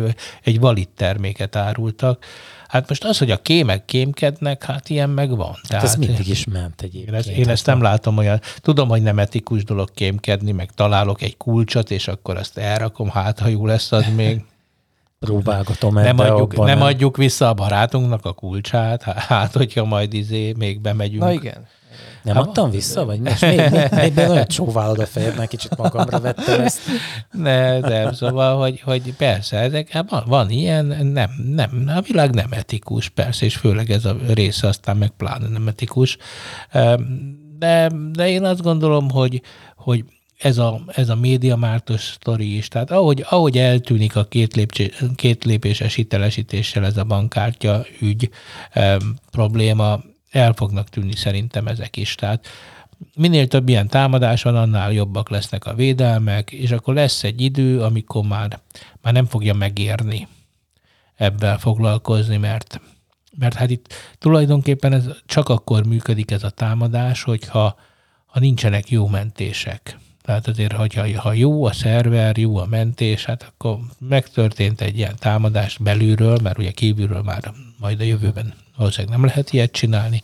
egy 0.44 0.60
valid 0.60 0.90
terméket 0.90 1.56
árultak, 1.56 2.26
Hát 2.68 2.90
most 2.90 3.04
az, 3.04 3.18
hogy 3.18 3.32
a 3.32 3.42
kémek 3.42 3.86
kémkednek, 3.86 4.64
hát 4.64 4.90
ilyen 4.90 5.10
megvan. 5.10 5.52
Hát 5.54 5.68
Tehát 5.68 5.84
ez 5.84 5.96
mindig 5.96 6.28
is 6.28 6.46
ment 6.46 6.82
egyébként. 6.82 7.08
Én 7.08 7.14
ezt, 7.14 7.28
én 7.28 7.50
ezt 7.50 7.66
nem 7.66 7.82
látom 7.82 8.18
olyan, 8.18 8.42
tudom, 8.58 8.90
hogy 8.90 9.02
nem 9.02 9.20
etikus 9.20 9.64
dolog 9.64 9.92
kémkedni, 9.94 10.52
meg 10.52 10.72
találok 10.72 11.22
egy 11.22 11.38
kulcsot, 11.38 11.92
és 11.92 12.08
akkor 12.08 12.38
azt 12.38 12.58
elrakom, 12.58 13.10
hát 13.10 13.40
ha 13.40 13.48
jó 13.48 13.66
lesz 13.66 13.92
az 13.92 14.06
még. 14.16 14.44
Próbálgatom 15.20 15.94
nem 15.94 16.20
adjuk, 16.20 16.56
nem, 16.56 16.66
nem 16.66 16.82
adjuk 16.82 17.18
vissza 17.18 17.50
a 17.50 17.54
barátunknak 17.54 18.26
a 18.26 18.34
kulcsát, 18.34 19.04
hát 19.04 19.54
hogyha 19.54 19.86
majd 19.86 20.14
izé 20.14 20.54
még 20.58 20.80
bemegyünk. 20.82 21.22
Na 21.22 21.32
igen. 21.32 21.68
Nem 22.24 22.36
hát, 22.36 22.46
adtam 22.48 22.70
vissza, 22.70 23.06
vagy 23.06 23.20
most 23.20 23.42
még, 23.42 23.62
még, 23.72 23.88
még, 23.92 24.30
olyan 24.30 24.48
csóválod 24.48 25.00
a 25.00 25.06
fejed, 25.06 25.38
mert 25.38 25.50
kicsit 25.50 25.78
magamra 25.78 26.20
vettem 26.20 26.62
ezt. 26.62 26.80
Ne, 27.32 27.80
nem, 27.80 28.14
szóval, 28.14 28.58
hogy, 28.58 28.82
hogy 28.82 29.14
persze, 29.14 29.58
ezek, 29.58 29.90
hát 29.90 30.10
van, 30.10 30.24
van 30.28 30.50
ilyen, 30.50 30.86
nem, 30.86 31.30
nem, 31.56 31.84
a 31.96 32.02
világ 32.02 32.34
nem 32.34 32.52
etikus, 32.52 33.10
persze, 33.10 33.46
és 33.46 33.56
főleg 33.56 33.90
ez 33.90 34.06
a 34.06 34.16
része 34.34 34.68
aztán 34.68 34.98
meg 34.98 35.10
pláne 35.10 35.48
nem 35.48 35.68
etikus. 35.68 36.18
De, 37.58 37.92
de 38.12 38.30
én 38.30 38.44
azt 38.44 38.62
gondolom, 38.62 39.10
hogy, 39.10 39.42
hogy 39.76 40.04
ez 40.38 40.58
a, 40.58 40.82
ez 40.88 41.10
a 41.10 41.16
médiamártos 41.16 42.02
sztori 42.02 42.58
is. 42.58 42.68
Tehát 42.68 42.92
ahogy, 42.92 43.26
ahogy 43.30 43.58
eltűnik 43.58 44.16
a 44.16 44.24
két, 44.24 44.56
lépcsé, 44.56 44.92
két 45.16 45.44
lépéses 45.44 45.96
hitelesítéssel 45.96 46.86
ez 46.86 46.98
a 46.98 47.04
bankkártya 47.04 47.86
ügy 48.00 48.30
e, 48.72 48.98
probléma, 49.32 50.00
el 50.36 50.54
fognak 50.54 50.90
tűnni 50.90 51.16
szerintem 51.16 51.68
ezek 51.68 51.98
is. 51.98 52.16
Tehát 52.16 52.48
minél 53.16 53.48
több 53.48 53.70
ilyen 53.70 53.88
támadás 53.88 54.44
van, 54.44 54.56
annál 54.56 54.92
jobbak 54.92 55.30
lesznek 55.30 55.66
a 55.66 55.74
védelmek, 55.74 56.52
és 56.52 56.72
akkor 56.72 56.94
lesz 56.94 57.24
egy 57.24 57.42
idő, 57.42 57.82
amikor 57.82 58.24
már, 58.24 58.60
már 59.02 59.14
nem 59.14 59.26
fogja 59.26 59.54
megérni 59.54 60.28
ebben 61.16 61.58
foglalkozni, 61.58 62.38
mert, 62.38 62.82
mert 63.38 63.54
hát 63.54 63.70
itt 63.70 63.94
tulajdonképpen 64.18 64.94
ez 64.94 65.06
csak 65.26 65.50
akkor 65.50 65.86
működik 65.86 66.32
ez 66.32 66.44
a 66.44 66.50
támadás, 66.50 67.24
hogyha 67.24 67.76
ha 68.26 68.40
nincsenek 68.40 68.90
jó 68.90 69.08
mentések. 69.08 69.98
Tehát 70.22 70.48
azért, 70.48 70.74
hogyha 70.74 71.22
ha 71.22 71.34
jó 71.34 71.66
a 71.66 71.74
szerver, 71.74 72.38
jó 72.38 72.58
a 72.58 72.66
mentés, 72.66 73.26
hát 73.26 73.44
akkor 73.44 73.78
megtörtént 74.00 74.82
egy 74.82 74.98
ilyen 74.98 75.16
támadás 75.20 75.78
belülről, 75.78 76.38
mert 76.44 76.58
ugye 76.58 76.72
kívülről 76.72 77.22
már 77.22 77.52
majd 77.80 78.00
a 78.00 78.04
jövőben 78.04 78.54
valószínűleg 78.78 79.18
nem 79.18 79.26
lehet 79.26 79.54
ilyet 79.54 79.72
csinálni, 79.72 80.22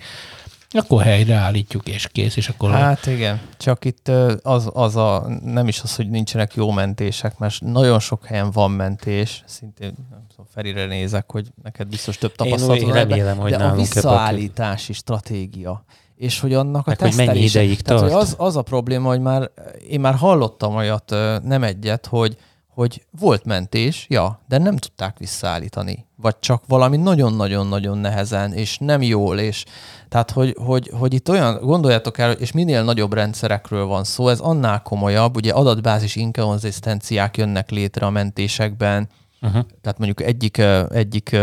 akkor 0.73 1.03
helyreállítjuk, 1.03 1.87
és 1.87 2.07
kész, 2.07 2.35
és 2.35 2.49
akkor... 2.49 2.71
Hát 2.71 3.05
igen, 3.05 3.41
csak 3.57 3.85
itt 3.85 4.07
az, 4.41 4.69
az 4.73 4.95
a, 4.95 5.27
nem 5.43 5.67
is 5.67 5.81
az, 5.81 5.95
hogy 5.95 6.09
nincsenek 6.09 6.53
jó 6.53 6.71
mentések, 6.71 7.37
mert 7.37 7.61
nagyon 7.61 7.99
sok 7.99 8.25
helyen 8.25 8.51
van 8.51 8.71
mentés, 8.71 9.43
szintén 9.45 9.93
nem 10.09 10.25
tudom, 10.29 10.45
Ferire 10.53 10.85
nézek, 10.85 11.31
hogy 11.31 11.47
neked 11.63 11.87
biztos 11.87 12.17
több 12.17 12.35
tapasztalat 12.35 12.81
van 12.81 12.93
remélem, 12.93 13.37
hogy 13.37 13.51
de 13.51 13.63
a 13.63 13.75
visszaállítási 13.75 14.93
stratégia, 14.93 15.83
és 16.15 16.39
hogy 16.39 16.53
annak 16.53 16.85
Meg 16.85 17.01
a 17.01 17.05
hogy 17.05 17.15
mennyi 17.15 17.39
ideig 17.39 17.81
tart. 17.81 17.99
Tehát, 17.99 18.01
hogy 18.01 18.21
az, 18.21 18.35
az 18.37 18.55
a 18.55 18.61
probléma, 18.61 19.07
hogy 19.07 19.21
már 19.21 19.51
én 19.89 19.99
már 19.99 20.15
hallottam 20.15 20.75
olyat, 20.75 21.15
nem 21.43 21.63
egyet, 21.63 22.05
hogy 22.05 22.37
hogy 22.81 23.05
volt 23.19 23.45
mentés, 23.45 24.05
ja, 24.09 24.41
de 24.47 24.57
nem 24.57 24.77
tudták 24.77 25.17
visszaállítani. 25.17 26.05
Vagy 26.15 26.35
csak 26.39 26.63
valami 26.67 26.97
nagyon-nagyon-nagyon 26.97 27.97
nehezen, 27.97 28.53
és 28.53 28.77
nem 28.77 29.01
jól, 29.01 29.39
és 29.39 29.65
tehát, 30.09 30.31
hogy, 30.31 30.55
hogy, 30.65 30.91
hogy 30.99 31.13
itt 31.13 31.29
olyan, 31.29 31.59
gondoljátok 31.61 32.17
el, 32.17 32.31
és 32.31 32.51
minél 32.51 32.83
nagyobb 32.83 33.13
rendszerekről 33.13 33.85
van 33.85 34.03
szó, 34.03 34.27
ez 34.27 34.39
annál 34.39 34.81
komolyabb, 34.81 35.35
ugye 35.35 35.51
adatbázis 35.51 36.15
inkonzisztenciák 36.15 37.37
jönnek 37.37 37.69
létre 37.69 38.05
a 38.05 38.09
mentésekben, 38.09 39.09
Uh-huh. 39.41 39.65
Tehát 39.81 39.97
mondjuk 39.97 40.21
egyik, 40.21 40.61
egyik 40.89 41.37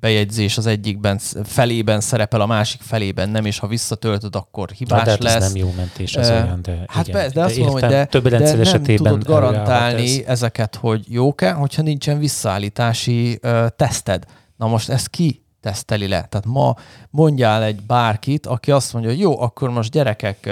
bejegyzés 0.00 0.56
az 0.56 0.66
egyikben 0.66 1.18
felében 1.44 2.00
szerepel, 2.00 2.40
a 2.40 2.46
másik 2.46 2.80
felében 2.80 3.28
nem, 3.28 3.44
és 3.44 3.58
ha 3.58 3.66
visszatöltöd, 3.66 4.34
akkor 4.34 4.70
hibás 4.70 5.04
de 5.04 5.10
hát 5.10 5.22
lesz. 5.22 5.34
Ez 5.34 5.52
nem 5.52 5.56
jó 5.56 5.72
mentés, 5.76 6.16
az 6.16 6.30
olyan, 6.30 6.62
de 6.62 6.84
Hát 6.86 7.08
igen. 7.08 7.20
be, 7.20 7.28
de 7.28 7.42
azt 7.42 7.54
de 7.54 7.60
mondom, 7.60 7.80
hogy 7.80 7.90
de, 7.90 8.04
több 8.04 8.28
de 8.28 8.38
nem 8.38 8.60
esetében 8.60 9.12
tudod 9.12 9.26
garantálni 9.26 10.02
ez. 10.02 10.26
ezeket, 10.26 10.74
hogy 10.74 11.04
jók-e, 11.08 11.52
hogyha 11.52 11.82
nincsen 11.82 12.18
visszaállítási 12.18 13.38
uh, 13.42 13.66
teszted. 13.76 14.24
Na 14.56 14.66
most 14.66 14.88
ez 14.88 15.06
ki 15.06 15.42
teszteli 15.60 16.08
le? 16.08 16.26
Tehát 16.28 16.46
ma 16.46 16.74
mondjál 17.10 17.62
egy 17.62 17.82
bárkit, 17.82 18.46
aki 18.46 18.70
azt 18.70 18.92
mondja, 18.92 19.10
hogy 19.10 19.20
jó, 19.20 19.40
akkor 19.40 19.70
most 19.70 19.90
gyerekek, 19.90 20.50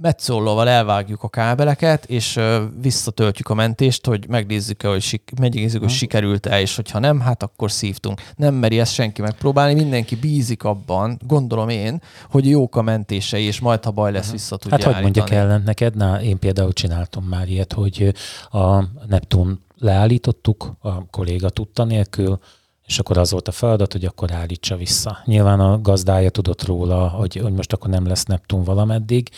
metszóllóval 0.00 0.68
elvágjuk 0.68 1.22
a 1.22 1.28
kábeleket, 1.28 2.04
és 2.04 2.40
visszatöltjük 2.80 3.48
a 3.48 3.54
mentést, 3.54 4.06
hogy 4.06 4.28
megnézzük 4.28 4.82
-e, 4.82 4.88
hogy, 4.88 5.02
sik- 5.02 5.38
megnézzük, 5.38 5.80
hogy 5.80 5.90
sikerült-e, 5.90 6.60
és 6.60 6.76
hogyha 6.76 6.98
nem, 6.98 7.20
hát 7.20 7.42
akkor 7.42 7.70
szívtunk. 7.70 8.20
Nem 8.36 8.54
meri 8.54 8.78
ezt 8.78 8.92
senki 8.92 9.22
megpróbálni, 9.22 9.74
mindenki 9.74 10.16
bízik 10.16 10.64
abban, 10.64 11.18
gondolom 11.26 11.68
én, 11.68 12.02
hogy 12.30 12.48
jók 12.48 12.76
a 12.76 12.82
mentései, 12.82 13.44
és 13.44 13.60
majd, 13.60 13.84
ha 13.84 13.90
baj 13.90 14.12
lesz, 14.12 14.30
vissza 14.30 14.56
tudja 14.56 14.76
Hát 14.76 14.92
hogy 14.94 15.02
mondjak 15.02 15.30
ellen 15.30 15.62
neked? 15.64 15.96
Na, 15.96 16.22
én 16.22 16.38
például 16.38 16.72
csináltam 16.72 17.24
már 17.24 17.48
ilyet, 17.48 17.72
hogy 17.72 18.14
a 18.50 18.82
Neptun 19.08 19.62
leállítottuk, 19.78 20.72
a 20.80 21.06
kolléga 21.10 21.50
tudta 21.50 21.84
nélkül, 21.84 22.38
és 22.86 22.98
akkor 22.98 23.18
az 23.18 23.30
volt 23.30 23.48
a 23.48 23.52
feladat, 23.52 23.92
hogy 23.92 24.04
akkor 24.04 24.32
állítsa 24.32 24.76
vissza. 24.76 25.18
Nyilván 25.24 25.60
a 25.60 25.80
gazdája 25.80 26.30
tudott 26.30 26.62
róla, 26.64 27.08
hogy, 27.08 27.36
hogy 27.36 27.52
most 27.52 27.72
akkor 27.72 27.90
nem 27.90 28.06
lesz 28.06 28.24
Neptun 28.24 28.64
valameddig, 28.64 29.28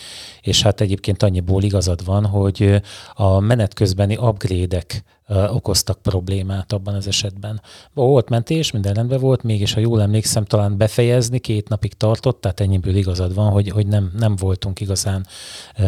és 0.41 0.61
hát 0.61 0.81
egyébként 0.81 1.23
annyiból 1.23 1.63
igazad 1.63 2.05
van, 2.05 2.25
hogy 2.25 2.81
a 3.13 3.39
menet 3.39 3.73
közbeni 3.73 4.17
upgrade-ek 4.17 5.03
okoztak 5.27 6.01
problémát 6.01 6.73
abban 6.73 6.93
az 6.93 7.07
esetben. 7.07 7.61
Volt 7.93 8.29
mentés, 8.29 8.71
minden 8.71 8.93
rendben 8.93 9.19
volt, 9.19 9.43
mégis 9.43 9.73
ha 9.73 9.79
jól 9.79 10.01
emlékszem, 10.01 10.45
talán 10.45 10.77
befejezni 10.77 11.39
két 11.39 11.69
napig 11.69 11.93
tartott, 11.93 12.41
tehát 12.41 12.59
ennyiből 12.59 12.95
igazad 12.95 13.33
van, 13.33 13.49
hogy, 13.49 13.69
hogy 13.69 13.87
nem, 13.87 14.11
nem 14.19 14.35
voltunk 14.35 14.79
igazán 14.79 15.25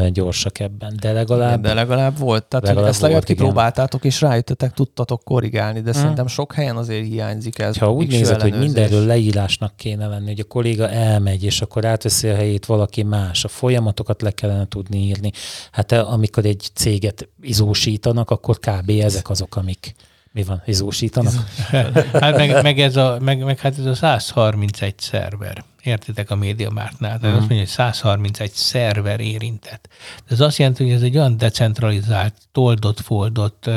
gyorsak 0.10 0.60
ebben, 0.60 0.98
de 1.00 1.12
legalább... 1.12 1.62
De 1.62 1.74
legalább 1.74 2.18
volt, 2.18 2.46
tehát 2.46 2.66
legalább 2.66 2.90
ezt 2.90 3.02
legalább 3.02 3.24
kipróbáltátok, 3.24 4.06
és 4.06 4.22
rájöttetek, 4.22 4.74
tudtatok 4.74 5.24
korrigálni, 5.24 5.82
de 5.82 5.92
hmm. 5.92 6.00
szerintem 6.00 6.28
sok 6.28 6.54
helyen 6.54 6.78
azért 6.78 7.08
hiányzik 7.08 7.60
ez. 7.60 7.78
Ha 7.78 7.92
úgy 7.92 8.08
nézed, 8.08 8.42
hogy 8.42 8.58
mindenről 8.58 9.06
leírásnak 9.06 9.76
kéne 9.76 10.08
lenni, 10.08 10.28
hogy 10.28 10.40
a 10.40 10.44
kolléga 10.48 10.90
elmegy, 10.90 11.44
és 11.44 11.62
akkor 11.62 11.86
átveszi 11.86 12.28
a 12.28 12.36
helyét 12.36 12.66
valaki 12.66 13.04
más, 13.04 13.44
a 13.44 13.48
folyamatokat 13.48 14.22
le 14.22 14.32
kellene 14.32 14.68
tudni 14.68 14.98
írni. 14.98 15.32
Hát 15.72 15.92
amikor 15.92 16.46
egy 16.46 16.70
céget 16.74 17.30
izósítanak, 17.42 18.30
akkor 18.30 18.60
kb. 18.60 18.90
ezek 18.90 19.29
azok, 19.30 19.56
amik 19.56 19.96
mi 20.32 20.44
van, 20.44 20.62
izósítanak? 20.66 21.34
hát 22.22 22.36
meg, 22.36 22.62
meg, 22.64 22.80
ez 22.80 22.96
a, 22.96 23.18
meg, 23.22 23.44
meg 23.44 23.60
hát 23.60 23.78
ez 23.78 23.86
a 23.86 23.94
131 23.94 25.00
szerver. 25.00 25.64
értitek 25.84 26.32
a 26.32 26.36
médiamártnál. 26.36 27.20
Tehát 27.20 27.24
uh-huh. 27.24 27.38
azt 27.38 27.50
mondja, 27.50 27.58
hogy 27.58 27.68
131 27.68 28.52
szerver 28.52 29.20
érintett. 29.20 29.88
De 30.28 30.34
ez 30.34 30.40
azt 30.40 30.58
jelenti, 30.58 30.84
hogy 30.84 30.94
ez 30.94 31.02
egy 31.02 31.18
olyan 31.18 31.38
decentralizált, 31.38 32.34
toldott, 32.52 33.00
foldott, 33.00 33.70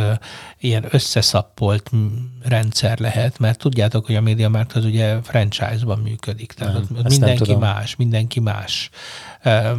ilyen 0.58 0.84
összeszappolt 0.90 1.90
rendszer 2.42 2.98
lehet, 2.98 3.38
mert 3.38 3.58
tudjátok, 3.58 4.06
hogy 4.06 4.14
a 4.14 4.20
médiamárt 4.20 4.72
az 4.72 4.84
ugye 4.84 5.22
franchise-ban 5.22 5.98
működik. 5.98 6.52
Tehát 6.52 6.74
nem, 6.74 6.86
ott 6.98 7.08
mindenki 7.08 7.54
más, 7.54 7.96
mindenki 7.96 8.40
más. 8.40 8.90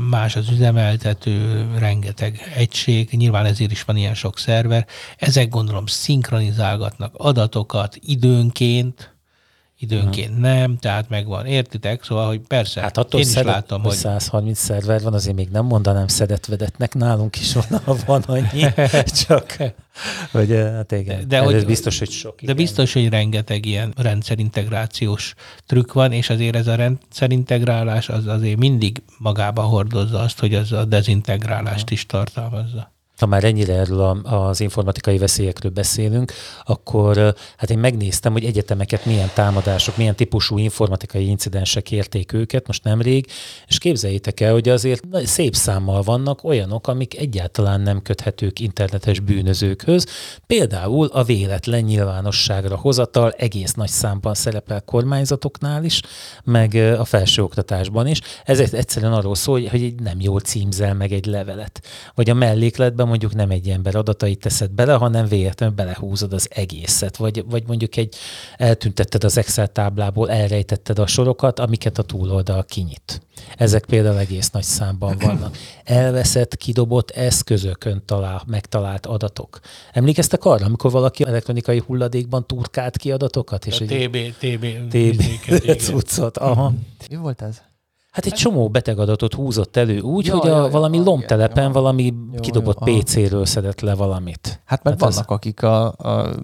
Más 0.09 0.35
az 0.35 0.49
üzemeltető, 0.49 1.67
rengeteg 1.77 2.51
egység, 2.55 3.09
nyilván 3.11 3.45
ezért 3.45 3.71
is 3.71 3.83
van 3.83 3.97
ilyen 3.97 4.13
sok 4.13 4.37
szerver. 4.37 4.87
Ezek 5.17 5.49
gondolom 5.49 5.85
szinkronizálgatnak 5.85 7.13
adatokat 7.17 7.97
időnként, 8.01 9.12
időnként 9.83 10.39
nem, 10.39 10.77
tehát 10.77 11.09
megvan, 11.09 11.45
értitek? 11.45 12.03
Szóval, 12.03 12.27
hogy 12.27 12.39
persze, 12.39 12.81
hát 12.81 12.97
attól 12.97 13.19
én 13.19 13.25
is 13.25 13.31
szedett, 13.31 13.53
látom, 13.53 13.81
hogy... 13.81 13.91
130 13.93 14.59
szerver 14.59 15.01
van, 15.01 15.13
azért 15.13 15.35
még 15.35 15.49
nem 15.49 15.65
mondanám 15.65 16.07
szedetvedetnek, 16.07 16.93
nálunk 16.93 17.39
is 17.39 17.53
van, 17.53 17.81
van 18.05 18.21
annyi, 18.21 18.65
csak 19.27 19.57
hogy 20.31 20.49
hát 20.51 20.91
igen, 20.91 21.27
de, 21.27 21.39
hogy, 21.39 21.53
ez 21.53 21.63
biztos, 21.63 21.99
hogy 21.99 22.09
sok. 22.09 22.35
De 22.35 22.41
igen. 22.41 22.55
biztos, 22.55 22.93
hogy 22.93 23.09
rengeteg 23.09 23.65
ilyen 23.65 23.93
rendszerintegrációs 23.97 25.33
trükk 25.65 25.93
van, 25.93 26.11
és 26.11 26.29
azért 26.29 26.55
ez 26.55 26.67
a 26.67 26.75
rendszerintegrálás 26.75 28.09
az 28.09 28.27
azért 28.27 28.57
mindig 28.57 29.01
magába 29.17 29.61
hordozza 29.61 30.19
azt, 30.19 30.39
hogy 30.39 30.53
az 30.53 30.71
a 30.71 30.85
dezintegrálást 30.85 31.89
is 31.89 32.05
tartalmazza 32.05 32.91
ha 33.23 33.29
már 33.29 33.43
ennyire 33.43 33.73
erről 33.73 34.21
az 34.23 34.59
informatikai 34.59 35.17
veszélyekről 35.17 35.71
beszélünk, 35.71 36.31
akkor 36.65 37.35
hát 37.57 37.69
én 37.69 37.77
megnéztem, 37.77 38.31
hogy 38.31 38.45
egyetemeket 38.45 39.05
milyen 39.05 39.29
támadások, 39.33 39.97
milyen 39.97 40.15
típusú 40.15 40.57
informatikai 40.57 41.27
incidensek 41.27 41.91
érték 41.91 42.33
őket 42.33 42.67
most 42.67 42.83
nemrég, 42.83 43.27
és 43.67 43.77
képzeljétek 43.77 44.39
el, 44.39 44.51
hogy 44.51 44.69
azért 44.69 45.03
szép 45.23 45.55
számmal 45.55 46.01
vannak 46.01 46.43
olyanok, 46.43 46.87
amik 46.87 47.19
egyáltalán 47.19 47.81
nem 47.81 48.01
köthetők 48.01 48.59
internetes 48.59 49.19
bűnözőkhöz. 49.19 50.07
Például 50.47 51.07
a 51.07 51.23
véletlen 51.23 51.81
nyilvánosságra 51.81 52.75
hozatal 52.75 53.31
egész 53.31 53.73
nagy 53.73 53.89
számban 53.89 54.33
szerepel 54.33 54.81
kormányzatoknál 54.81 55.83
is, 55.83 56.01
meg 56.43 56.73
a 56.99 57.05
felsőoktatásban 57.05 58.07
is. 58.07 58.21
Ez 58.45 58.59
egyszerűen 58.59 59.13
arról 59.13 59.35
szól, 59.35 59.61
hogy 59.61 59.83
egy 59.83 60.01
nem 60.01 60.19
jól 60.19 60.39
címzel 60.39 60.93
meg 60.93 61.11
egy 61.11 61.25
levelet. 61.25 61.81
Vagy 62.15 62.29
a 62.29 62.33
mellékletben 62.33 63.07
mondjuk 63.13 63.35
nem 63.35 63.49
egy 63.49 63.69
ember 63.69 63.95
adatait 63.95 64.39
teszed 64.39 64.71
bele, 64.71 64.93
hanem 64.93 65.27
véletlenül 65.27 65.75
belehúzod 65.75 66.33
az 66.33 66.47
egészet, 66.51 67.17
vagy, 67.17 67.45
vagy 67.49 67.63
mondjuk 67.67 67.95
egy 67.95 68.15
eltüntetted 68.57 69.23
az 69.23 69.37
Excel 69.37 69.67
táblából, 69.67 70.31
elrejtetted 70.31 70.99
a 70.99 71.07
sorokat, 71.07 71.59
amiket 71.59 71.97
a 71.97 72.03
túloldal 72.03 72.63
kinyit. 72.63 73.21
Ezek 73.57 73.85
például 73.85 74.17
egész 74.17 74.49
nagy 74.49 74.63
számban 74.63 75.17
vannak. 75.19 75.57
Elveszett, 75.83 76.55
kidobott 76.55 77.11
eszközökön 77.11 78.03
talál, 78.05 78.43
megtalált 78.47 79.05
adatok. 79.05 79.59
Emlékeztek 79.91 80.45
arra, 80.45 80.65
amikor 80.65 80.91
valaki 80.91 81.25
elektronikai 81.25 81.81
hulladékban 81.85 82.47
turkált 82.47 82.97
ki 82.97 83.11
adatokat? 83.11 83.65
És 83.65 83.81
a 83.81 83.85
TB, 83.85 84.17
TB, 84.39 84.65
TB 84.89 85.23
cuccot. 85.77 86.37
Aha. 86.37 86.73
Mi 87.09 87.15
volt 87.15 87.41
ez? 87.41 87.61
Hát 88.13 88.25
egy 88.25 88.33
csomó 88.33 88.69
betegadatot 88.69 89.33
húzott 89.33 89.77
elő 89.77 89.99
úgy, 89.99 90.25
ja, 90.25 90.37
hogy 90.37 90.49
a, 90.49 90.55
ja, 90.55 90.69
valami 90.69 90.97
ja, 90.97 91.03
lomtelepen, 91.03 91.63
ja, 91.63 91.71
valami 91.71 92.03
jó, 92.03 92.39
kidobott 92.39 92.87
jó, 92.87 92.97
PC-ről 92.97 93.45
szedett 93.45 93.81
le 93.81 93.95
valamit. 93.95 94.61
Hát 94.65 94.83
mert 94.83 95.01
hát 95.01 95.09
vannak, 95.09 95.29
ez... 95.29 95.35
akik 95.35 95.63
a, 95.63 95.85
a 95.85 96.35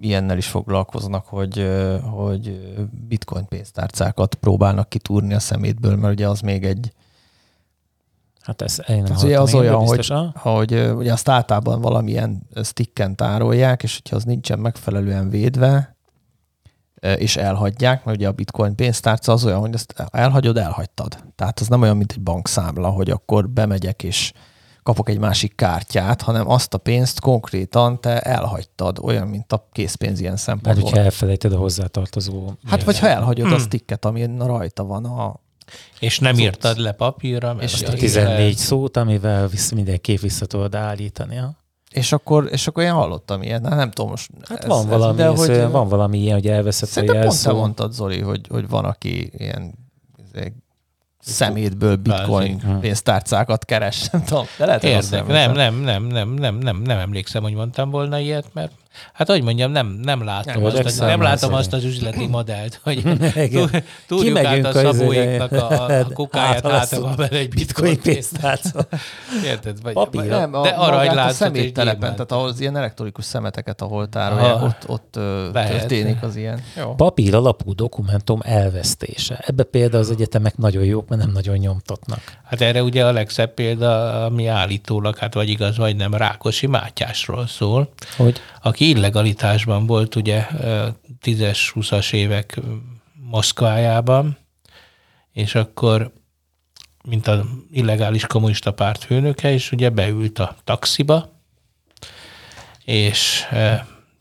ilyennel 0.00 0.36
is 0.36 0.46
foglalkoznak, 0.46 1.26
hogy, 1.26 1.68
hogy 2.02 2.74
bitcoin 3.08 3.46
pénztárcákat 3.48 4.34
próbálnak 4.34 4.88
kitúrni 4.88 5.34
a 5.34 5.40
szemétből, 5.40 5.96
mert 5.96 6.12
ugye 6.12 6.28
az 6.28 6.40
még 6.40 6.64
egy 6.64 6.92
Hát 8.40 8.62
ez 8.62 8.80
én 8.88 9.02
nem 9.02 9.12
az, 9.12 9.22
ugye 9.22 9.40
az 9.40 9.54
olyan, 9.54 9.80
biztos, 9.80 10.08
hogy, 10.08 10.30
hogy 10.32 10.90
ugye 10.96 11.12
azt 11.12 11.28
általában 11.28 11.80
valamilyen 11.80 12.42
sticken 12.62 13.16
tárolják, 13.16 13.82
és 13.82 13.96
hogyha 13.96 14.16
az 14.16 14.24
nincsen 14.24 14.58
megfelelően 14.58 15.30
védve, 15.30 15.95
és 17.00 17.36
elhagyják, 17.36 18.04
mert 18.04 18.16
ugye 18.16 18.28
a 18.28 18.32
bitcoin 18.32 18.74
pénztárca 18.74 19.32
az 19.32 19.44
olyan, 19.44 19.60
hogy 19.60 19.74
ezt 19.74 19.94
elhagyod, 20.10 20.56
elhagytad. 20.56 21.24
Tehát 21.34 21.60
az 21.60 21.68
nem 21.68 21.82
olyan, 21.82 21.96
mint 21.96 22.12
egy 22.12 22.20
bankszámla, 22.20 22.88
hogy 22.88 23.10
akkor 23.10 23.48
bemegyek 23.48 24.02
és 24.02 24.32
kapok 24.86 25.08
egy 25.08 25.18
másik 25.18 25.54
kártyát, 25.54 26.22
hanem 26.22 26.50
azt 26.50 26.74
a 26.74 26.78
pénzt 26.78 27.20
konkrétan 27.20 28.00
te 28.00 28.20
elhagytad, 28.20 28.98
olyan, 29.02 29.28
mint 29.28 29.52
a 29.52 29.68
készpénz 29.72 30.20
ilyen 30.20 30.36
szempontból. 30.36 30.74
Hát, 30.74 30.82
hogyha 30.82 31.04
elfelejted 31.04 31.52
a 31.52 31.56
hozzátartozó... 31.56 32.52
Hát, 32.66 32.84
vagy 32.84 32.98
ha 32.98 33.08
elhagyod 33.08 33.46
hmm. 33.46 33.54
a 33.54 33.58
sticket, 33.58 34.04
ami 34.04 34.26
rajta 34.38 34.84
van 34.84 35.04
a... 35.04 35.40
És 36.00 36.18
nem 36.18 36.38
írtad 36.38 36.78
le 36.78 36.92
papírra. 36.92 37.56
És 37.60 37.82
a 37.82 37.92
14 37.92 38.56
szót, 38.56 38.96
amivel 38.96 39.50
mindenképp 39.74 40.18
vissza 40.18 40.46
tudod 40.46 40.74
állítani. 40.74 41.36
Ha? 41.36 41.56
És 41.96 42.12
akkor, 42.12 42.48
és 42.50 42.66
akkor 42.66 42.82
én 42.82 42.92
hallottam 42.92 43.42
ilyet, 43.42 43.66
hát 43.66 43.76
nem 43.76 43.90
tudom 43.90 44.10
most. 44.10 44.30
Hát 44.48 44.62
ez, 44.62 44.68
van, 44.68 44.88
valami, 44.88 45.22
ez, 45.22 45.46
de 45.46 45.54
hogy, 45.54 45.70
van 45.70 45.88
valami 45.88 46.18
ilyen, 46.18 46.34
hogy 46.34 46.46
elveszett 46.46 47.08
a 47.08 47.12
jelszó. 47.12 47.28
pont 47.28 47.42
te 47.42 47.52
mondtad, 47.52 47.92
Zoli, 47.92 48.20
hogy, 48.20 48.40
hogy 48.48 48.68
van, 48.68 48.84
aki 48.84 49.30
ilyen 49.36 49.74
szemétből 51.18 51.96
bitcoin 51.96 52.78
pénztárcákat 52.80 53.64
keres, 53.64 54.08
nem 54.10 54.24
tudom. 54.24 54.44
De 54.58 54.66
lehet, 54.66 54.84
Érdek. 54.84 55.26
Nem, 55.26 55.52
nem, 55.52 55.74
nem, 55.74 56.02
nem, 56.04 56.28
nem, 56.28 56.54
nem, 56.54 56.82
nem 56.82 56.98
emlékszem, 56.98 57.42
hogy 57.42 57.54
mondtam 57.54 57.90
volna 57.90 58.18
ilyet, 58.18 58.46
mert 58.52 58.72
Hát, 59.12 59.28
hogy 59.28 59.42
mondjam, 59.42 59.70
nem, 59.70 59.86
nem 59.86 60.24
látom, 60.24 60.62
nem, 60.62 60.84
azt, 60.84 61.00
nem 61.00 61.22
látom 61.22 61.54
azt 61.54 61.72
az 61.72 61.84
üzleti 61.84 62.26
modellt, 62.26 62.80
hogy 62.82 63.02
túrjuk 64.08 64.38
át 64.38 64.64
a 64.64 64.72
szabóiknak 64.72 65.52
a, 65.52 65.84
a 65.84 66.06
kukáját 66.12 66.66
hátava, 66.66 67.14
mert 67.16 67.32
egy 67.32 67.48
bitcoin 67.48 68.00
pénztárca. 68.00 68.86
Érted? 69.44 69.82
Vagy, 69.82 69.92
Papír. 69.92 70.24
Nem, 70.24 70.54
a, 70.54 70.62
de 70.62 70.68
aranyláncot 70.68 71.30
a 71.30 71.32
szeméttelepen, 71.32 72.12
tehát 72.12 72.32
ahol 72.32 72.48
az 72.48 72.60
ilyen 72.60 72.76
elektronikus 72.76 73.24
szemeteket, 73.24 73.82
ahol 73.82 74.08
tárolják, 74.08 74.62
ott, 74.62 74.84
ott 74.86 75.18
történik 75.52 76.22
az 76.22 76.36
ilyen. 76.36 76.62
Jó. 76.76 76.94
Papír 76.94 77.34
alapú 77.34 77.74
dokumentum 77.74 78.40
elvesztése. 78.44 79.44
Ebbe 79.46 79.62
például 79.62 80.02
az 80.02 80.10
egyetemek 80.10 80.56
nagyon 80.56 80.84
jók, 80.84 81.08
mert 81.08 81.22
nem 81.22 81.32
nagyon 81.32 81.56
nyomtatnak. 81.56 82.20
Hát 82.44 82.60
erre 82.60 82.82
ugye 82.82 83.06
a 83.06 83.12
legszebb 83.12 83.54
példa, 83.54 84.24
ami 84.24 84.46
állítólag, 84.46 85.16
hát 85.16 85.34
vagy 85.34 85.48
igaz, 85.48 85.76
vagy 85.76 85.96
nem, 85.96 86.14
Rákosi 86.14 86.66
Mátyásról 86.66 87.46
szól, 87.46 87.88
hogy? 88.16 88.40
aki 88.62 88.85
illegalitásban 88.88 89.86
volt 89.86 90.14
ugye 90.14 90.46
10-20-as 91.22 92.12
évek 92.12 92.60
Moszkvájában, 93.12 94.38
és 95.32 95.54
akkor 95.54 96.12
mint 97.02 97.26
az 97.26 97.40
illegális 97.70 98.26
kommunista 98.26 98.72
párt 98.72 99.04
főnöke, 99.04 99.52
és 99.52 99.72
ugye 99.72 99.90
beült 99.90 100.38
a 100.38 100.56
taxiba, 100.64 101.40
és 102.84 103.44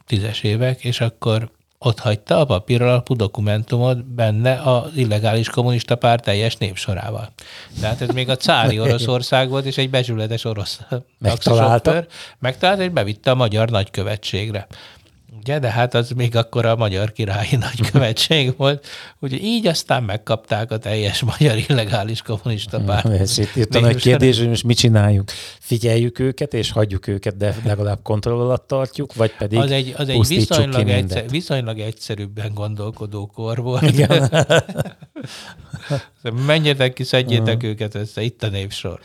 tízes 0.06 0.44
évek, 0.44 0.84
és 0.84 1.02
akkor 1.02 1.52
ott 1.86 2.00
hagyta 2.00 2.40
a 2.40 2.46
papír 2.46 2.82
alapú 2.82 3.16
dokumentumot 3.16 4.06
benne 4.06 4.62
az 4.62 4.90
illegális 4.96 5.50
kommunista 5.50 5.96
párt 5.96 6.24
teljes 6.24 6.56
népsorával. 6.56 7.30
Tehát 7.82 8.02
ez 8.02 8.10
még 8.10 8.30
a 8.30 8.36
cári 8.36 8.80
Oroszország 8.86 9.50
volt, 9.50 9.66
és 9.66 9.78
egy 9.78 9.90
bezsületes 9.90 10.44
orosz 10.44 10.80
megtalálta. 11.20 12.06
Megtalálta, 12.40 12.84
és 12.84 12.90
bevitte 12.90 13.32
a 13.32 13.36
magyar 13.36 13.70
nagykövetségre. 13.70 14.68
Ugye, 15.48 15.60
de 15.60 15.70
hát 15.70 15.94
az 15.94 16.10
még 16.10 16.36
akkor 16.36 16.66
a 16.66 16.76
magyar 16.76 17.12
királyi 17.12 17.56
nagykövetség 17.70 18.58
volt, 18.58 18.88
úgyhogy 19.20 19.44
így 19.44 19.68
aztán 19.68 20.04
megkapták 20.04 20.72
a 20.72 20.78
teljes 20.78 21.22
magyar 21.22 21.58
illegális 21.68 22.22
kommunista 22.22 22.80
párt. 22.80 23.06
Ez 23.06 23.38
itt 23.38 23.54
jött 23.56 23.76
a 23.76 23.80
nagy 23.80 24.02
kérdés, 24.02 24.38
hogy 24.38 24.48
most 24.48 24.64
mit 24.64 24.78
csináljunk? 24.78 25.32
Figyeljük 25.60 26.20
őket, 26.20 26.54
és 26.54 26.72
hagyjuk 26.72 27.08
őket, 27.08 27.38
de 27.38 27.56
legalább 27.66 28.00
kontroll 28.04 28.40
alatt 28.40 28.68
tartjuk, 28.68 29.14
vagy 29.14 29.32
pedig 29.38 29.60
Az 29.60 29.72
egy, 29.72 29.94
az 29.98 30.10
egy 30.10 30.28
viszonylag, 30.28 30.90
egyszer, 30.90 31.30
viszonylag 31.30 31.80
egyszerűbben 31.80 32.54
gondolkodó 32.54 33.26
kor 33.26 33.62
volt. 33.62 33.82
Igen. 33.82 34.48
Menjetek 36.46 36.94
ki, 36.94 37.04
szedjétek 37.04 37.56
uh-huh. 37.56 37.70
őket 37.70 37.96
össze, 37.96 38.22
itt 38.22 38.44
a 38.44 38.48
népsor. 38.48 39.00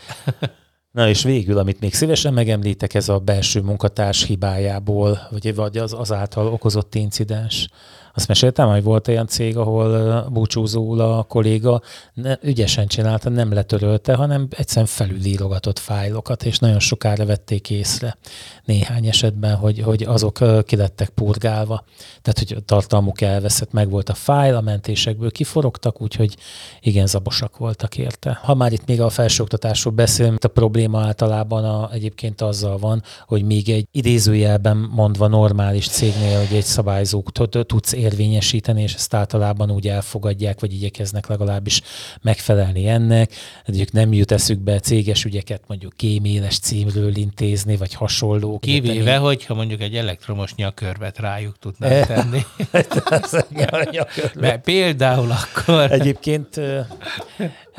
Na 0.93 1.09
és 1.09 1.23
végül, 1.23 1.59
amit 1.59 1.81
még 1.81 1.95
szívesen 1.95 2.35
megemlítek, 2.35 2.95
ez 2.95 3.09
a 3.09 3.19
belső 3.19 3.61
munkatárs 3.61 4.25
hibájából, 4.25 5.19
vagy, 5.31 5.79
az, 5.79 5.93
az 5.93 6.13
által 6.13 6.47
okozott 6.47 6.95
incidens. 6.95 7.69
Azt 8.15 8.29
meséltem, 8.29 8.69
hogy 8.69 8.83
volt 8.83 9.09
olyan 9.09 9.27
cég, 9.27 9.57
ahol 9.57 10.23
búcsúzóul 10.33 11.01
a 11.01 11.23
kolléga 11.23 11.81
ne, 12.15 12.35
ügyesen 12.43 12.87
csinálta, 12.87 13.29
nem 13.29 13.53
letörölte, 13.53 14.15
hanem 14.15 14.49
egyszerűen 14.51 14.87
felülírogatott 14.87 15.79
fájlokat, 15.79 16.45
és 16.45 16.59
nagyon 16.59 16.79
sokára 16.79 17.27
vették 17.27 17.71
észre 17.71 18.17
néhány 18.65 19.07
esetben, 19.07 19.55
hogy, 19.55 19.81
hogy 19.81 20.03
azok 20.03 20.39
ki 20.65 20.77
lettek 20.77 21.09
purgálva. 21.09 21.85
Tehát, 22.23 22.39
hogy 22.39 22.57
a 22.57 22.61
tartalmuk 22.61 23.21
elveszett, 23.21 23.73
meg 23.73 23.91
volt 23.91 24.09
a 24.09 24.15
fájl, 24.15 24.55
a 24.55 24.61
mentésekből 24.61 25.31
kiforogtak, 25.31 26.01
úgyhogy 26.01 26.37
igen, 26.81 27.07
zabosak 27.07 27.57
voltak 27.57 27.97
érte. 27.97 28.39
Ha 28.43 28.55
már 28.55 28.73
itt 28.73 28.87
még 28.87 29.01
a 29.01 29.09
felsőoktatásról 29.09 29.95
beszélünk, 29.95 30.45
a 30.45 30.49
probléma 30.49 31.01
általában 31.01 31.65
a, 31.65 31.93
egyébként 31.93 32.41
azzal 32.41 32.79
van, 32.79 33.03
hogy 33.27 33.45
még 33.45 33.69
egy 33.69 33.87
idézőjelben 33.93 34.77
mondva 34.77 35.27
normális 35.27 35.89
cégnél, 35.89 36.39
hogy 36.39 36.57
egy 36.57 36.65
szabályzók 36.65 37.33
tudsz 37.67 37.93
érvényesíteni, 38.01 38.83
és 38.83 38.95
ezt 38.95 39.15
általában 39.15 39.71
úgy 39.71 39.89
elfogadják, 39.89 40.61
vagy 40.61 40.73
igyekeznek 40.73 41.27
legalábbis 41.27 41.81
megfelelni 42.23 42.89
ennek. 42.89 43.33
Mondjuk 43.67 43.93
nem 43.93 44.13
jut 44.13 44.31
eszükbe 44.31 44.81
céges 44.81 45.25
ügyeket 45.25 45.63
mondjuk 45.67 45.93
kéméles 45.97 46.59
címről 46.59 47.17
intézni, 47.17 47.77
vagy 47.77 47.95
hasonló. 47.95 48.59
Kivéve, 48.59 49.17
hogyha 49.17 49.55
mondjuk 49.55 49.81
egy 49.81 49.97
elektromos 49.97 50.55
nyakörvet 50.55 51.19
rájuk 51.19 51.59
tudnánk 51.59 52.07
tenni. 52.07 52.41
Mert 54.41 54.65
például 54.65 55.31
akkor... 55.31 55.93
Egyébként 55.93 56.61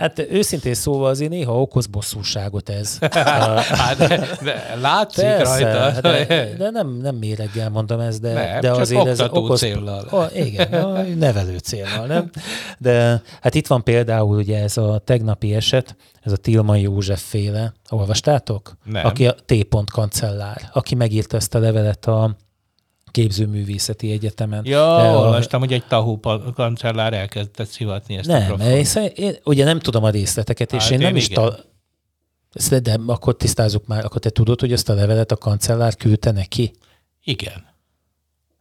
Hát 0.02 0.20
őszintén 0.30 0.74
szóval 0.74 1.10
azért 1.10 1.30
néha 1.30 1.62
okoz 1.62 1.86
bosszúságot 1.86 2.70
ez. 2.70 2.98
hát 3.82 3.98
de, 3.98 4.28
de 4.44 4.78
látszik 4.82 5.24
Persze, 5.24 5.74
rajta. 5.74 6.02
De, 6.02 6.26
de 6.58 6.70
nem, 6.70 6.98
nem 7.02 7.16
méreggel 7.16 7.70
mondom 7.70 8.00
ezt, 8.00 8.22
de, 8.22 8.34
nem, 8.34 8.60
de 8.60 8.72
azért 8.72 9.06
ez 9.06 9.22
okoz... 9.22 9.60
céllal. 9.60 10.08
Oh, 10.10 10.36
igen, 10.36 10.74
a 10.74 11.02
nevelő 11.02 11.58
céllal, 11.58 12.06
nem? 12.06 12.30
De 12.78 13.22
hát 13.42 13.56
itt 13.56 13.68
van 13.68 13.84
például 13.84 14.38
ugye 14.38 14.62
ez 14.62 14.78
a 14.78 15.02
tegnapi 15.06 15.54
eset, 15.54 15.96
ez 16.22 16.32
a 16.32 16.38
Tilman 16.38 16.78
József 16.78 17.22
féle. 17.22 17.74
Olvastátok? 17.90 18.78
Nem. 18.84 19.06
Aki 19.06 19.28
a 19.28 19.36
T. 19.46 19.54
kancellár, 19.92 20.70
aki 20.74 20.96
megírta 20.96 21.38
ezt 21.38 21.56
a 21.56 21.60
levelet 21.60 22.06
a 22.06 22.36
képzőművészeti 23.12 24.12
egyetemen. 24.12 24.66
Ja, 24.66 25.18
olvastam, 25.20 25.60
hogy 25.60 25.74
egy 25.74 25.86
tahú 25.88 26.20
kancellár 26.54 27.14
elkezdett 27.14 27.68
szivatni 27.68 28.18
ezt 28.18 28.28
nem, 28.28 28.52
a 28.52 28.56
Nem, 28.56 28.84
én 29.16 29.36
ugye 29.44 29.64
nem 29.64 29.80
tudom 29.80 30.04
a 30.04 30.10
részleteket, 30.10 30.74
és 30.74 30.82
hát 30.82 30.92
én, 30.92 31.00
én 31.00 31.06
nem 31.06 31.16
igen. 31.16 31.22
is 31.22 31.28
ta... 31.28 32.80
De 32.80 32.98
akkor 33.06 33.36
tisztázzuk 33.36 33.88
már, 33.88 34.06
akkor 34.06 34.22
te 34.22 34.30
tudod, 34.30 34.60
hogy 34.60 34.72
ezt 34.72 34.90
a 34.90 34.94
levelet 34.94 35.32
a 35.32 35.38
kancellár 35.38 35.96
küldte 35.96 36.32
neki? 36.32 36.72
Igen. 37.24 37.66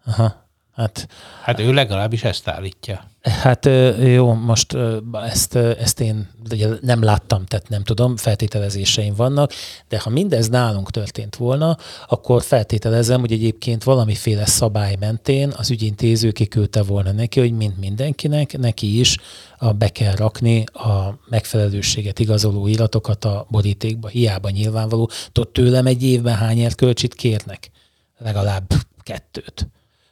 Aha. 0.04 0.49
Hát, 0.80 1.08
hát 1.42 1.60
ő 1.60 1.72
legalábbis 1.72 2.24
ezt 2.24 2.48
állítja. 2.48 3.10
Hát 3.22 3.68
jó, 4.02 4.32
most 4.32 4.76
ezt, 5.12 5.54
ezt 5.54 6.00
én 6.00 6.28
ugye 6.50 6.68
nem 6.80 7.02
láttam, 7.02 7.44
tehát 7.44 7.68
nem 7.68 7.82
tudom, 7.82 8.16
feltételezéseim 8.16 9.14
vannak, 9.14 9.52
de 9.88 10.00
ha 10.00 10.10
mindez 10.10 10.48
nálunk 10.48 10.90
történt 10.90 11.36
volna, 11.36 11.76
akkor 12.08 12.42
feltételezem, 12.42 13.20
hogy 13.20 13.32
egyébként 13.32 13.84
valamiféle 13.84 14.46
szabály 14.46 14.96
mentén 15.00 15.52
az 15.56 15.70
ügyintéző 15.70 16.30
kiküldte 16.30 16.82
volna 16.82 17.12
neki, 17.12 17.40
hogy 17.40 17.52
mint 17.52 17.78
mindenkinek, 17.78 18.58
neki 18.58 18.98
is 18.98 19.16
a, 19.58 19.72
be 19.72 19.88
kell 19.88 20.14
rakni 20.14 20.64
a 20.64 21.18
megfelelőséget 21.28 22.18
igazoló 22.18 22.66
iratokat 22.66 23.24
a 23.24 23.46
borítékba. 23.50 24.08
Hiába 24.08 24.50
nyilvánvaló, 24.50 25.10
tőlem 25.52 25.86
egy 25.86 26.02
évben 26.02 26.34
hány 26.34 26.74
kölcsit 26.74 27.14
kérnek? 27.14 27.70
Legalább 28.18 28.72
kettőt 29.02 29.68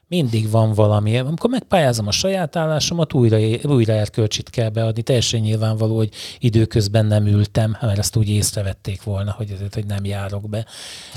mindig 0.09 0.51
van 0.51 0.73
valami. 0.73 1.19
Amikor 1.19 1.51
megpályázom 1.51 2.07
a 2.07 2.11
saját 2.11 2.57
állásomat, 2.57 3.15
újra, 3.15 3.39
újra 3.63 3.93
erkölcsit 3.93 4.51
kell 4.51 4.69
beadni. 4.69 5.03
Teljesen 5.03 5.41
nyilvánvaló, 5.41 5.97
hogy 5.97 6.11
időközben 6.39 7.07
nem 7.07 7.27
ültem, 7.27 7.77
mert 7.81 7.99
ezt 7.99 8.17
úgy 8.17 8.29
észrevették 8.29 9.03
volna, 9.03 9.33
hogy, 9.33 9.57
hogy 9.73 9.87
nem 9.87 10.05
járok 10.05 10.49
be. 10.49 10.67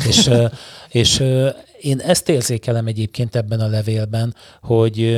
és, 0.08 0.30
és 1.02 1.20
én 1.82 2.00
ezt 2.00 2.30
érzékelem 2.30 2.88
egyébként 2.88 3.36
ebben 3.36 3.60
a 3.60 3.68
levélben, 3.68 4.36
hogy, 4.62 5.18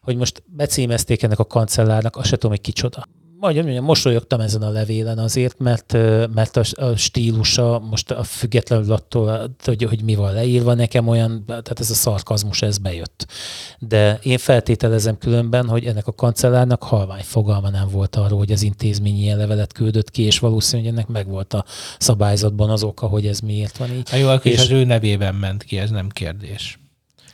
hogy 0.00 0.16
most 0.16 0.42
becímezték 0.46 1.22
ennek 1.22 1.38
a 1.38 1.44
kancellárnak, 1.44 2.16
azt 2.16 2.28
se 2.28 2.36
tudom, 2.36 2.50
hogy 2.50 2.60
kicsoda 2.60 3.06
majd 3.40 3.56
mondjam, 3.56 3.84
mosolyogtam 3.84 4.40
ezen 4.40 4.62
a 4.62 4.70
levélen 4.70 5.18
azért, 5.18 5.58
mert, 5.58 5.92
mert 6.34 6.56
a, 6.56 6.84
a 6.84 6.96
stílusa 6.96 7.82
most 7.90 8.10
a 8.10 8.22
függetlenül 8.22 8.92
attól, 8.92 9.54
hogy, 9.64 9.82
hogy 9.82 10.02
mi 10.02 10.14
van 10.14 10.32
leírva, 10.32 10.74
nekem 10.74 11.08
olyan, 11.08 11.44
tehát 11.46 11.80
ez 11.80 11.90
a 11.90 11.94
szarkazmus, 11.94 12.62
ez 12.62 12.78
bejött. 12.78 13.26
De 13.78 14.18
én 14.22 14.38
feltételezem 14.38 15.18
különben, 15.18 15.68
hogy 15.68 15.84
ennek 15.84 16.06
a 16.06 16.12
kancellárnak 16.12 16.82
halvány 16.82 17.22
fogalma 17.22 17.70
nem 17.70 17.88
volt 17.88 18.16
arról, 18.16 18.38
hogy 18.38 18.52
az 18.52 18.62
intézmény 18.62 19.18
ilyen 19.18 19.38
levelet 19.38 19.72
küldött 19.72 20.10
ki, 20.10 20.22
és 20.22 20.38
valószínűleg 20.38 20.92
ennek 20.92 21.06
megvolt 21.06 21.54
a 21.54 21.64
szabályzatban 21.98 22.70
az 22.70 22.82
oka, 22.82 23.06
hogy 23.06 23.26
ez 23.26 23.40
miért 23.40 23.76
van 23.76 23.92
így. 23.92 24.08
A 24.12 24.16
jó, 24.16 24.32
és 24.32 24.60
az 24.60 24.70
ő 24.70 24.84
nevében 24.84 25.34
ment 25.34 25.62
ki, 25.62 25.78
ez 25.78 25.90
nem 25.90 26.08
kérdés. 26.08 26.79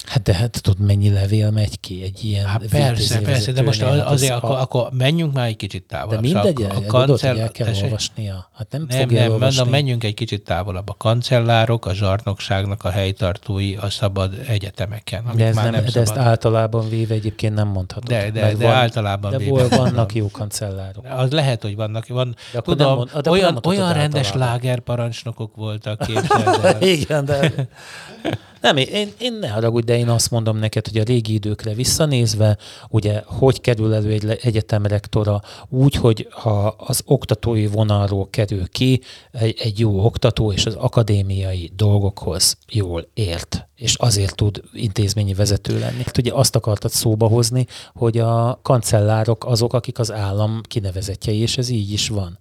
Hát 0.07 0.22
de 0.22 0.34
hát 0.34 0.62
tudod, 0.62 0.86
mennyi 0.86 1.11
levél 1.11 1.50
megy 1.50 1.80
ki 1.80 2.02
egy 2.02 2.24
ilyen 2.24 2.46
Hát 2.46 2.62
persze, 2.70 3.20
persze, 3.20 3.52
de 3.52 3.62
most 3.62 3.82
az, 3.82 4.00
azért 4.04 4.32
a, 4.32 4.36
akkor, 4.36 4.57
akkor 4.59 4.88
menjünk 4.92 5.32
már 5.32 5.46
egy 5.46 5.57
kicsit 5.57 5.82
távolabb. 5.82 6.22
De 6.22 6.28
mindegy, 6.32 6.62
a, 6.62 6.76
a 6.76 6.82
kancell... 6.86 7.38
el 7.38 7.50
kell 7.50 7.66
tessék? 7.66 7.84
olvasnia. 7.84 8.50
Hát 8.54 8.66
nem, 8.70 8.86
nem, 8.88 9.09
nem 9.09 9.30
olvasni. 9.30 9.57
mondom, 9.57 9.68
menjünk 9.68 10.04
egy 10.04 10.14
kicsit 10.14 10.42
távolabb. 10.42 10.88
A 10.88 10.94
kancellárok, 10.98 11.86
a 11.86 11.94
zsarnokságnak 11.94 12.84
a 12.84 12.90
helytartói 12.90 13.76
a 13.76 13.90
szabad 13.90 14.34
egyetemeken. 14.48 15.24
De, 15.34 15.46
ez 15.46 15.54
már 15.54 15.64
nem, 15.70 15.82
nem 15.82 15.92
de 15.92 16.00
ezt 16.00 16.16
általában 16.16 16.88
véve 16.88 17.14
egyébként 17.14 17.54
nem 17.54 17.68
mondhatod. 17.68 18.09
De, 18.09 18.30
de, 18.30 18.54
de 18.54 18.66
van, 18.66 18.74
általában 18.74 19.30
de 19.30 19.38
véve. 19.38 19.68
vannak 19.68 20.14
jó 20.14 20.30
kancellárok. 20.30 21.04
Az 21.16 21.30
lehet, 21.30 21.62
hogy 21.62 21.76
vannak. 21.76 22.07
Van, 22.07 22.36
de 22.52 22.61
tudom, 22.61 22.94
mond, 22.94 23.11
de 23.11 23.30
olyan, 23.30 23.61
olyan 23.64 23.92
rendes 23.92 24.32
lágerparancsnokok 24.32 25.57
voltak 25.57 26.04
Igen, 26.80 27.24
de 27.24 27.52
nem, 28.66 28.76
én, 28.76 29.12
én 29.18 29.32
ne 29.32 29.48
haragudj, 29.48 29.86
de 29.86 29.98
én 29.98 30.08
azt 30.08 30.30
mondom 30.30 30.56
neked, 30.56 30.86
hogy 30.86 30.98
a 30.98 31.02
régi 31.02 31.32
időkre 31.32 31.74
visszanézve, 31.74 32.56
ugye, 32.88 33.22
hogy 33.26 33.60
kerül 33.60 33.94
elő 33.94 34.10
egy 34.10 34.38
egyetem 34.42 34.86
rektora 34.86 35.40
úgy, 35.68 35.94
hogy 35.94 36.28
ha 36.30 36.66
az 36.66 37.02
oktatói 37.04 37.66
vonalról 37.66 38.30
kerül 38.30 38.68
ki 38.68 39.00
egy, 39.32 39.56
egy 39.58 39.78
jó 39.78 40.04
oktató, 40.04 40.52
és 40.52 40.66
az 40.66 40.74
akadémiai 40.74 41.72
dolgokhoz 41.76 42.56
jól 42.68 43.08
ért, 43.14 43.68
és 43.76 43.94
azért 43.94 44.34
tud 44.34 44.62
intézményi 44.72 45.34
vezető 45.34 45.78
lenni. 45.78 46.02
Hát 46.04 46.18
ugye 46.18 46.32
azt 46.32 46.56
akartad 46.56 46.90
szóba 46.90 47.28
hozni, 47.28 47.66
hogy 47.94 48.18
a 48.18 48.58
kancellárok 48.62 49.44
azok, 49.44 49.72
akik 49.72 49.98
az 49.98 50.12
állam 50.12 50.60
kinevezetjei, 50.68 51.38
és 51.38 51.58
ez 51.58 51.68
így 51.68 51.92
is 51.92 52.08
van. 52.08 52.38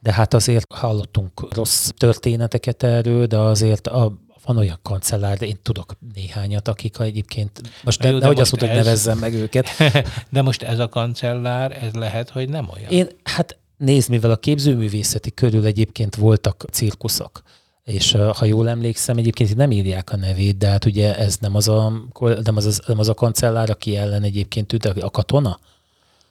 De 0.00 0.12
hát 0.12 0.34
azért 0.34 0.72
hallottunk 0.72 1.54
rossz 1.54 1.88
történeteket 1.96 2.82
erről, 2.82 3.26
de 3.26 3.38
azért 3.38 3.86
a 3.86 4.23
van 4.44 4.56
olyan 4.56 4.78
kancellár, 4.82 5.36
de 5.36 5.46
én 5.46 5.58
tudok 5.62 5.96
néhányat, 6.14 6.68
akik 6.68 6.98
egyébként, 6.98 7.60
most 7.84 8.02
ne, 8.02 8.10
nehogy 8.10 8.40
azt 8.40 8.50
mondta, 8.50 8.68
hogy 8.68 8.84
nevezzem 8.84 9.18
meg 9.18 9.34
őket. 9.34 9.68
De 10.30 10.42
most 10.42 10.62
ez 10.62 10.78
a 10.78 10.88
kancellár, 10.88 11.82
ez 11.82 11.92
lehet, 11.92 12.30
hogy 12.30 12.48
nem 12.48 12.68
olyan? 12.74 12.90
Én, 12.90 13.08
hát 13.22 13.58
nézd, 13.76 14.10
mivel 14.10 14.30
a 14.30 14.36
képzőművészeti 14.36 15.30
körül 15.34 15.64
egyébként 15.64 16.14
voltak 16.14 16.64
cirkuszok, 16.72 17.42
és 17.84 18.16
ha 18.36 18.44
jól 18.44 18.68
emlékszem, 18.68 19.16
egyébként 19.16 19.56
nem 19.56 19.70
írják 19.70 20.12
a 20.12 20.16
nevét, 20.16 20.56
de 20.56 20.68
hát 20.68 20.84
ugye 20.84 21.16
ez 21.16 21.36
nem 21.36 21.54
az 21.54 21.68
a, 21.68 21.92
nem 22.20 22.56
az, 22.56 22.82
nem 22.86 22.98
az 22.98 23.08
a 23.08 23.14
kancellár, 23.14 23.70
aki 23.70 23.96
ellen 23.96 24.22
egyébként 24.22 24.66
tűnt, 24.66 24.84
a 24.84 25.10
katona? 25.10 25.58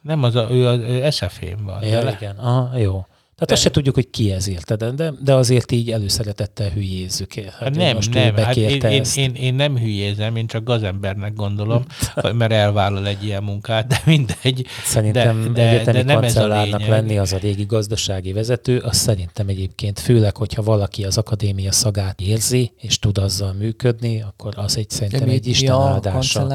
Nem, 0.01 0.23
az 0.23 0.35
a, 0.35 0.47
ő 0.51 0.67
az 0.67 1.15
SFM 1.15 1.63
van. 1.63 1.83
Ja, 1.83 2.09
igen, 2.09 2.37
aha, 2.37 2.77
jó. 2.77 3.05
Tehát 3.35 3.47
de. 3.47 3.53
azt 3.53 3.61
se 3.61 3.71
tudjuk, 3.71 3.95
hogy 3.95 4.09
ki 4.09 4.31
ez 4.31 4.47
érted, 4.47 4.83
de, 4.83 5.13
de 5.23 5.33
azért 5.33 5.71
így 5.71 5.91
előszeretettel 5.91 6.69
hülyézzük. 6.69 7.33
Hát, 7.33 7.53
hát 7.53 7.75
nem, 7.75 7.97
nem, 8.11 8.35
hát 8.35 8.55
én, 8.55 8.81
én, 8.81 9.03
én, 9.15 9.33
én, 9.33 9.53
nem 9.53 9.77
hülyézem, 9.77 10.35
én 10.35 10.47
csak 10.47 10.63
gazembernek 10.63 11.33
gondolom, 11.33 11.85
mert 12.33 12.51
elvállal 12.51 13.07
egy 13.07 13.23
ilyen 13.23 13.43
munkát, 13.43 13.87
de 13.87 14.01
mindegy. 14.05 14.65
Szerintem 14.83 15.53
de, 15.53 15.69
egyetemi 15.69 15.97
de 15.97 16.03
nem 16.03 16.19
kancellárnak 16.19 16.87
lenni 16.87 17.17
az 17.17 17.33
a 17.33 17.37
régi 17.37 17.65
gazdasági 17.65 18.33
vezető, 18.33 18.77
az 18.77 18.97
szerintem 18.97 19.47
egyébként, 19.47 19.99
főleg, 19.99 20.37
hogyha 20.37 20.61
valaki 20.61 21.03
az 21.05 21.17
akadémia 21.17 21.71
szagát 21.71 22.21
érzi, 22.21 22.71
és 22.77 22.99
tud 22.99 23.17
azzal 23.17 23.53
működni, 23.53 24.21
akkor 24.21 24.53
az 24.57 24.77
egy 24.77 24.89
szerintem 24.89 25.29
egy 25.29 25.47
Isten 25.47 25.75
áldása. 25.75 26.49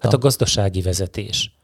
Hát 0.00 0.14
a 0.14 0.18
gazdasági 0.18 0.82
vezetés. 0.82 1.59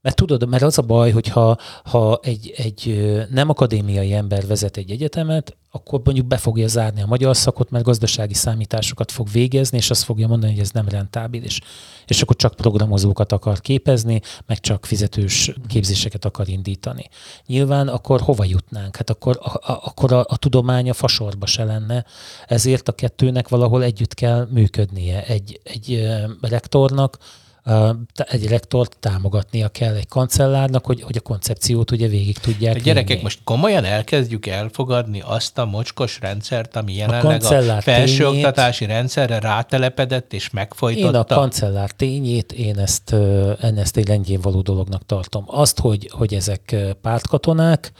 Mert 0.00 0.16
tudod, 0.16 0.48
mert 0.48 0.62
az 0.62 0.78
a 0.78 0.82
baj, 0.82 1.10
hogy 1.10 1.28
ha, 1.28 2.18
egy, 2.22 2.54
egy 2.56 3.02
nem 3.30 3.48
akadémiai 3.48 4.12
ember 4.12 4.46
vezet 4.46 4.76
egy 4.76 4.90
egyetemet, 4.90 5.56
akkor 5.70 6.00
mondjuk 6.04 6.26
be 6.26 6.36
fogja 6.36 6.68
zárni 6.68 7.02
a 7.02 7.06
magyar 7.06 7.36
szakot, 7.36 7.70
mert 7.70 7.84
gazdasági 7.84 8.34
számításokat 8.34 9.10
fog 9.10 9.30
végezni, 9.30 9.76
és 9.76 9.90
azt 9.90 10.02
fogja 10.02 10.26
mondani, 10.26 10.52
hogy 10.52 10.60
ez 10.60 10.70
nem 10.70 10.88
rentábilis. 10.88 11.60
És 12.06 12.22
akkor 12.22 12.36
csak 12.36 12.54
programozókat 12.54 13.32
akar 13.32 13.60
képezni, 13.60 14.20
meg 14.46 14.60
csak 14.60 14.86
fizetős 14.86 15.52
képzéseket 15.68 16.24
akar 16.24 16.48
indítani. 16.48 17.08
Nyilván 17.46 17.88
akkor 17.88 18.20
hova 18.20 18.44
jutnánk? 18.44 18.96
Hát 18.96 19.10
akkor, 19.10 19.38
a, 19.42 19.72
a, 19.72 19.80
akkor 19.84 20.12
a, 20.12 20.24
a 20.28 20.36
tudomány 20.36 20.90
a 20.90 20.94
fasorba 20.94 21.46
se 21.46 21.64
lenne, 21.64 22.04
ezért 22.46 22.88
a 22.88 22.92
kettőnek 22.92 23.48
valahol 23.48 23.82
együtt 23.82 24.14
kell 24.14 24.48
működnie. 24.50 25.24
Egy, 25.24 25.60
egy 25.62 26.08
rektornak, 26.40 27.18
egy 28.14 28.48
rektort 28.48 28.96
támogatnia 29.00 29.68
kell 29.68 29.94
egy 29.94 30.08
kancellárnak, 30.08 30.86
hogy, 30.86 31.02
hogy 31.02 31.16
a 31.16 31.20
koncepciót 31.20 31.90
ugye 31.90 32.08
végig 32.08 32.38
tudják 32.38 32.76
A 32.76 32.78
gyerekek, 32.78 33.08
vinni. 33.08 33.22
most 33.22 33.40
komolyan 33.44 33.84
elkezdjük 33.84 34.46
elfogadni 34.46 35.22
azt 35.26 35.58
a 35.58 35.64
mocskos 35.64 36.18
rendszert, 36.20 36.76
ami 36.76 36.94
jelenleg 36.94 37.42
a, 37.42 37.76
a 37.76 37.80
felsőoktatási 37.80 38.78
tényét, 38.78 38.94
rendszerre 38.94 39.38
rátelepedett 39.38 40.32
és 40.32 40.50
megfojtotta? 40.50 41.08
Én 41.08 41.14
a 41.14 41.24
kancellár 41.24 41.90
tényét, 41.90 42.52
én 42.52 42.78
ezt, 42.78 43.12
én 43.62 43.78
ezt 43.78 43.96
egy 43.96 44.08
lengyén 44.08 44.40
való 44.40 44.60
dolognak 44.60 45.06
tartom. 45.06 45.44
Azt, 45.46 45.78
hogy, 45.78 46.10
hogy 46.12 46.34
ezek 46.34 46.76
pártkatonák, 47.02 47.92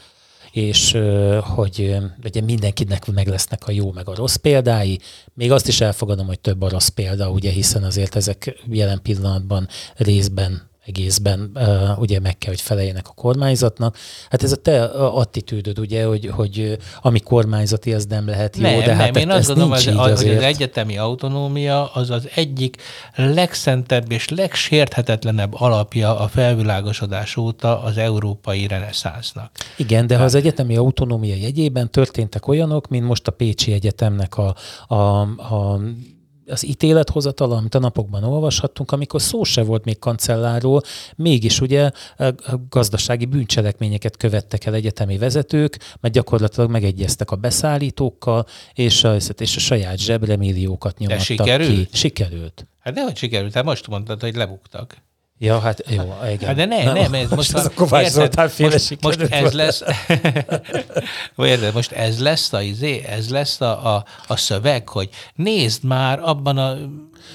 és 0.53 0.99
hogy 1.41 1.97
ugye 2.25 2.41
mindenkinek 2.41 3.07
meg 3.13 3.27
lesznek 3.27 3.67
a 3.67 3.71
jó 3.71 3.93
meg 3.93 4.09
a 4.09 4.15
rossz 4.15 4.35
példái. 4.35 4.99
Még 5.35 5.53
azt 5.53 5.69
is 5.69 5.81
elfogadom, 5.81 6.27
hogy 6.27 6.41
több 6.41 6.63
a 6.63 6.69
rossz 6.69 6.89
példa, 6.89 7.31
ugye, 7.31 7.51
hiszen 7.51 7.83
azért 7.83 8.17
ezek 8.17 8.63
jelen 8.71 9.03
pillanatban 9.03 9.69
részben 9.97 10.69
egészben 10.89 11.51
uh, 11.55 12.01
ugye 12.01 12.20
meg 12.20 12.39
kell, 12.39 12.51
hogy 12.51 12.61
feleljenek 12.61 13.09
a 13.09 13.12
kormányzatnak. 13.12 13.97
Hát 14.30 14.43
ez 14.43 14.53
a 14.53 14.57
te 14.57 14.84
attitűdöd, 14.95 15.78
ugye, 15.78 16.05
hogy, 16.05 16.30
hogy 16.32 16.78
ami 17.01 17.20
kormányzati, 17.20 17.93
az 17.93 18.07
nem 18.07 18.26
lehet 18.26 18.57
jó, 18.57 18.62
nem, 18.62 18.78
de 18.78 18.86
nem, 18.86 18.97
hát 18.97 19.16
én 19.16 19.30
azt 19.30 19.47
gondolom, 19.47 19.70
hogy, 19.70 19.86
hogy 19.86 20.11
az 20.11 20.43
egyetemi 20.43 20.99
autonómia 20.99 21.86
az 21.86 22.11
az 22.11 22.28
egyik 22.34 22.76
legszentebb 23.16 24.12
és 24.12 24.28
legsérthetetlenebb 24.28 25.55
alapja 25.55 26.18
a 26.18 26.28
felvilágosodás 26.28 27.36
óta 27.36 27.82
az 27.82 27.97
európai 27.97 28.66
reneszánsznak. 28.66 29.51
Igen, 29.76 30.07
de 30.07 30.16
ha 30.16 30.24
az 30.24 30.34
egyetemi 30.34 30.76
autonómia 30.76 31.34
jegyében 31.34 31.91
történtek 31.91 32.49
olyanok, 32.49 32.89
mint 32.89 33.05
most 33.05 33.26
a 33.26 33.32
Pécsi 33.32 33.72
Egyetemnek 33.72 34.36
a, 34.36 34.55
a, 34.86 35.20
a 35.55 35.80
az 36.49 36.67
ítélethozatal, 36.67 37.53
amit 37.53 37.75
a 37.75 37.79
napokban 37.79 38.25
olvashattunk, 38.25 38.93
amikor 38.93 39.23
szó 39.23 39.45
se 39.45 39.63
volt 39.63 39.85
még 39.85 39.99
kancellárról, 39.99 40.83
mégis 41.17 41.61
ugye 41.61 41.91
gazdasági 42.69 43.25
bűncselekményeket 43.25 44.17
követtek 44.17 44.65
el 44.65 44.75
egyetemi 44.75 45.19
vezetők, 45.19 45.79
mert 46.01 46.15
gyakorlatilag 46.15 46.71
megegyeztek 46.71 47.31
a 47.31 47.37
beszállítókkal, 47.37 48.47
és 48.75 49.05
a, 49.05 49.17
és 49.39 49.57
a 49.57 49.61
saját 49.61 49.99
zsebre 49.99 50.37
milliókat 50.37 50.99
nyomattak 50.99 51.27
De 51.27 51.35
sikerült? 51.35 51.91
ki. 51.91 51.97
Sikerült. 51.97 52.67
Hát 52.79 52.95
nehogy 52.95 53.17
sikerült, 53.17 53.55
hát 53.55 53.65
most 53.65 53.89
mondtad, 53.89 54.21
hogy 54.21 54.35
lebuktak. 54.35 54.97
Ja, 55.41 55.59
hát 55.59 55.82
jó, 55.89 56.03
igen. 56.32 56.47
Hát 56.47 56.57
de 56.57 56.64
ne, 56.64 56.84
nem, 56.84 56.95
nem 56.95 57.14
ez 57.14 57.30
most, 57.30 57.53
most 57.53 57.64
a 57.64 57.70
Kovács 57.74 58.09
Zoltán 58.09 58.51
most, 58.59 58.97
most 59.01 59.20
ez 59.20 59.53
lesz, 59.53 59.82
érted, 61.36 61.74
most 61.74 61.93
ez 61.93 62.20
lesz 62.20 62.53
a 62.53 62.62
izé, 62.62 63.05
ez 63.09 63.28
lesz 63.28 63.61
a, 63.61 63.95
a, 63.95 64.05
a 64.26 64.36
szöveg, 64.36 64.89
hogy 64.89 65.09
nézd 65.34 65.84
már 65.84 66.20
abban 66.22 66.59
a 66.59 66.76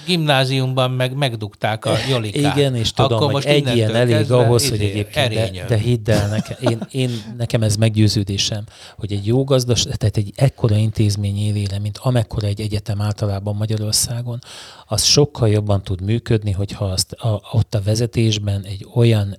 gimnáziumban 0.06 0.92
meg 0.92 1.16
megdugták 1.16 1.86
a 1.86 1.96
Jolikát. 2.10 2.56
Igen, 2.58 2.76
és 2.76 2.92
tudom, 2.92 3.18
Akkor 3.18 3.32
most 3.32 3.48
egy 3.48 3.76
ilyen 3.76 3.96
elég 3.96 4.32
ahhoz, 4.32 4.70
hogy 4.70 4.82
egyébként, 4.82 5.34
de, 5.34 5.66
de 5.68 5.78
hidd 5.78 6.10
el, 6.10 6.28
nekem, 6.28 6.58
én, 6.62 6.80
én, 6.92 7.22
nekem 7.38 7.62
ez 7.62 7.76
meggyőződésem, 7.76 8.64
hogy 8.98 9.12
egy 9.12 9.26
jó 9.26 9.44
gazdas, 9.44 9.82
tehát 9.82 10.18
egy 10.18 10.32
ekkora 10.36 10.76
intézmény 10.76 11.38
élére, 11.38 11.80
mint 11.80 11.98
amekkora 11.98 12.48
egy 12.48 12.62
egyetem 12.62 13.02
általában 13.02 13.56
Magyarországon, 13.56 14.40
az 14.86 15.04
sokkal 15.04 15.50
jobban 15.50 15.84
tud 15.84 16.02
működni, 16.02 16.52
hogyha 16.52 16.86
azt 16.86 17.12
a, 17.12 17.42
ott 17.52 17.76
a 17.76 17.82
vezetésben 17.94 18.66
egy 18.66 18.88
olyan 18.94 19.38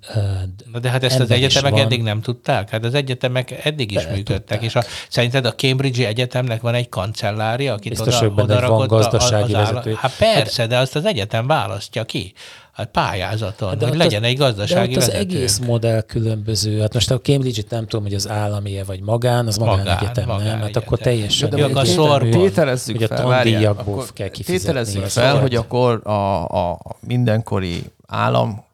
Na 0.72 0.78
de 0.78 0.90
hát 0.90 1.04
ezt 1.04 1.20
az 1.20 1.30
egyetemek 1.30 1.72
van, 1.72 1.80
eddig 1.80 2.02
nem 2.02 2.20
tudták? 2.20 2.70
Hát 2.70 2.84
az 2.84 2.94
egyetemek 2.94 3.64
eddig 3.64 3.92
is 3.92 4.06
működtek, 4.06 4.24
tudták. 4.36 4.62
és 4.62 4.74
a, 4.74 4.82
szerinted 5.08 5.44
a 5.44 5.54
Cambridge 5.54 6.06
Egyetemnek 6.06 6.60
van 6.60 6.74
egy 6.74 6.88
kancellária, 6.88 7.72
akit 7.72 7.90
Biztos, 7.90 8.20
oda, 8.20 8.42
oda 8.42 8.68
van 8.68 8.86
gazdasági 8.86 9.54
az 9.54 9.68
vezető. 9.68 9.94
Hát 9.96 10.16
persze, 10.16 10.66
de 10.66 10.78
azt 10.78 10.96
az 10.96 11.04
egyetem 11.04 11.46
választja 11.46 12.04
ki 12.04 12.32
hát 12.74 12.88
pályázaton, 12.90 13.68
hát 13.68 13.78
de 13.78 13.86
hogy 13.86 13.96
legyen 13.96 14.22
az, 14.22 14.28
egy 14.28 14.36
gazdasági 14.36 14.94
de 14.94 14.96
ott 14.96 15.02
az 15.02 15.12
vezető. 15.12 15.36
egész 15.36 15.58
modell 15.58 16.00
különböző. 16.00 16.80
Hát 16.80 16.94
most 16.94 17.10
a 17.10 17.20
Cambridge-et 17.20 17.70
nem 17.70 17.86
tudom, 17.86 18.04
hogy 18.04 18.14
az 18.14 18.28
állami-e 18.28 18.84
vagy 18.84 19.00
magán, 19.00 19.46
az 19.46 19.56
magán, 19.56 19.78
magán 19.78 19.98
egyetem, 19.98 20.26
magán 20.26 20.46
nem? 20.46 20.60
Hát 20.60 20.76
akkor 20.76 20.98
teljesen. 20.98 21.50
De, 21.50 21.68
de 21.68 21.80
a 21.80 21.84
szor, 21.84 22.28
tételezzük 22.28 22.96
hogy 22.96 23.06
fel, 23.06 23.26
várjál, 23.26 23.72
akkor 23.72 24.04
kell 24.12 24.28
tételezzük 24.28 25.04
fel, 25.04 25.40
hogy 25.40 25.54
akkor 25.54 26.06
a, 26.06 26.44
a 26.44 26.78
mindenkori 27.00 27.82
állam 28.14 28.64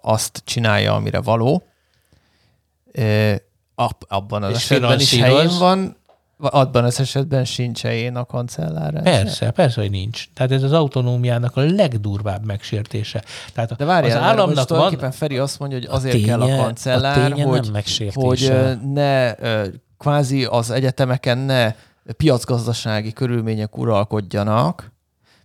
azt 0.00 0.42
csinálja, 0.44 0.94
amire 0.94 1.20
való, 1.20 1.62
abban 4.08 4.42
az 4.42 4.54
esetben 4.54 5.00
is 5.00 5.20
helyén 5.20 5.58
van, 5.58 5.96
Abban 6.38 6.84
az 6.84 7.00
esetben 7.00 7.44
sincs 7.44 7.84
én 7.84 8.16
a 8.16 8.24
kancellár? 8.24 9.02
Persze, 9.02 9.50
persze, 9.50 9.80
hogy 9.80 9.90
nincs. 9.90 10.28
Tehát 10.34 10.52
ez 10.52 10.62
az 10.62 10.72
autonómiának 10.72 11.56
a 11.56 11.60
legdurvább 11.60 12.44
megsértése. 12.44 13.24
Tehát 13.52 13.76
De 13.76 13.84
várjál, 13.84 14.18
az 14.18 14.24
államnak 14.24 14.68
van... 14.68 15.10
Feri 15.10 15.38
azt 15.38 15.58
mondja, 15.58 15.78
hogy 15.78 15.88
azért 15.90 16.14
ténye, 16.14 16.26
kell 16.26 16.40
a 16.40 16.56
kancellár, 16.56 17.32
a 17.32 17.42
hogy, 17.42 17.70
hogy 18.14 18.52
ne 18.92 19.34
kvázi 19.98 20.44
az 20.44 20.70
egyetemeken 20.70 21.38
ne 21.38 21.72
piacgazdasági 22.16 23.12
körülmények 23.12 23.76
uralkodjanak, 23.76 24.92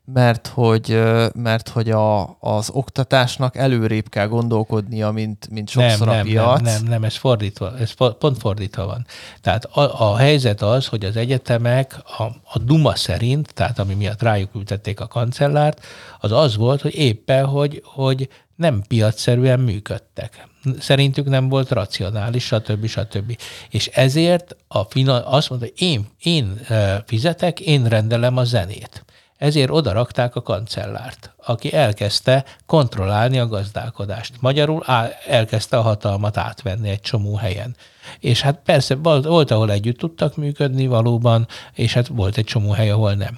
mert 0.06 0.48
hogy, 0.48 1.02
mert 1.34 1.70
hogy 1.70 1.90
a, 1.90 2.38
az 2.40 2.70
oktatásnak 2.70 3.56
előrébb 3.56 4.10
kell 4.10 4.28
gondolkodnia, 4.28 5.12
mint, 5.12 5.50
mint 5.50 5.70
sokszor 5.70 6.08
nem, 6.08 6.20
a 6.20 6.22
piac. 6.22 6.62
Nem, 6.62 6.74
nem, 6.74 6.84
nem, 6.84 7.04
ez 7.04 7.16
fordítva, 7.16 7.78
ez 7.78 7.92
pont 8.20 8.38
fordítva 8.38 8.86
van. 8.86 9.06
Tehát 9.42 9.66
a, 9.66 10.12
a 10.12 10.18
helyzet 10.18 10.62
az, 10.62 10.86
hogy 10.86 11.06
az 11.06 11.16
egyetemek 11.16 12.02
a, 12.18 12.24
a 12.24 12.60
Duma 12.60 12.96
szerint, 12.96 13.54
tehát 13.54 13.80
ami 13.80 13.94
miatt 13.94 14.22
rájuk 14.22 14.56
ültették 14.56 15.00
a 15.00 15.08
kancellárt, 15.08 15.86
az 16.20 16.32
az 16.32 16.56
volt, 16.56 16.82
hogy 16.82 16.96
éppen, 16.96 17.46
hogy, 17.46 17.82
hogy 17.86 18.30
nem 18.56 18.84
piacszerűen 18.88 19.60
működtek. 19.60 20.48
Szerintük 20.80 21.26
nem 21.26 21.50
volt 21.50 21.70
racionális, 21.70 22.46
stb. 22.46 22.86
stb. 22.86 23.38
És 23.70 23.88
ezért 23.88 24.56
a 24.68 24.84
fina, 24.84 25.28
azt 25.28 25.50
mondta, 25.50 25.68
hogy 25.68 25.88
én, 25.88 26.08
én 26.20 26.62
fizetek, 27.06 27.60
én 27.60 27.86
rendelem 27.86 28.38
a 28.38 28.44
zenét 28.44 29.06
ezért 29.42 29.70
oda 29.70 29.92
rakták 29.92 30.36
a 30.36 30.42
kancellárt, 30.42 31.34
aki 31.46 31.74
elkezdte 31.74 32.46
kontrollálni 32.66 33.40
a 33.40 33.48
gazdálkodást. 33.48 34.34
Magyarul 34.40 34.84
elkezdte 35.28 35.78
a 35.78 35.82
hatalmat 35.82 36.38
átvenni 36.38 36.90
egy 36.90 37.00
csomó 37.00 37.36
helyen. 37.36 37.76
És 38.20 38.42
hát 38.42 38.60
persze 38.66 38.96
volt, 38.96 39.52
ahol 39.52 39.72
együtt 39.72 39.98
tudtak 39.98 40.36
működni 40.36 40.88
valóban, 40.88 41.48
és 41.74 41.94
hát 41.94 42.08
volt 42.08 42.38
egy 42.38 42.46
csomó 42.46 42.72
hely, 42.72 42.90
ahol 42.90 43.14
nem. 43.14 43.38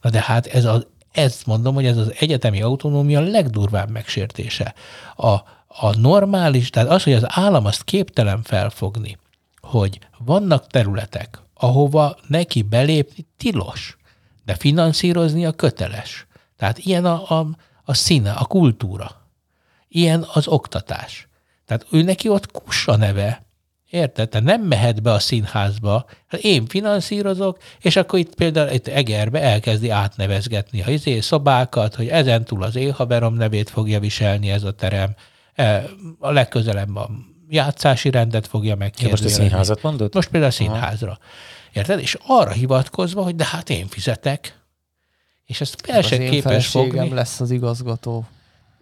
Na 0.00 0.10
de 0.10 0.22
hát 0.22 0.46
ez 0.46 0.64
az, 0.64 0.86
ezt 1.12 1.46
mondom, 1.46 1.74
hogy 1.74 1.86
ez 1.86 1.96
az 1.96 2.14
egyetemi 2.18 2.62
autonómia 2.62 3.20
legdurvább 3.20 3.90
megsértése. 3.90 4.74
A, 5.16 5.32
a 5.66 5.96
normális, 5.98 6.70
tehát 6.70 6.90
az, 6.90 7.02
hogy 7.02 7.12
az 7.12 7.24
állam 7.26 7.64
azt 7.64 7.84
képtelen 7.84 8.42
felfogni, 8.42 9.18
hogy 9.60 9.98
vannak 10.18 10.66
területek, 10.66 11.42
ahova 11.54 12.16
neki 12.28 12.62
belépni 12.62 13.26
tilos 13.36 13.96
de 14.44 14.54
finanszírozni 14.54 15.46
a 15.46 15.52
köteles. 15.52 16.26
Tehát 16.56 16.78
ilyen 16.78 17.04
a, 17.04 17.38
a, 17.38 17.46
a 17.84 17.94
színe, 17.94 18.32
a 18.32 18.44
kultúra. 18.44 19.10
Ilyen 19.88 20.26
az 20.32 20.46
oktatás. 20.46 21.28
Tehát 21.66 21.86
ő 21.90 22.02
neki 22.02 22.28
ott 22.28 22.50
kussa 22.50 22.96
neve, 22.96 23.42
Érted? 23.92 24.28
Tehát 24.28 24.46
nem 24.46 24.62
mehet 24.62 25.02
be 25.02 25.12
a 25.12 25.18
színházba, 25.18 26.04
hát 26.26 26.40
én 26.40 26.66
finanszírozok, 26.66 27.58
és 27.80 27.96
akkor 27.96 28.18
itt 28.18 28.34
például 28.34 28.70
itt 28.70 28.86
Egerbe 28.86 29.40
elkezdi 29.40 29.90
átnevezgetni 29.90 30.82
a 30.82 30.90
izé 30.90 31.20
szobákat, 31.20 31.94
hogy 31.94 32.08
ezen 32.08 32.44
túl 32.44 32.62
az 32.62 32.76
éhaverom 32.76 33.34
nevét 33.34 33.70
fogja 33.70 34.00
viselni 34.00 34.50
ez 34.50 34.62
a 34.62 34.72
terem, 34.72 35.14
e, 35.54 35.84
a 36.18 36.30
legközelebb 36.30 36.96
a 36.96 37.10
játszási 37.48 38.10
rendet 38.10 38.46
fogja 38.46 38.76
megkérdezni. 38.76 39.24
most 39.26 39.38
a 39.38 39.42
színházat 39.42 39.82
mondod? 39.82 40.14
Most 40.14 40.28
például 40.28 40.52
a 40.52 40.54
színházra. 40.54 41.10
Aha. 41.10 41.20
Érted? 41.72 42.00
És 42.00 42.18
arra 42.26 42.50
hivatkozva, 42.50 43.22
hogy 43.22 43.36
de 43.36 43.44
hát 43.44 43.70
én 43.70 43.86
fizetek, 43.86 44.60
és 45.44 45.60
ezt 45.60 45.80
fel 45.84 46.02
se 46.02 46.18
képes 46.18 46.66
fogni. 46.66 47.08
lesz 47.08 47.40
az 47.40 47.50
igazgató. 47.50 48.26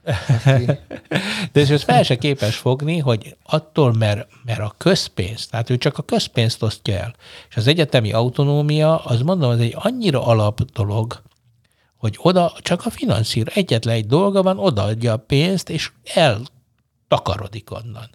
De 1.53 1.61
és 1.61 1.69
ezt 1.69 1.85
fel 1.85 2.03
se 2.03 2.17
képes 2.17 2.57
fogni, 2.57 2.99
hogy 2.99 3.37
attól, 3.43 3.93
mert, 3.93 4.29
mert 4.45 4.61
a 4.61 4.75
közpénz, 4.77 5.47
tehát 5.47 5.71
ő 5.71 5.79
csak 5.79 5.99
a 5.99 6.03
közpénzt 6.03 6.63
osztja 6.63 6.97
el, 6.97 7.15
és 7.49 7.57
az 7.57 7.67
egyetemi 7.67 8.13
autonómia, 8.13 8.99
az 8.99 9.21
mondom, 9.23 9.51
az 9.51 9.59
egy 9.59 9.77
annyira 9.79 10.27
alap 10.27 10.61
dolog, 10.61 11.23
hogy 11.97 12.19
oda 12.19 12.53
csak 12.63 12.87
a 12.87 12.91
finanszír, 12.91 13.51
egyetlen 13.55 13.95
egy 13.95 14.07
dolga 14.07 14.43
van, 14.43 14.59
odaadja 14.59 15.13
a 15.13 15.17
pénzt, 15.17 15.69
és 15.69 15.91
eltakarodik 16.15 17.71
onnan. 17.71 18.11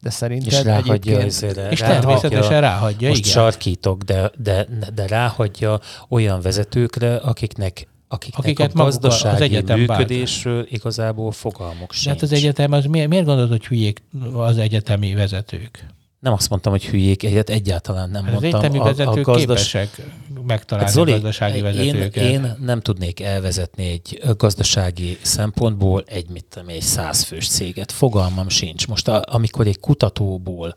De 0.00 0.10
szerintem 0.10 0.58
és 0.58 0.62
ráhagyja 0.62 1.18
egyébként... 1.18 1.72
És 1.72 1.78
természetesen 1.78 2.60
ráhagyja, 2.60 3.08
most 3.08 3.20
igen. 3.20 3.32
sarkítok, 3.32 4.02
de, 4.02 4.30
de, 4.36 4.66
de 4.94 5.06
ráhagyja 5.06 5.80
olyan 6.08 6.40
vezetőkre, 6.40 7.16
akiknek 7.16 7.86
akiknek 8.08 8.44
Akiket 8.44 8.72
a 8.74 8.82
gazdasági 8.82 9.34
az 9.34 9.40
egyetem 9.40 9.78
működésről 9.78 10.54
vált. 10.54 10.70
igazából 10.70 11.32
fogalmuk 11.32 11.92
sincs. 11.92 12.06
hát 12.06 12.22
az 12.22 12.32
egyetem, 12.32 12.72
az 12.72 12.84
miért, 12.84 13.08
miért 13.08 13.24
gondolod, 13.24 13.50
hogy 13.50 13.66
hülyék 13.66 14.02
az 14.32 14.58
egyetemi 14.58 15.14
vezetők? 15.14 15.86
Nem 16.18 16.32
azt 16.32 16.48
mondtam, 16.48 16.72
hogy 16.72 16.86
hülyék, 16.86 17.22
egyet 17.22 17.50
egyáltalán 17.50 18.10
nem 18.10 18.24
az 18.24 18.30
mondtam. 18.30 18.60
Az 18.60 18.64
egyetemi 18.64 18.78
vezetők 18.78 19.28
a, 19.28 19.30
a 19.30 19.34
gazdas... 19.34 19.70
képesek 19.70 20.06
megtalálni 20.46 20.88
hát 20.88 20.98
Zoli, 20.98 21.10
a 21.12 21.14
gazdasági 21.14 21.60
vezetőket. 21.60 22.16
Én, 22.16 22.30
én 22.30 22.56
nem 22.60 22.80
tudnék 22.80 23.20
elvezetni 23.20 23.90
egy 23.90 24.22
gazdasági 24.36 25.18
szempontból 25.22 26.04
egy, 26.06 26.28
mit 26.28 26.44
tudom, 26.44 26.68
egy 26.68 26.82
százfős 26.82 27.48
céget. 27.48 27.92
Fogalmam 27.92 28.48
sincs. 28.48 28.88
Most 28.88 29.08
a, 29.08 29.22
amikor 29.26 29.66
egy 29.66 29.80
kutatóból 29.80 30.76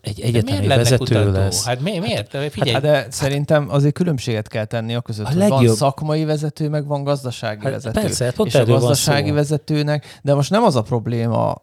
egy 0.00 0.20
egyetemi 0.20 0.66
vezető 0.66 0.96
kutató? 0.96 1.30
lesz. 1.30 1.64
Hát 1.64 1.80
mi, 1.80 1.98
miért? 1.98 2.28
Figyelj. 2.28 2.50
Hát, 2.56 2.68
hát 2.70 2.82
de 2.82 3.06
szerintem 3.10 3.66
azért 3.70 3.94
különbséget 3.94 4.48
kell 4.48 4.64
tenni 4.64 4.94
a 4.94 5.00
között, 5.00 5.26
a 5.26 5.28
hogy 5.28 5.38
legjobb. 5.38 5.66
van 5.66 5.74
szakmai 5.74 6.24
vezető, 6.24 6.68
meg 6.68 6.86
van 6.86 7.04
gazdasági 7.04 7.64
hát 7.64 7.72
vezető. 7.72 8.00
Persze, 8.00 8.24
hát 8.24 8.38
és 8.44 8.54
a 8.54 8.64
gazdasági 8.64 9.30
vezetőnek, 9.30 10.18
de 10.22 10.34
most 10.34 10.50
nem 10.50 10.62
az 10.62 10.76
a 10.76 10.82
probléma, 10.82 11.54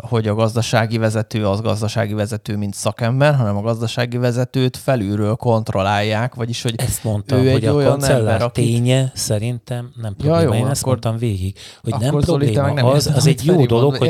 hogy 0.00 0.28
a 0.28 0.34
gazdasági 0.34 0.98
vezető 0.98 1.46
az 1.46 1.60
gazdasági 1.60 2.14
vezető, 2.14 2.56
mint 2.56 2.74
szakember, 2.74 3.34
hanem 3.34 3.56
a 3.56 3.60
gazdasági 3.60 4.16
vezetőt 4.16 4.76
felülről 4.76 5.34
kontrollálják, 5.34 6.34
vagyis 6.34 6.62
hogy 6.62 6.74
Ezt 6.76 7.04
mondtam, 7.04 7.38
ő 7.38 7.50
hogy 7.50 7.62
egy 7.62 7.68
a 7.68 7.74
olyan 7.74 8.04
ember, 8.04 8.42
aki... 8.42 8.62
ténye 8.62 9.10
szerintem 9.14 9.92
nem 10.02 10.14
probléma. 10.14 10.40
Ja, 10.40 10.46
jó, 10.46 10.52
Én 10.52 10.58
akkor, 10.58 10.70
ezt 10.70 10.84
mondtam 10.84 11.16
végig, 11.16 11.58
hogy 11.82 11.94
nem 11.98 12.14
probléma. 12.16 12.72
Nem 12.72 12.86
az, 12.86 13.10
az 13.14 13.26
egy 13.26 13.44
jó 13.44 13.66
dolog, 13.66 13.96
hogy 13.96 14.08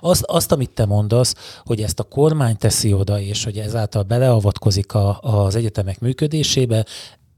azt, 0.00 0.22
azt, 0.26 0.52
amit 0.52 0.70
te 0.70 0.86
mondasz, 0.86 1.34
hogy 1.64 1.80
ezt 1.80 2.00
a 2.00 2.02
kormány 2.02 2.41
teszi 2.58 2.92
oda, 2.92 3.20
és 3.20 3.44
hogy 3.44 3.58
ezáltal 3.58 4.02
beleavatkozik 4.02 4.94
a, 4.94 5.18
az 5.20 5.54
egyetemek 5.54 6.00
működésébe, 6.00 6.84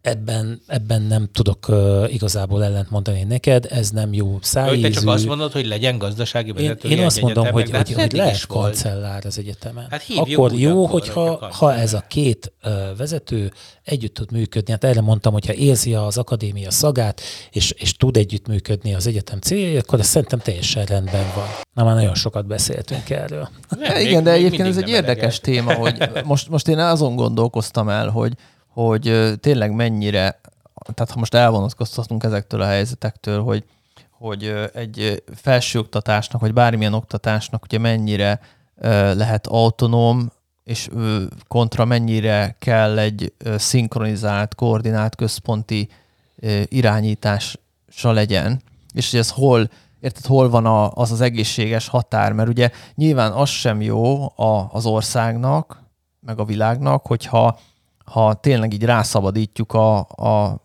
ebben, 0.05 0.61
ebben 0.67 1.03
nem 1.03 1.29
tudok 1.33 1.69
uh, 1.69 2.13
igazából 2.13 2.65
ellent 2.65 2.91
mondani 2.91 3.23
neked, 3.23 3.67
ez 3.71 3.91
nem 3.91 4.13
jó 4.13 4.39
szájízű. 4.41 4.83
Te 4.83 4.91
csak 4.91 5.09
azt 5.09 5.27
mondod, 5.27 5.53
hogy 5.53 5.67
legyen 5.67 5.99
gazdasági 5.99 6.53
vezető. 6.53 6.89
Én, 6.89 6.99
én 6.99 7.05
azt 7.05 7.21
mondom, 7.21 7.47
hogy, 7.47 7.71
hogy, 7.71 7.93
hogy 7.93 8.13
lehet 8.13 8.47
kancellár 8.47 9.27
az 9.27 9.39
egyetemen. 9.39 9.87
Hát 9.91 10.05
Akkor 10.17 10.53
jó, 10.53 10.85
akkor, 10.85 11.01
hogyha 11.01 11.49
ha 11.53 11.75
ez 11.75 11.95
a 11.95 12.05
két 12.09 12.53
uh, 12.65 12.73
vezető 12.97 13.53
együtt 13.85 14.15
tud 14.15 14.33
működni. 14.33 14.73
Hát 14.73 14.85
erre 14.85 15.01
mondtam, 15.01 15.33
hogyha 15.33 15.53
érzi 15.53 15.95
az 15.95 16.19
akadémia 16.19 16.71
szagát, 16.71 17.21
és, 17.51 17.71
és 17.71 17.97
tud 17.97 18.17
együttműködni 18.17 18.95
az 18.95 19.07
egyetem 19.07 19.39
célja, 19.41 19.79
akkor 19.79 19.99
ez 19.99 20.07
szerintem 20.07 20.39
teljesen 20.39 20.85
rendben 20.85 21.27
van. 21.35 21.47
Na 21.75 21.85
már 21.85 21.95
nagyon 21.95 22.15
sokat 22.15 22.47
beszéltünk 22.47 23.11
erről. 23.11 23.49
Nem, 23.69 24.01
igen, 24.01 24.15
még, 24.15 24.23
de 24.23 24.31
egyébként 24.31 24.69
ez 24.69 24.77
egy 24.77 24.89
érdekes 24.89 25.39
téma, 25.41 25.75
hogy 25.75 26.11
most, 26.25 26.49
most 26.49 26.69
én 26.69 26.79
azon 26.79 27.17
gondolkoztam 27.17 27.89
el, 27.89 28.09
hogy 28.09 28.33
hogy 28.75 29.35
tényleg 29.41 29.73
mennyire, 29.73 30.41
tehát 30.95 31.11
ha 31.13 31.19
most 31.19 31.35
elvonatkoztatunk 31.35 32.25
ezektől 32.25 32.61
a 32.61 32.67
helyzetektől, 32.67 33.43
hogy, 33.43 33.65
hogy 34.11 34.55
egy 34.75 35.23
felsőoktatásnak, 35.35 36.41
vagy 36.41 36.53
bármilyen 36.53 36.95
oktatásnak 36.95 37.63
ugye 37.63 37.79
mennyire 37.79 38.41
lehet 39.15 39.47
autonóm, 39.47 40.33
és 40.65 40.89
kontra 41.49 41.85
mennyire 41.85 42.57
kell 42.59 42.99
egy 42.99 43.33
szinkronizált, 43.57 44.55
koordinált 44.55 45.15
központi 45.15 45.89
irányítása 46.65 47.59
legyen, 48.03 48.63
és 48.93 49.11
hogy 49.11 49.21
ez 49.21 49.31
hol, 49.31 49.71
érted, 50.01 50.25
hol 50.27 50.49
van 50.51 50.67
a, 50.67 50.93
az 50.93 51.13
az 51.13 51.21
egészséges 51.21 51.89
határ, 51.89 52.33
mert 52.33 52.49
ugye 52.49 52.71
nyilván 52.95 53.33
az 53.33 53.49
sem 53.49 53.81
jó 53.81 54.23
a, 54.25 54.69
az 54.73 54.87
országnak, 54.87 55.83
meg 56.21 56.39
a 56.39 56.45
világnak, 56.45 57.07
hogyha 57.07 57.59
ha 58.05 58.35
tényleg 58.35 58.73
így 58.73 58.85
rászabadítjuk 58.85 59.73
a, 59.73 59.99
a, 59.99 60.63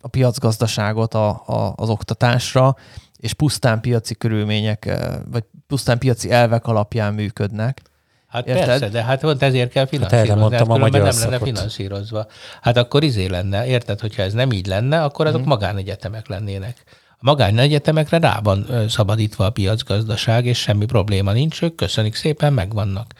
a 0.00 0.08
piacgazdaságot 0.10 1.14
a, 1.14 1.28
a, 1.28 1.72
az 1.76 1.88
oktatásra, 1.88 2.76
és 3.16 3.32
pusztán 3.32 3.80
piaci 3.80 4.14
körülmények, 4.14 4.86
eh, 4.86 4.98
vagy 5.30 5.44
pusztán 5.66 5.98
piaci 5.98 6.30
elvek 6.30 6.66
alapján 6.66 7.14
működnek. 7.14 7.82
Hát 8.26 8.46
Érted? 8.46 8.66
persze, 8.66 8.88
de 8.88 9.02
hát 9.02 9.20
pont 9.20 9.42
ezért 9.42 9.70
kell 9.70 9.82
hát 9.82 9.90
finanszírozni. 9.90 10.28
Hát 10.28 10.38
mondtam 10.38 10.68
hát 10.68 10.76
a 10.76 10.80
magyar 10.80 11.02
nem 11.02 11.10
szakot. 11.10 11.30
lenne 11.30 11.44
finanszírozva. 11.44 12.26
Hát 12.60 12.76
akkor 12.76 13.02
izé 13.02 13.26
lenne, 13.26 13.66
érted, 13.66 14.00
hogyha 14.00 14.22
ez 14.22 14.32
nem 14.32 14.52
így 14.52 14.66
lenne, 14.66 15.02
akkor 15.02 15.26
azok 15.26 15.40
hmm. 15.40 15.48
magánegyetemek 15.48 16.28
lennének. 16.28 16.82
A 17.10 17.18
magánegyetemekre 17.20 18.18
rá 18.18 18.40
van 18.42 18.66
szabadítva 18.88 19.44
a 19.44 19.50
piacgazdaság, 19.50 20.46
és 20.46 20.58
semmi 20.58 20.84
probléma 20.84 21.32
nincs, 21.32 21.62
ők 21.62 21.74
köszönik 21.74 22.14
szépen, 22.14 22.52
megvannak. 22.52 23.12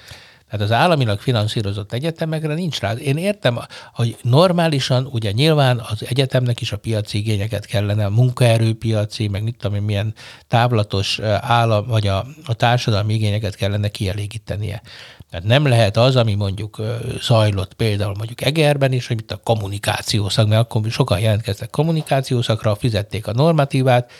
Tehát 0.50 0.64
az 0.64 0.72
államilag 0.72 1.20
finanszírozott 1.20 1.92
egyetemekre 1.92 2.54
nincs 2.54 2.80
rá. 2.80 2.92
Én 2.92 3.16
értem, 3.16 3.58
hogy 3.92 4.16
normálisan 4.22 5.08
ugye 5.12 5.30
nyilván 5.30 5.78
az 5.78 6.04
egyetemnek 6.08 6.60
is 6.60 6.72
a 6.72 6.76
piaci 6.76 7.18
igényeket 7.18 7.66
kellene, 7.66 8.04
a 8.04 8.10
munkaerőpiaci, 8.10 9.28
meg 9.28 9.42
mit 9.42 9.56
tudom 9.56 9.76
én, 9.76 9.82
milyen 9.82 10.14
távlatos 10.48 11.18
állam, 11.40 11.86
vagy 11.86 12.06
a, 12.06 12.26
a 12.46 12.54
társadalmi 12.54 13.14
igényeket 13.14 13.54
kellene 13.54 13.88
kielégítenie. 13.88 14.82
Tehát 15.30 15.46
nem 15.46 15.66
lehet 15.66 15.96
az, 15.96 16.16
ami 16.16 16.34
mondjuk 16.34 16.80
zajlott 17.20 17.74
például 17.74 18.14
mondjuk 18.16 18.44
Egerben 18.44 18.92
is, 18.92 19.06
hogy 19.06 19.18
itt 19.20 19.30
a 19.30 19.40
kommunikációszak, 19.44 20.48
mert 20.48 20.60
akkor 20.60 20.90
sokan 20.90 21.20
jelentkeztek 21.20 21.70
kommunikációszakra, 21.70 22.74
fizették 22.74 23.26
a 23.26 23.32
normatívát, 23.32 24.10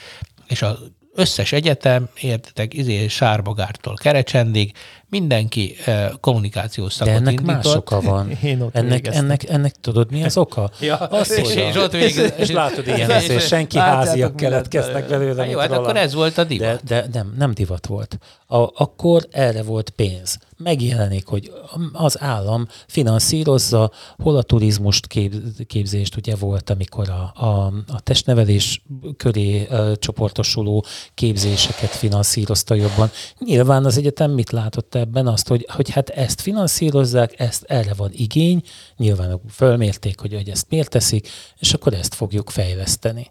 és 0.47 0.63
a 0.63 0.79
összes 1.15 1.53
egyetem, 1.53 2.09
értetek, 2.21 2.75
izé 2.75 3.09
Sárbogártól 3.09 3.95
Kerecsendig, 3.95 4.73
mindenki 5.09 5.77
kommunikációs 6.21 6.93
szakot 6.93 7.13
De 7.13 7.19
ennek 7.19 7.33
indított. 7.33 7.65
más 7.65 7.75
oka 7.75 8.01
van. 8.01 8.31
Én 8.43 8.61
ott 8.61 8.77
ennek, 8.77 9.07
ennek, 9.07 9.49
ennek 9.49 9.75
tudod, 9.81 10.11
mi 10.11 10.25
az 10.25 10.37
oka? 10.37 10.71
ja, 10.81 10.97
az, 10.97 11.31
és, 11.31 11.43
hogy 11.43 11.57
és, 11.57 11.77
ott 11.77 11.93
végül, 11.93 12.25
és, 12.25 12.33
és 12.49 12.51
látod 12.51 12.87
ilyen 12.87 13.11
ez, 13.11 13.29
és 13.29 13.47
senki 13.47 13.79
háziak 13.79 14.37
keletkeznek 14.37 15.09
belőle. 15.09 15.47
Jó, 15.47 15.59
hát 15.59 15.73
akkor 15.73 15.97
ez 15.97 16.15
volt 16.15 16.39
a 16.39 16.45
divat. 16.45 16.85
De, 16.85 17.07
de 17.07 17.07
nem, 17.13 17.35
nem 17.39 17.55
divat 17.55 17.87
volt. 17.87 18.19
A, 18.47 18.57
akkor 18.57 19.27
erre 19.31 19.63
volt 19.63 19.91
pénz. 19.91 20.39
Megjelenik, 20.59 21.27
hogy 21.27 21.53
az 21.93 22.21
állam 22.21 22.69
finanszírozza, 22.87 23.91
hol 24.23 24.37
a 24.37 24.43
turizmust 24.43 25.07
kép, 25.07 25.35
képzést 25.67 26.17
ugye 26.17 26.37
volt, 26.37 26.71
amikor 26.71 27.09
a, 27.09 27.45
a, 27.45 27.73
a 27.89 28.01
testnevelés 28.01 28.83
köré 29.17 29.67
a, 29.67 29.97
csoportosuló 29.97 30.85
képzéseket 31.15 31.91
finanszírozta 31.91 32.75
jobban. 32.75 33.11
Nyilván 33.39 33.85
az 33.85 33.97
egyetem 33.97 34.31
mit 34.31 34.51
látott 34.51 34.95
ebben? 34.97 35.27
Azt, 35.27 35.49
hogy, 35.49 35.67
hogy 35.69 35.91
hát 35.91 36.09
ezt 36.09 36.41
finanszírozzák, 36.41 37.41
ezt 37.41 37.63
erre 37.63 37.95
van 37.95 38.11
igény, 38.13 38.63
nyilván 38.97 39.41
fölmérték, 39.51 40.21
hogy, 40.21 40.35
hogy 40.35 40.49
ezt 40.49 40.67
miért 40.69 40.91
teszik, 40.91 41.29
és 41.59 41.73
akkor 41.73 41.95
ezt 41.95 42.15
fogjuk 42.15 42.51
fejleszteni. 42.51 43.31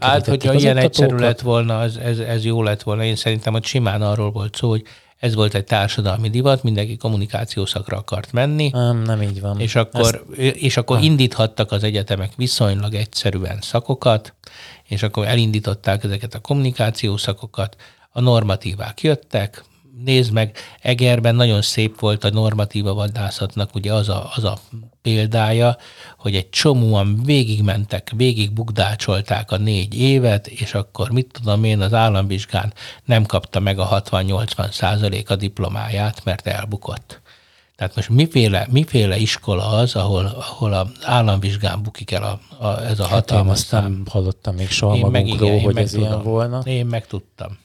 Hát, 0.00 0.26
hogyha 0.26 0.54
ilyen 0.54 0.76
egyszerű 0.76 1.16
lett 1.16 1.40
volna, 1.40 1.82
ez, 1.82 1.96
ez, 1.96 2.18
ez 2.18 2.44
jó 2.44 2.62
lett 2.62 2.82
volna. 2.82 3.04
Én 3.04 3.16
szerintem, 3.16 3.52
hogy 3.52 3.64
simán 3.64 4.02
arról 4.02 4.30
volt 4.30 4.56
szó, 4.56 4.68
hogy 4.68 4.84
ez 5.20 5.34
volt 5.34 5.54
egy 5.54 5.64
társadalmi 5.64 6.30
divat, 6.30 6.62
mindenki 6.62 6.96
kommunikációszakra 6.96 7.96
akart 7.96 8.32
menni. 8.32 8.68
Nem, 8.68 9.02
nem 9.02 9.22
így 9.22 9.40
van. 9.40 9.60
És 9.60 9.74
akkor, 9.74 10.24
Ezt... 10.38 10.54
és 10.56 10.76
akkor 10.76 10.96
nem. 10.96 11.04
indíthattak 11.04 11.72
az 11.72 11.82
egyetemek 11.82 12.32
viszonylag 12.36 12.94
egyszerűen 12.94 13.58
szakokat, 13.60 14.34
és 14.88 15.02
akkor 15.02 15.26
elindították 15.26 16.04
ezeket 16.04 16.34
a 16.34 16.38
kommunikációszakokat, 16.38 17.76
a 18.10 18.20
normatívák 18.20 19.02
jöttek, 19.02 19.64
nézd 20.04 20.32
meg, 20.32 20.56
Egerben 20.80 21.34
nagyon 21.34 21.62
szép 21.62 22.00
volt 22.00 22.24
a 22.24 22.30
normatíva 22.30 22.94
vadászatnak 22.94 23.74
ugye 23.74 23.92
az 23.92 24.08
a, 24.08 24.30
az 24.34 24.44
a 24.44 24.58
példája, 25.02 25.76
hogy 26.18 26.34
egy 26.34 26.50
csomóan 26.50 27.22
végigmentek, 27.24 28.12
végigbukdácsolták 28.16 29.50
a 29.50 29.56
négy 29.56 29.98
évet, 29.98 30.46
és 30.46 30.74
akkor 30.74 31.10
mit 31.10 31.30
tudom 31.32 31.64
én, 31.64 31.80
az 31.80 31.92
államvizsgán 31.92 32.72
nem 33.04 33.24
kapta 33.24 33.60
meg 33.60 33.78
a 33.78 34.02
60-80 34.02 34.72
százalék 34.72 35.30
a 35.30 35.36
diplomáját, 35.36 36.24
mert 36.24 36.46
elbukott. 36.46 37.20
Tehát 37.76 37.96
most 37.96 38.08
miféle, 38.08 38.66
miféle 38.70 39.16
iskola 39.16 39.66
az, 39.68 39.94
ahol, 39.94 40.24
ahol 40.24 40.72
az 40.72 40.88
államvizsgán 41.02 41.82
bukik 41.82 42.10
el 42.10 42.22
a, 42.22 42.64
a, 42.66 42.80
ez 42.80 42.98
a 42.98 43.02
hát 43.02 43.12
hatalmas 43.12 43.70
hát 43.70 43.82
nem 43.82 44.02
hallottam 44.10 44.54
még 44.54 44.70
soha 44.70 44.94
én 44.94 45.00
magunkról, 45.00 45.48
meg, 45.48 45.58
igen, 45.58 45.64
hogy 45.64 45.76
ez 45.76 45.90
tudom. 45.90 46.06
ilyen 46.06 46.22
volna. 46.22 46.60
Én 46.64 46.86
meg 46.86 47.06
tudtam. 47.06 47.58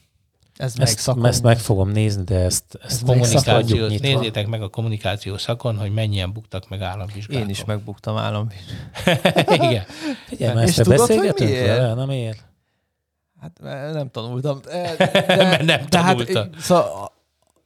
Ez 0.55 0.73
ezt, 0.77 1.11
ezt 1.23 1.43
meg 1.43 1.57
fogom 1.57 1.89
nézni, 1.89 2.23
de 2.23 2.35
ezt, 2.35 2.79
ezt 2.83 3.05
kommunikáció, 3.05 3.87
nézzétek 3.87 4.47
meg 4.47 4.61
a 4.61 4.67
kommunikáció 4.67 5.37
szakon, 5.37 5.77
hogy 5.77 5.93
mennyien 5.93 6.31
buktak 6.31 6.69
meg 6.69 6.81
államvizsgákon. 6.81 7.43
Én 7.43 7.49
is 7.49 7.65
megbuktam 7.65 8.17
államvizsgákon. 8.17 9.53
Igen. 9.69 9.83
Figyelj, 10.27 10.63
ezt 10.63 10.87
beszélgetünk 10.87 11.49
vele, 11.49 11.93
nem 11.93 12.09
ér? 12.09 12.35
Hát 13.41 13.59
nem 13.93 14.09
tanultam. 14.11 14.59
De, 14.63 15.61
nem 15.63 15.85
tanultam. 15.87 16.33
Tehát, 16.33 16.59
szóval 16.59 17.11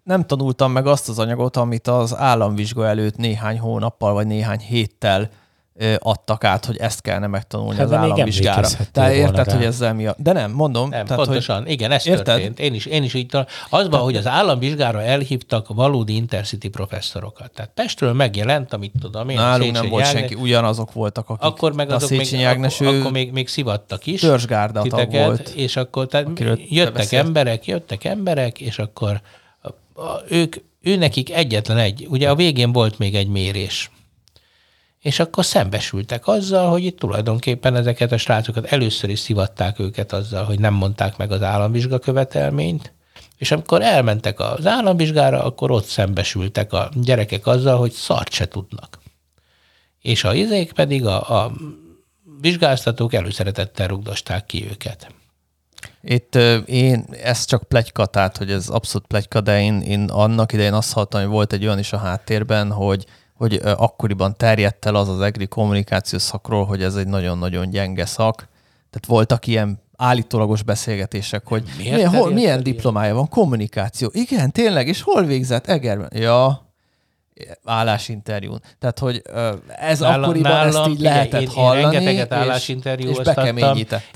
nem 0.03 0.25
tanultam 0.25 0.71
meg 0.71 0.87
azt 0.87 1.09
az 1.09 1.19
anyagot, 1.19 1.57
amit 1.57 1.87
az 1.87 2.15
államvizsga 2.15 2.87
előtt 2.87 3.17
néhány 3.17 3.59
hónappal 3.59 4.13
vagy 4.13 4.27
néhány 4.27 4.59
héttel 4.59 5.29
adtak 5.99 6.43
át, 6.43 6.65
hogy 6.65 6.77
ezt 6.77 7.01
kellene 7.01 7.27
megtanulni 7.27 7.77
hát 7.77 7.86
az 7.86 7.93
államvizsgára. 7.93 8.67
Tehát 8.91 9.13
érted, 9.13 9.47
rá. 9.47 9.55
hogy 9.55 9.65
ezzel 9.65 9.93
mi 9.93 10.05
a... 10.05 10.15
De 10.17 10.32
nem, 10.32 10.51
mondom. 10.51 10.89
Nem, 10.89 11.05
tehát, 11.05 11.25
pontosan. 11.25 11.61
Hogy... 11.61 11.71
Igen, 11.71 11.91
ez 11.91 12.07
érted? 12.07 12.25
történt. 12.25 12.59
Én 12.59 12.73
is, 12.73 12.86
én 12.86 13.03
is 13.03 13.13
így 13.13 13.25
tudom. 13.25 13.45
Az 13.69 13.89
van, 13.89 14.01
hogy 14.01 14.15
az 14.15 14.27
államvizsgára 14.27 15.01
elhívtak 15.01 15.67
valódi 15.67 16.15
intercity 16.15 16.67
professzorokat. 16.67 17.51
Tehát 17.51 17.71
Pestről 17.73 18.13
megjelent, 18.13 18.73
amit 18.73 18.93
tudom 18.99 19.30
én. 19.30 19.36
Nálunk 19.36 19.71
nem 19.71 19.89
volt 19.89 20.05
senki, 20.05 20.34
ugyanazok 20.34 20.93
voltak, 20.93 21.30
akik 21.30 21.43
akkor 21.43 21.73
meg 21.73 21.91
azok 21.91 22.09
még, 22.09 22.43
Ágnes, 22.43 22.82
akkor, 22.82 22.95
akkor 22.95 23.11
még, 23.11 23.32
még 23.32 23.47
szivattak 23.47 24.05
is. 24.05 24.21
Törzsgárda 24.21 25.05
volt. 25.09 25.49
És 25.49 25.75
akkor 25.75 26.07
tehát 26.07 26.27
jöttek 26.69 27.11
emberek, 27.11 27.65
jöttek 27.65 28.03
emberek, 28.03 28.59
és 28.59 28.80
akkor 28.80 29.21
ők, 30.30 30.55
ő 30.82 30.95
nekik 30.95 31.34
egyetlen 31.34 31.77
egy, 31.77 32.07
ugye 32.09 32.30
a 32.30 32.36
végén 32.36 32.71
volt 32.71 32.97
még 32.97 33.15
egy 33.15 33.27
mérés, 33.27 33.91
és 34.99 35.19
akkor 35.19 35.45
szembesültek 35.45 36.27
azzal, 36.27 36.69
hogy 36.69 36.83
itt 36.83 36.99
tulajdonképpen 36.99 37.75
ezeket 37.75 38.11
a 38.11 38.17
srácokat 38.17 38.65
először 38.65 39.09
is 39.09 39.19
szivatták 39.19 39.79
őket 39.79 40.13
azzal, 40.13 40.43
hogy 40.43 40.59
nem 40.59 40.73
mondták 40.73 41.17
meg 41.17 41.31
az 41.31 41.41
államvizsga 41.41 41.99
követelményt, 41.99 42.93
És 43.37 43.51
amikor 43.51 43.81
elmentek 43.81 44.39
az 44.39 44.65
államvizsgára, 44.65 45.43
akkor 45.43 45.71
ott 45.71 45.85
szembesültek 45.85 46.73
a 46.73 46.89
gyerekek 46.93 47.47
azzal, 47.47 47.77
hogy 47.77 47.91
szart 47.91 48.31
se 48.31 48.47
tudnak. 48.47 48.99
És 50.01 50.23
a 50.23 50.33
izék 50.33 50.71
pedig 50.71 51.05
a, 51.05 51.43
a 51.43 51.51
vizsgáztatók 52.41 53.13
előszeretettel 53.13 53.87
rugdosták 53.87 54.45
ki 54.45 54.67
őket. 54.69 55.13
Itt 56.01 56.35
én, 56.65 57.05
ez 57.23 57.45
csak 57.45 57.63
plegyka, 57.63 58.05
tehát 58.05 58.37
hogy 58.37 58.51
ez 58.51 58.69
abszolút 58.69 59.07
plegyka, 59.07 59.41
de 59.41 59.61
én, 59.61 59.81
én 59.81 60.09
annak 60.09 60.53
idején 60.53 60.73
azt 60.73 60.93
hallottam, 60.93 61.21
hogy 61.21 61.29
volt 61.29 61.53
egy 61.53 61.65
olyan 61.65 61.79
is 61.79 61.93
a 61.93 61.97
háttérben, 61.97 62.71
hogy, 62.71 63.05
hogy 63.39 63.59
akkoriban 63.63 64.35
terjedt 64.37 64.85
el 64.85 64.95
az 64.95 65.09
az 65.09 65.21
egri 65.21 65.47
kommunikációs 65.47 66.21
szakról, 66.21 66.65
hogy 66.65 66.83
ez 66.83 66.95
egy 66.95 67.07
nagyon-nagyon 67.07 67.69
gyenge 67.69 68.05
szak. 68.05 68.35
Tehát 68.89 69.05
voltak 69.07 69.47
ilyen 69.47 69.81
állítólagos 69.97 70.63
beszélgetések, 70.63 71.47
hogy 71.47 71.63
milyen, 71.77 72.09
hol, 72.09 72.31
milyen 72.31 72.63
diplomája 72.63 73.15
van, 73.15 73.27
kommunikáció. 73.27 74.09
Igen, 74.13 74.51
tényleg, 74.51 74.87
és 74.87 75.01
hol 75.01 75.23
végzett? 75.23 75.67
Egerben. 75.67 76.09
Ja, 76.13 76.68
állásinterjún. 77.65 78.61
Tehát, 78.79 78.99
hogy 78.99 79.21
ez 79.79 79.99
nálam, 79.99 80.23
akkoriban 80.23 80.51
nálam, 80.51 80.67
ezt 80.67 80.89
így 80.89 80.99
lehetett 80.99 81.41
én, 81.41 81.47
hallani, 81.47 81.79
én 81.79 81.89
rengeteget 81.89 82.33
állásinterjú 82.33 83.09
és, 83.09 83.17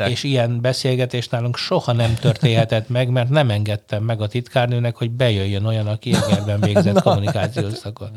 és 0.08 0.24
ilyen 0.24 0.62
beszélgetés 0.62 1.28
nálunk 1.30 1.58
soha 1.58 1.92
nem 1.92 2.14
történhetett 2.14 2.90
meg, 2.90 3.10
mert 3.10 3.30
nem 3.30 3.50
engedtem 3.50 4.04
meg 4.04 4.22
a 4.22 4.28
titkárnőnek, 4.28 4.96
hogy 4.96 5.12
bejöjjön 5.12 5.66
olyan, 5.66 5.88
aki 5.88 6.14
Egerben 6.14 6.60
végzett 6.60 7.02
kommunikációs 7.04 7.74
szakon. 7.74 8.10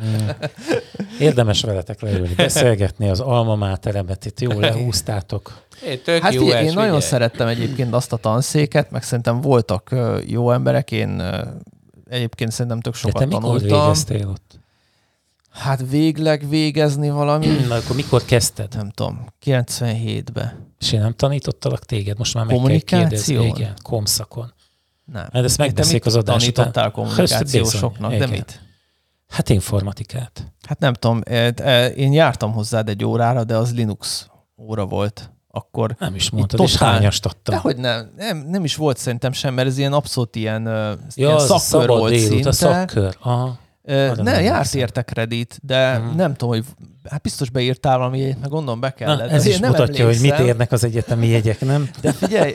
Érdemes 1.20 1.62
veletek 1.62 2.00
leülni, 2.00 2.34
beszélgetni 2.34 3.08
az 3.08 3.20
alma 3.20 3.54
máteremet, 3.56 4.24
itt 4.24 4.40
jól 4.40 4.54
lehúztátok. 4.54 5.64
É, 5.84 5.96
tök 5.96 6.22
hát 6.22 6.32
jó 6.32 6.42
figyelj, 6.42 6.66
én 6.66 6.72
nagyon 6.72 7.00
szerettem 7.00 7.48
egyébként 7.48 7.94
azt 7.94 8.12
a 8.12 8.16
tanszéket, 8.16 8.90
meg 8.90 9.02
szerintem 9.02 9.40
voltak 9.40 9.94
jó 10.26 10.50
emberek, 10.52 10.90
én 10.90 11.22
egyébként 12.08 12.50
szerintem 12.50 12.80
tök 12.80 12.94
sokat 12.94 13.18
De 13.18 13.24
te 13.24 13.30
tanultam. 13.30 13.62
mikor 13.62 13.78
végeztél 13.78 14.28
ott? 14.28 14.58
Hát 15.56 15.88
végleg 15.90 16.48
végezni 16.48 17.10
valami. 17.10 17.46
Na, 17.46 17.74
akkor 17.74 17.96
mikor 17.96 18.24
kezdted? 18.24 18.74
Nem 18.74 18.90
tudom, 18.90 19.26
97-ben. 19.44 20.74
És 20.78 20.92
én 20.92 21.00
nem 21.00 21.12
tanítottalak 21.12 21.84
téged? 21.84 22.18
Most 22.18 22.34
már 22.34 22.44
meg 22.44 22.56
kell 22.56 22.98
kérdezni. 22.98 23.46
Igen, 23.46 23.74
komszakon. 23.82 24.52
Nem. 25.04 25.28
Mert 25.32 25.44
ezt 25.44 25.58
megbeszéljük 25.58 26.06
az 26.06 26.16
adás 26.16 26.42
Tanítottál 26.42 26.90
kommunikációsoknak, 26.90 28.14
de 28.14 28.26
mit? 28.26 28.60
Hát 29.28 29.48
informatikát. 29.48 30.52
Hát 30.68 30.78
nem 30.78 30.92
tudom, 30.92 31.20
e, 31.24 31.52
e, 31.56 31.86
én 31.86 32.12
jártam 32.12 32.52
hozzád 32.52 32.88
egy 32.88 33.04
órára, 33.04 33.44
de 33.44 33.56
az 33.56 33.74
Linux 33.74 34.28
óra 34.56 34.86
volt. 34.86 35.30
Akkor 35.48 35.96
nem 35.98 36.14
is 36.14 36.30
mondtad, 36.30 36.60
totál, 36.60 36.74
és 36.74 36.76
hányast 36.76 37.26
adtam. 37.26 37.54
Dehogy 37.54 37.76
nem, 37.76 38.12
nem, 38.16 38.38
nem 38.38 38.64
is 38.64 38.76
volt 38.76 38.96
szerintem 38.96 39.32
sem, 39.32 39.54
mert 39.54 39.68
ez 39.68 39.78
ilyen 39.78 39.92
abszolút 39.92 40.36
ilyen, 40.36 40.66
ja, 40.66 40.98
ilyen 41.14 41.38
szakkör 41.38 41.88
volt 41.88 42.18
szinte. 42.18 42.48
A 42.48 42.52
szakkör. 42.52 43.16
Aha. 43.20 43.58
Ne, 44.16 44.42
járt 44.42 44.74
érte 44.74 45.02
kredit, 45.02 45.58
de 45.62 45.98
uh-huh. 45.98 46.14
nem 46.14 46.34
tudom, 46.34 46.54
hogy 46.54 46.64
hát 47.10 47.22
biztos 47.22 47.50
beírtál 47.50 47.98
valami, 47.98 48.36
meg 48.40 48.48
gondolom 48.48 48.80
be 48.80 48.90
kellett. 48.90 49.30
Na, 49.30 49.34
ez 49.34 49.46
is 49.46 49.58
nem 49.58 49.70
mutatja, 49.70 50.02
emlékszem. 50.02 50.28
hogy 50.30 50.38
mit 50.38 50.48
érnek 50.48 50.72
az 50.72 50.84
egyetemi 50.84 51.26
jegyek, 51.26 51.60
nem? 51.60 51.90
De 52.02 52.12
figyelj, 52.12 52.54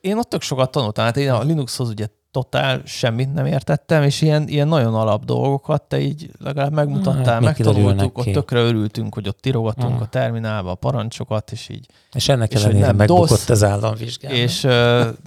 én 0.00 0.16
ott 0.16 0.28
tök 0.28 0.42
sokat 0.42 0.70
tanultam, 0.70 1.04
hát 1.04 1.16
én 1.16 1.30
a 1.30 1.42
Linuxhoz 1.42 1.88
ugye 1.88 2.06
totál 2.30 2.82
semmit 2.84 3.32
nem 3.32 3.46
értettem, 3.46 4.02
és 4.02 4.22
ilyen, 4.22 4.48
ilyen 4.48 4.68
nagyon 4.68 4.94
alap 4.94 5.24
dolgokat 5.24 5.82
te 5.82 6.00
így 6.00 6.30
legalább 6.38 6.72
megmutattál, 6.72 7.32
hát, 7.32 7.40
megtanultuk, 7.40 8.18
ott 8.18 8.32
tökre 8.32 8.60
örültünk, 8.60 9.14
hogy 9.14 9.28
ott 9.28 9.40
tirogatunk 9.40 9.88
uh-huh. 9.88 10.02
a 10.02 10.06
terminálba 10.06 10.70
a 10.70 10.74
parancsokat, 10.74 11.52
és 11.52 11.68
így. 11.68 11.86
És 12.12 12.28
ennek 12.28 12.54
ellenére 12.54 12.92
megbukott 12.92 13.28
dosz, 13.28 13.48
az 13.48 13.64
államvizsgálat. 13.64 14.36
És, 14.36 14.60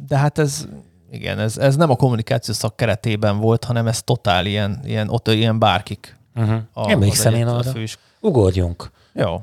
de 0.08 0.18
hát 0.18 0.38
ez 0.38 0.68
igen, 1.16 1.40
ez, 1.40 1.58
ez 1.58 1.76
nem 1.76 1.90
a 1.90 1.96
kommunikáció 1.96 2.54
szak 2.54 2.76
keretében 2.76 3.38
volt, 3.38 3.64
hanem 3.64 3.88
ez 3.88 4.04
totál 4.04 4.46
ilyen, 4.46 4.80
ilyen 4.86 5.10
ott 5.10 5.28
ilyen 5.28 5.60
bárkik. 5.60 6.18
Uh-huh. 6.36 6.58
A, 6.74 6.90
Emlékszem 6.92 7.34
én 7.34 7.48
arra. 7.48 7.72
Fős... 7.72 7.98
Ugorjunk. 8.20 8.92
Jó. 9.14 9.42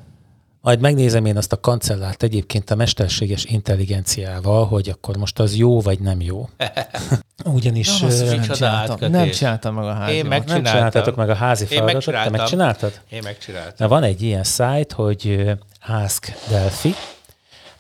Majd 0.61 0.81
megnézem 0.81 1.25
én 1.25 1.37
azt 1.37 1.53
a 1.53 1.61
kancellárt 1.61 2.23
egyébként 2.23 2.70
a 2.70 2.75
mesterséges 2.75 3.45
intelligenciával, 3.45 4.66
hogy 4.66 4.89
akkor 4.89 5.16
most 5.16 5.39
az 5.39 5.57
jó 5.57 5.81
vagy 5.81 6.01
nem 6.01 6.20
jó. 6.20 6.49
Ugyanis 7.45 8.01
Na, 8.01 8.09
nem, 8.09 8.43
csináltam, 8.43 9.11
nem 9.11 9.31
csináltam 9.31 9.75
meg 9.75 9.85
a 9.85 9.93
házi 9.93 10.14
Én 10.14 10.25
megcsináltam. 10.25 10.62
Nem 10.62 10.73
csináltatok 10.73 11.16
meg 11.16 11.31
a 11.31 11.35
házi 11.35 11.64
feladatot. 11.64 12.05
Te 12.05 12.31
megcsináltad? 12.31 13.01
Én 13.09 13.20
megcsináltam. 13.25 13.75
Na, 13.79 13.89
van 13.89 14.03
egy 14.03 14.23
ilyen 14.23 14.45
szájt, 14.45 14.93
hogy 14.93 15.51
Ask 15.87 16.33
Delphi, 16.49 16.95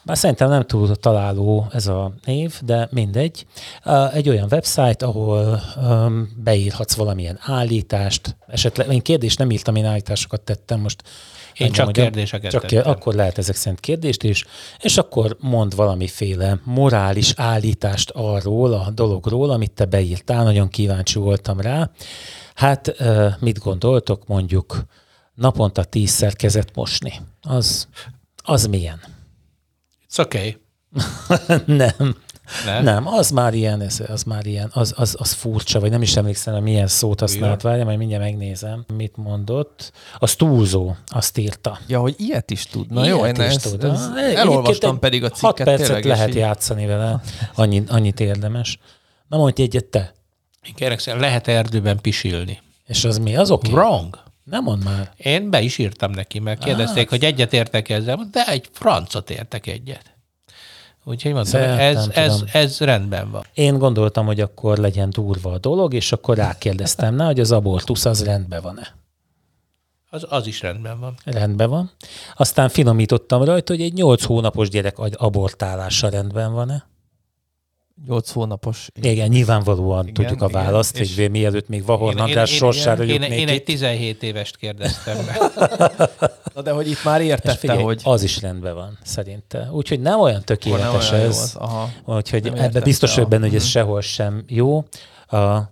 bár 0.04 0.18
szerintem 0.18 0.48
nem 0.48 0.62
túl 0.62 0.96
találó 0.96 1.66
ez 1.72 1.86
a 1.86 2.12
név, 2.24 2.60
de 2.64 2.88
mindegy. 2.90 3.46
Egy 4.12 4.28
olyan 4.28 4.48
website, 4.50 5.06
ahol 5.06 5.60
beírhatsz 6.36 6.94
valamilyen 6.94 7.38
állítást, 7.40 8.36
esetleg 8.46 8.92
én 8.92 9.00
kérdést 9.00 9.38
nem 9.38 9.50
írtam, 9.50 9.76
én 9.76 9.84
állításokat 9.84 10.40
tettem, 10.40 10.80
most 10.80 11.02
én 11.56 11.72
csak 11.72 11.84
mondjam, 11.84 12.06
kérdéseket 12.06 12.50
csak 12.50 12.66
tettem. 12.66 12.90
Akkor 12.90 13.14
lehet 13.14 13.38
ezek 13.38 13.56
szerint 13.56 13.80
kérdést 13.80 14.22
is, 14.22 14.44
és 14.80 14.96
akkor 14.98 15.36
mond 15.40 15.74
valamiféle 15.74 16.58
morális 16.64 17.32
állítást 17.36 18.10
arról, 18.10 18.72
a 18.72 18.90
dologról, 18.90 19.50
amit 19.50 19.70
te 19.70 19.84
beírtál, 19.84 20.44
nagyon 20.44 20.68
kíváncsi 20.68 21.18
voltam 21.18 21.60
rá. 21.60 21.90
Hát 22.54 22.94
mit 23.38 23.58
gondoltok, 23.58 24.26
mondjuk 24.26 24.84
naponta 25.34 25.84
tízszer 25.84 26.36
kezet 26.36 26.74
mosni? 26.74 27.12
Az, 27.42 27.88
az 28.36 28.66
milyen? 28.66 29.00
Okay. 30.18 30.56
nem. 31.66 32.16
Ne? 32.64 32.80
Nem, 32.80 33.06
az 33.06 33.30
már 33.30 33.54
ilyen, 33.54 33.80
ez, 33.80 34.02
az 34.08 34.22
már 34.22 34.46
ilyen, 34.46 34.70
az, 34.72 34.94
az, 34.96 35.16
az 35.18 35.32
furcsa, 35.32 35.80
vagy 35.80 35.90
nem 35.90 36.02
is 36.02 36.16
emlékszem, 36.16 36.54
hogy 36.54 36.62
milyen 36.62 36.86
szót 36.86 37.20
használt, 37.20 37.62
várja, 37.62 37.84
majd 37.84 37.98
mindjárt 37.98 38.22
megnézem, 38.22 38.84
mit 38.96 39.16
mondott. 39.16 39.92
Az 40.18 40.34
túlzó, 40.34 40.94
azt 41.06 41.38
írta. 41.38 41.78
Ja, 41.86 42.00
hogy 42.00 42.14
ilyet 42.18 42.50
is 42.50 42.66
tud. 42.66 42.90
Na 42.90 43.04
ilyet 43.04 43.16
jó, 43.16 43.26
én 43.26 43.34
is 43.34 43.40
ezt, 43.40 43.70
tud. 43.70 43.84
Ez, 43.84 44.08
elolvastam 44.34 44.98
pedig 44.98 45.24
a 45.24 45.28
cikket. 45.28 45.66
6 45.68 45.76
percet 45.76 46.04
lehet 46.04 46.28
így... 46.28 46.34
játszani 46.34 46.86
vele, 46.86 47.20
annyit, 47.54 47.90
annyit 47.90 48.20
érdemes. 48.20 48.78
Na 49.28 49.36
mondj 49.36 49.62
egyet 49.62 49.84
te. 49.84 50.12
Én 50.62 50.74
kérek 50.74 51.04
lehet 51.04 51.48
erdőben 51.48 52.00
pisilni. 52.00 52.60
És 52.86 53.04
az 53.04 53.18
mi? 53.18 53.36
Az 53.36 53.50
oké? 53.50 53.70
Okay. 53.70 53.84
Wrong. 53.84 54.18
Nem 54.44 54.62
mond 54.62 54.84
már. 54.84 55.12
Én 55.16 55.50
be 55.50 55.60
is 55.60 55.78
írtam 55.78 56.10
neki, 56.10 56.38
mert 56.38 56.64
kérdezték, 56.64 57.04
ah. 57.04 57.10
hogy 57.10 57.24
egyet 57.24 57.52
értek 57.52 57.88
ezzel, 57.88 58.28
de 58.30 58.46
egy 58.46 58.68
francot 58.72 59.30
értek 59.30 59.66
egyet. 59.66 60.12
Úgyhogy 61.04 61.32
mondtam, 61.32 61.60
ez, 61.60 62.08
ez, 62.12 62.42
ez 62.52 62.80
rendben 62.80 63.30
van. 63.30 63.44
Én 63.54 63.78
gondoltam, 63.78 64.26
hogy 64.26 64.40
akkor 64.40 64.78
legyen 64.78 65.10
durva 65.10 65.52
a 65.52 65.58
dolog, 65.58 65.94
és 65.94 66.12
akkor 66.12 66.36
rákérdeztem 66.36 67.18
rá, 67.18 67.26
hogy 67.26 67.40
az 67.40 67.52
abortusz 67.52 68.04
az 68.04 68.24
rendben 68.24 68.62
van-e. 68.62 68.94
Az, 70.10 70.26
az 70.28 70.46
is 70.46 70.60
rendben 70.60 71.00
van. 71.00 71.14
Rendben 71.24 71.70
van. 71.70 71.90
Aztán 72.36 72.68
finomítottam 72.68 73.42
rajta, 73.44 73.72
hogy 73.72 73.82
egy 73.82 73.92
nyolc 73.92 74.24
hónapos 74.24 74.68
gyerek 74.68 74.98
abortálása 74.98 76.08
rendben 76.08 76.52
van-e. 76.52 76.86
8 78.06 78.30
hónapos. 78.30 78.88
Igen, 79.00 79.28
nyilvánvalóan 79.28 80.06
igen, 80.06 80.14
tudjuk 80.14 80.42
a 80.42 80.48
választ, 80.48 80.98
igen, 80.98 81.14
hogy 81.16 81.30
mielőtt 81.30 81.68
még 81.68 81.84
Vahorn 81.84 82.18
András 82.18 82.50
sorsára 82.50 83.04
én, 83.04 83.22
én, 83.22 83.32
én, 83.32 83.48
egy 83.48 83.62
17 83.62 84.22
évest 84.22 84.56
kérdeztem 84.56 85.16
meg. 85.26 85.38
Na 86.54 86.62
de 86.62 86.70
hogy 86.70 86.88
itt 86.88 87.04
már 87.04 87.20
értette, 87.20 87.56
figyelj, 87.58 87.82
hogy... 87.82 88.00
Az 88.04 88.22
is 88.22 88.40
rendben 88.40 88.74
van, 88.74 88.98
szerinte. 89.04 89.68
Úgyhogy 89.72 90.00
nem 90.00 90.20
olyan 90.20 90.42
tökéletes 90.44 91.10
nem 91.10 91.18
olyan 91.18 91.30
ez. 91.30 91.52
Aha. 91.58 91.90
Úgyhogy 92.04 92.52
ebbe 92.54 92.80
biztos 92.80 93.14
hogy 93.14 93.28
benne, 93.28 93.46
hogy 93.46 93.54
ez 93.54 93.64
sehol 93.64 94.00
sem 94.00 94.44
jó. 94.48 94.84
A, 95.26 95.71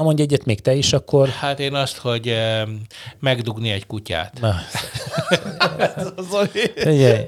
Na 0.00 0.06
mondj 0.06 0.22
egyet 0.22 0.44
még 0.44 0.60
te 0.60 0.74
is, 0.74 0.92
akkor... 0.92 1.28
Hát 1.28 1.60
én 1.60 1.74
azt, 1.74 1.96
hogy 1.96 2.28
eh, 2.28 2.62
megdugni 3.18 3.70
egy 3.70 3.86
kutyát. 3.86 4.40
Na. 4.40 4.54
Figyelj. 6.74 7.26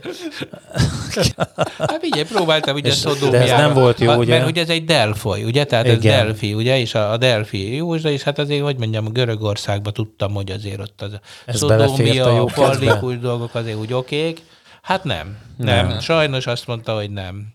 hát 1.79 1.99
figyelj, 2.01 2.25
próbáltam 2.25 2.75
ugye 2.75 2.93
Szodómiára. 2.93 3.45
De 3.45 3.53
ez 3.53 3.61
nem 3.61 3.73
volt 3.75 4.01
jó, 4.01 4.15
ugye? 4.15 4.39
Mert 4.39 4.51
ugye 4.51 4.63
ez 4.63 4.69
egy 4.69 4.85
Delfoly, 4.85 5.45
ugye? 5.45 5.65
Tehát 5.65 5.85
Igen. 5.85 5.97
ez 5.97 6.03
Delfi, 6.03 6.55
ugye? 6.55 6.79
És 6.79 6.95
a, 6.95 7.13
a 7.13 7.17
Delfi 7.17 7.75
jó, 7.75 7.95
és 7.95 8.23
hát 8.23 8.39
azért, 8.39 8.63
hogy 8.63 8.77
mondjam, 8.77 9.13
Görögországban 9.13 9.93
tudtam, 9.93 10.33
hogy 10.35 10.51
azért 10.51 10.81
ott 10.81 11.03
az 11.03 11.13
a 11.47 11.53
Szodómia, 11.53 12.43
a 12.43 12.49
fallikus 12.49 13.19
dolgok 13.19 13.55
azért 13.55 13.77
úgy 13.77 13.93
okék. 13.93 14.41
Hát 14.83 15.05
nem. 15.05 15.37
Nem. 15.57 15.87
nem. 15.87 16.01
Sajnos 16.01 16.47
azt 16.47 16.67
mondta, 16.67 16.95
hogy 16.95 17.11
nem. 17.11 17.47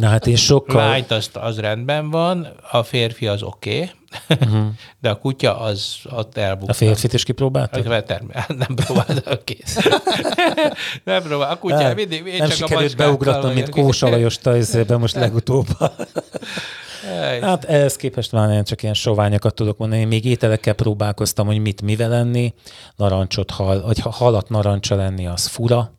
Na 0.00 0.08
hát 0.08 0.26
én 0.26 0.36
sokkal... 0.36 0.94
Light 0.94 1.10
az, 1.10 1.30
az 1.32 1.58
rendben 1.58 2.10
van, 2.10 2.48
a 2.70 2.82
férfi 2.82 3.26
az 3.26 3.42
oké, 3.42 3.76
okay, 3.76 3.90
uh-huh. 4.28 4.66
de 5.00 5.10
a 5.10 5.16
kutya 5.16 5.58
az 5.58 5.96
ott 6.10 6.36
elbukta. 6.36 6.72
A 6.72 6.74
férfit 6.74 7.12
is 7.12 7.24
kipróbáltad? 7.24 7.86
Nem 8.48 8.74
próbáltam, 8.84 9.38
kész. 9.44 9.78
nem 11.04 11.22
próbáltam. 11.22 11.56
A 11.56 11.58
kutya 11.58 11.76
nem, 11.76 11.94
mindig, 11.94 12.26
én 12.26 12.36
nem 12.38 12.48
csak 12.48 12.56
sikerült 12.56 12.96
beugratnom, 12.96 13.52
mint 13.52 13.68
Kósa 13.68 14.08
Lajos 14.08 14.38
most 14.98 15.14
legutóbb. 15.24 15.66
Hát 17.40 17.64
ehhez 17.64 17.96
képest 17.96 18.32
már 18.32 18.50
én 18.50 18.64
csak 18.64 18.82
ilyen 18.82 18.94
soványokat 18.94 19.54
tudok 19.54 19.78
mondani. 19.78 20.00
Én 20.00 20.08
még 20.08 20.24
ételekkel 20.24 20.74
próbálkoztam, 20.74 21.46
hogy 21.46 21.58
mit 21.58 21.82
mivel 21.82 22.14
enni. 22.14 22.54
Narancsot, 22.96 23.50
hal, 23.50 23.82
vagy 23.82 23.98
ha 23.98 24.10
halat 24.10 24.48
narancsa 24.48 24.94
lenni, 24.94 25.26
az 25.26 25.46
fura 25.46 25.92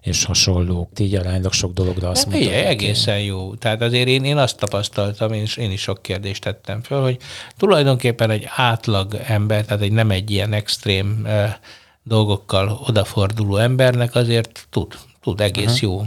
és 0.00 0.24
hasonló. 0.24 0.90
Így 0.98 1.14
aránylag 1.14 1.52
sok 1.52 1.72
dologra 1.72 2.08
azt 2.08 2.26
mondtam. 2.26 2.48
Igen, 2.48 2.66
egészen 2.66 3.20
jó. 3.20 3.54
Tehát 3.54 3.82
azért 3.82 4.08
én, 4.08 4.24
én 4.24 4.36
azt 4.36 4.56
tapasztaltam, 4.56 5.32
és 5.32 5.56
én 5.56 5.70
is 5.70 5.80
sok 5.80 6.02
kérdést 6.02 6.42
tettem 6.42 6.82
föl, 6.82 7.02
hogy 7.02 7.16
tulajdonképpen 7.56 8.30
egy 8.30 8.44
átlag 8.56 9.20
ember, 9.26 9.64
tehát 9.64 9.82
egy 9.82 9.92
nem 9.92 10.10
egy 10.10 10.30
ilyen 10.30 10.52
extrém 10.52 11.22
eh, 11.24 11.54
dolgokkal 12.02 12.80
odaforduló 12.86 13.56
embernek 13.56 14.14
azért 14.14 14.66
tud, 14.70 14.94
tud 15.22 15.40
egész 15.40 15.64
uh-huh. 15.64 15.80
jó 15.80 16.02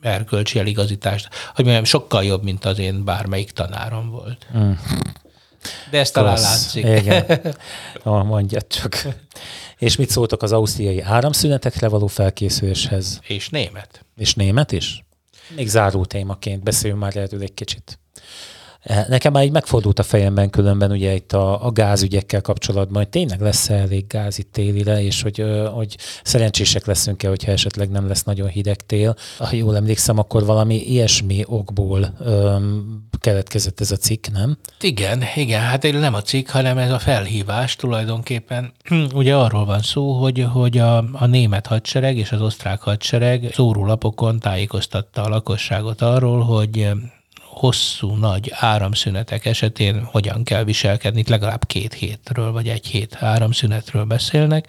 erkölcsi 0.00 0.58
eligazítást, 0.58 1.28
hogy 1.54 1.64
mondjam, 1.64 1.84
sokkal 1.84 2.24
jobb, 2.24 2.42
mint 2.42 2.64
az 2.64 2.78
én 2.78 3.04
bármelyik 3.04 3.50
tanárom 3.50 4.10
volt. 4.10 4.46
Mm. 4.56 4.72
De 5.90 5.98
ezt 5.98 6.12
talán 6.12 6.34
Klassz. 6.34 6.50
látszik. 6.50 6.84
Igen. 6.84 7.24
Ah, 8.02 8.24
mondjad 8.24 8.66
csak. 8.66 9.06
És 9.80 9.96
mit 9.96 10.10
szóltak 10.10 10.42
az 10.42 10.52
ausztriai 10.52 11.00
áramszünetekre 11.00 11.88
való 11.88 12.06
felkészüléshez? 12.06 13.20
És 13.26 13.48
német. 13.48 14.04
És 14.16 14.34
német 14.34 14.72
is? 14.72 15.04
Még 15.56 15.68
záró 15.68 16.04
témaként 16.04 16.62
beszéljünk 16.62 17.02
már 17.02 17.16
erről 17.16 17.42
egy 17.42 17.54
kicsit. 17.54 17.98
Nekem 19.08 19.32
már 19.32 19.44
így 19.44 19.52
megfordult 19.52 19.98
a 19.98 20.02
fejemben 20.02 20.50
különben 20.50 20.90
ugye 20.90 21.14
itt 21.14 21.32
a, 21.32 21.66
a 21.66 21.70
gázügyekkel 21.70 22.40
kapcsolatban, 22.40 22.96
hogy 22.96 23.08
tényleg 23.08 23.40
lesz-e 23.40 23.74
elég 23.74 24.06
gáz 24.06 24.38
itt 24.38 24.52
télire, 24.52 25.02
és 25.02 25.22
hogy, 25.22 25.44
hogy 25.72 25.96
szerencsések 26.22 26.86
leszünk-e, 26.86 27.28
hogyha 27.28 27.52
esetleg 27.52 27.90
nem 27.90 28.08
lesz 28.08 28.22
nagyon 28.22 28.48
hideg 28.48 28.76
tél. 28.76 29.16
Ha 29.38 29.54
jól 29.54 29.76
emlékszem, 29.76 30.18
akkor 30.18 30.44
valami 30.44 30.74
ilyesmi 30.74 31.42
okból 31.46 32.14
öm, 32.18 33.08
keletkezett 33.20 33.80
ez 33.80 33.90
a 33.90 33.96
cikk, 33.96 34.26
nem? 34.32 34.58
Igen, 34.80 35.22
igen, 35.34 35.60
hát 35.60 35.92
nem 35.92 36.14
a 36.14 36.22
cikk, 36.22 36.48
hanem 36.48 36.78
ez 36.78 36.90
a 36.90 36.98
felhívás 36.98 37.76
tulajdonképpen. 37.76 38.72
Ugye 39.14 39.36
arról 39.36 39.64
van 39.64 39.80
szó, 39.80 40.12
hogy, 40.12 40.46
hogy 40.52 40.78
a, 40.78 40.96
a 41.12 41.26
német 41.26 41.66
hadsereg 41.66 42.16
és 42.16 42.32
az 42.32 42.40
osztrák 42.40 42.80
hadsereg 42.80 43.48
szórólapokon 43.52 44.38
tájékoztatta 44.38 45.22
a 45.22 45.28
lakosságot 45.28 46.00
arról, 46.00 46.40
hogy 46.40 46.88
hosszú, 47.60 48.14
nagy 48.14 48.52
áramszünetek 48.54 49.44
esetén 49.44 50.04
hogyan 50.04 50.44
kell 50.44 50.64
viselkedni, 50.64 51.24
legalább 51.26 51.66
két 51.66 51.94
hétről 51.94 52.52
vagy 52.52 52.68
egy 52.68 52.86
hét 52.86 53.16
áramszünetről 53.18 54.04
beszélnek, 54.04 54.66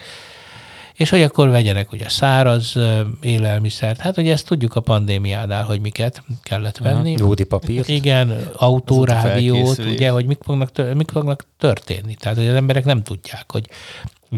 és 1.01 1.09
hogy 1.09 1.21
akkor 1.21 1.49
vegyenek 1.49 1.91
ugye 1.91 2.09
száraz 2.09 2.75
élelmiszert. 3.21 3.99
Hát 3.99 4.17
ugye 4.17 4.31
ezt 4.31 4.47
tudjuk 4.47 4.75
a 4.75 4.79
pandémiánál, 4.79 5.63
hogy 5.63 5.81
miket 5.81 6.23
kellett 6.43 6.77
venni. 6.77 7.17
Lódi 7.17 7.43
papír. 7.43 7.83
Igen, 7.87 8.49
autórádiót, 8.55 9.77
ugye, 9.77 10.09
hogy 10.09 10.25
mik 10.25 10.39
fognak, 10.43 10.93
mik 10.93 11.11
fognak 11.11 11.45
történni. 11.57 12.15
Tehát, 12.15 12.37
hogy 12.37 12.47
az 12.47 12.55
emberek 12.55 12.85
nem 12.85 13.03
tudják, 13.03 13.51
hogy 13.51 13.69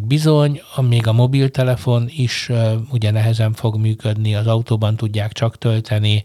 Bizony, 0.08 0.62
még 0.82 1.08
a 1.08 1.14
mobiltelefon 1.14 2.06
is 2.10 2.50
uh, 2.50 2.72
ugye 2.92 3.12
nehezen 3.12 3.54
fog 3.54 3.76
működni, 3.78 4.36
az 4.36 4.48
autóban 4.48 4.96
tudják 4.96 5.32
csak 5.32 5.58
tölteni, 5.58 6.24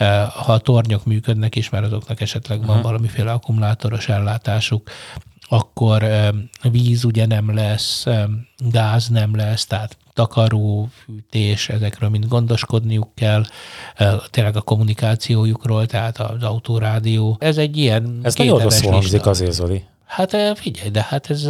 uh, 0.00 0.06
ha 0.22 0.52
a 0.52 0.58
tornyok 0.58 1.04
működnek 1.04 1.56
is, 1.56 1.70
mert 1.70 1.84
azoknak 1.84 2.20
esetleg 2.20 2.58
van 2.58 2.68
uh-huh. 2.68 2.82
valamiféle 2.82 3.32
akkumulátoros 3.32 4.08
ellátásuk, 4.08 4.90
akkor 5.48 6.04
víz 6.70 7.04
ugye 7.04 7.26
nem 7.26 7.54
lesz, 7.54 8.06
gáz 8.58 9.08
nem 9.08 9.36
lesz, 9.36 9.66
tehát 9.66 9.96
takaró, 10.12 10.88
fűtés, 11.04 11.68
ezekről 11.68 12.08
mind 12.08 12.26
gondoskodniuk 12.28 13.08
kell, 13.14 13.44
tényleg 14.30 14.56
a 14.56 14.60
kommunikációjukról, 14.60 15.86
tehát 15.86 16.18
az 16.18 16.42
autórádió. 16.42 17.36
Ez 17.40 17.58
egy 17.58 17.76
ilyen 17.76 18.20
Ez 18.22 18.34
nagyon 18.34 18.58
rosszul 18.58 18.92
hangzik 18.92 19.26
azért, 19.26 19.52
Zoli. 19.52 19.84
Hát 20.06 20.58
figyelj, 20.58 20.90
de 20.90 21.06
hát 21.08 21.30
ez... 21.30 21.42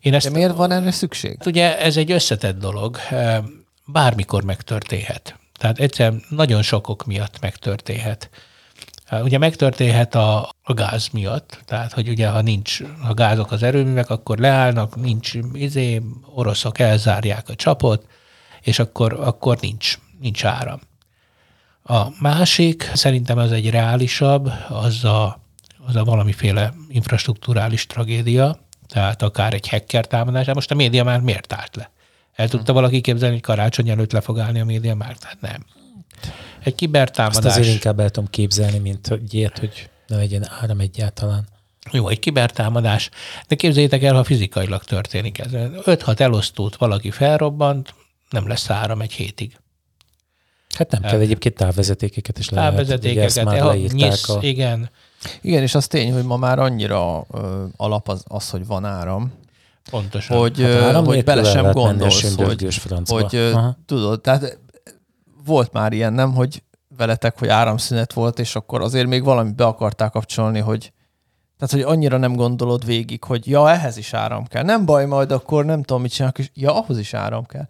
Én 0.00 0.14
ezt, 0.14 0.26
de 0.26 0.32
miért 0.32 0.56
van 0.56 0.72
erre 0.72 0.90
szükség? 0.90 1.38
Ugye 1.46 1.78
ez 1.78 1.96
egy 1.96 2.10
összetett 2.10 2.58
dolog, 2.58 2.96
bármikor 3.86 4.44
megtörténhet. 4.44 5.38
Tehát 5.58 5.78
egyszerűen 5.78 6.22
nagyon 6.28 6.62
sokok 6.62 7.04
miatt 7.06 7.40
megtörténhet. 7.40 8.30
Ugye 9.10 9.38
megtörténhet 9.38 10.14
a, 10.14 10.50
a 10.62 10.74
gáz 10.74 11.08
miatt, 11.08 11.62
tehát 11.64 11.92
hogy 11.92 12.08
ugye 12.08 12.28
ha 12.28 12.40
nincs 12.40 12.80
a 13.08 13.14
gázok 13.14 13.52
az 13.52 13.62
erőművek, 13.62 14.10
akkor 14.10 14.38
leállnak, 14.38 14.96
nincs 14.96 15.32
izé, 15.52 16.02
oroszok 16.34 16.78
elzárják 16.78 17.48
a 17.48 17.54
csapot, 17.54 18.06
és 18.60 18.78
akkor, 18.78 19.12
akkor 19.12 19.58
nincs, 19.60 19.98
nincs 20.20 20.44
áram. 20.44 20.80
A 21.82 22.06
másik, 22.20 22.90
szerintem 22.94 23.38
az 23.38 23.52
egy 23.52 23.70
reálisabb, 23.70 24.52
az 24.68 25.04
a 25.04 25.40
az 25.86 25.96
a 25.96 26.04
valamiféle 26.04 26.72
infrastruktúrális 26.88 27.86
tragédia, 27.86 28.58
tehát 28.88 29.22
akár 29.22 29.54
egy 29.54 29.68
hacker 29.68 30.06
támadás. 30.06 30.46
Most 30.54 30.70
a 30.70 30.74
média 30.74 31.04
már 31.04 31.20
miért 31.20 31.52
állt 31.52 31.76
le? 31.76 31.90
El 32.34 32.48
tudta 32.48 32.72
valaki 32.72 33.00
képzelni, 33.00 33.34
hogy 33.34 33.44
karácsony 33.44 33.88
előtt 33.88 34.12
le 34.12 34.20
fog 34.20 34.38
állni 34.38 34.60
a 34.60 34.64
média 34.64 34.94
már? 34.94 35.16
Tehát 35.16 35.40
nem. 35.40 35.64
Egy 36.62 36.74
kibertámadás... 36.74 37.44
Azt 37.44 37.58
azért 37.58 37.74
inkább 37.74 38.00
el 38.00 38.10
tudom 38.10 38.30
képzelni, 38.30 38.78
mint 38.78 39.06
hogy 39.06 39.34
ilyet, 39.34 39.58
hogy 39.58 39.90
ne 40.06 40.16
legyen 40.16 40.46
áram 40.60 40.80
egyáltalán. 40.80 41.46
Jó, 41.92 42.08
egy 42.08 42.18
kibertámadás, 42.18 43.10
de 43.48 43.54
képzeljétek 43.54 44.02
el, 44.02 44.14
ha 44.14 44.24
fizikailag 44.24 44.84
történik 44.84 45.38
ez. 45.38 45.50
5-6 45.52 46.20
elosztót 46.20 46.76
valaki 46.76 47.10
felrobbant, 47.10 47.94
nem 48.30 48.48
lesz 48.48 48.70
áram 48.70 49.00
egy 49.00 49.12
hétig. 49.12 49.56
Hát 50.76 50.90
nem 50.90 51.02
kell 51.02 51.20
egyébként 51.20 51.54
távvezetékeket 51.54 52.38
is 52.38 52.48
lehet. 52.48 52.70
Távvezetékeket, 52.70 53.24
ezt 53.24 53.44
már 53.44 53.74
nyisz, 53.74 54.28
a... 54.28 54.38
igen. 54.40 54.90
Igen, 55.40 55.62
és 55.62 55.74
az 55.74 55.86
tény, 55.86 56.12
hogy 56.12 56.24
ma 56.24 56.36
már 56.36 56.58
annyira 56.58 57.26
ö, 57.32 57.64
alap 57.76 58.08
az, 58.08 58.24
az, 58.28 58.50
hogy 58.50 58.66
van 58.66 58.84
áram, 58.84 59.32
Pontosan. 59.90 60.38
Hogy, 60.38 60.62
hát 60.62 61.06
hogy 61.06 61.24
bele 61.24 61.44
sem 61.44 61.70
gondolsz, 61.72 62.34
hogy, 62.36 62.76
hogy 63.06 63.52
tudod, 63.86 64.20
tehát 64.20 64.58
volt 65.44 65.72
már 65.72 65.92
ilyen, 65.92 66.12
nem, 66.12 66.34
hogy 66.34 66.62
veletek, 66.96 67.38
hogy 67.38 67.48
áramszünet 67.48 68.12
volt, 68.12 68.38
és 68.38 68.56
akkor 68.56 68.80
azért 68.80 69.06
még 69.06 69.24
valamit 69.24 69.54
be 69.54 69.64
akarták 69.64 70.10
kapcsolni, 70.10 70.58
hogy 70.58 70.92
tehát, 71.58 71.74
hogy 71.74 71.94
annyira 71.94 72.16
nem 72.16 72.32
gondolod 72.36 72.84
végig, 72.84 73.24
hogy 73.24 73.48
ja, 73.48 73.70
ehhez 73.70 73.96
is 73.96 74.14
áram 74.14 74.46
kell. 74.46 74.62
Nem 74.62 74.84
baj, 74.84 75.06
majd 75.06 75.30
akkor 75.32 75.64
nem 75.64 75.82
tudom, 75.82 76.02
mit 76.02 76.12
csinálok, 76.12 76.38
és 76.38 76.50
ja, 76.54 76.74
ahhoz 76.74 76.98
is 76.98 77.14
áram 77.14 77.46
kell. 77.46 77.66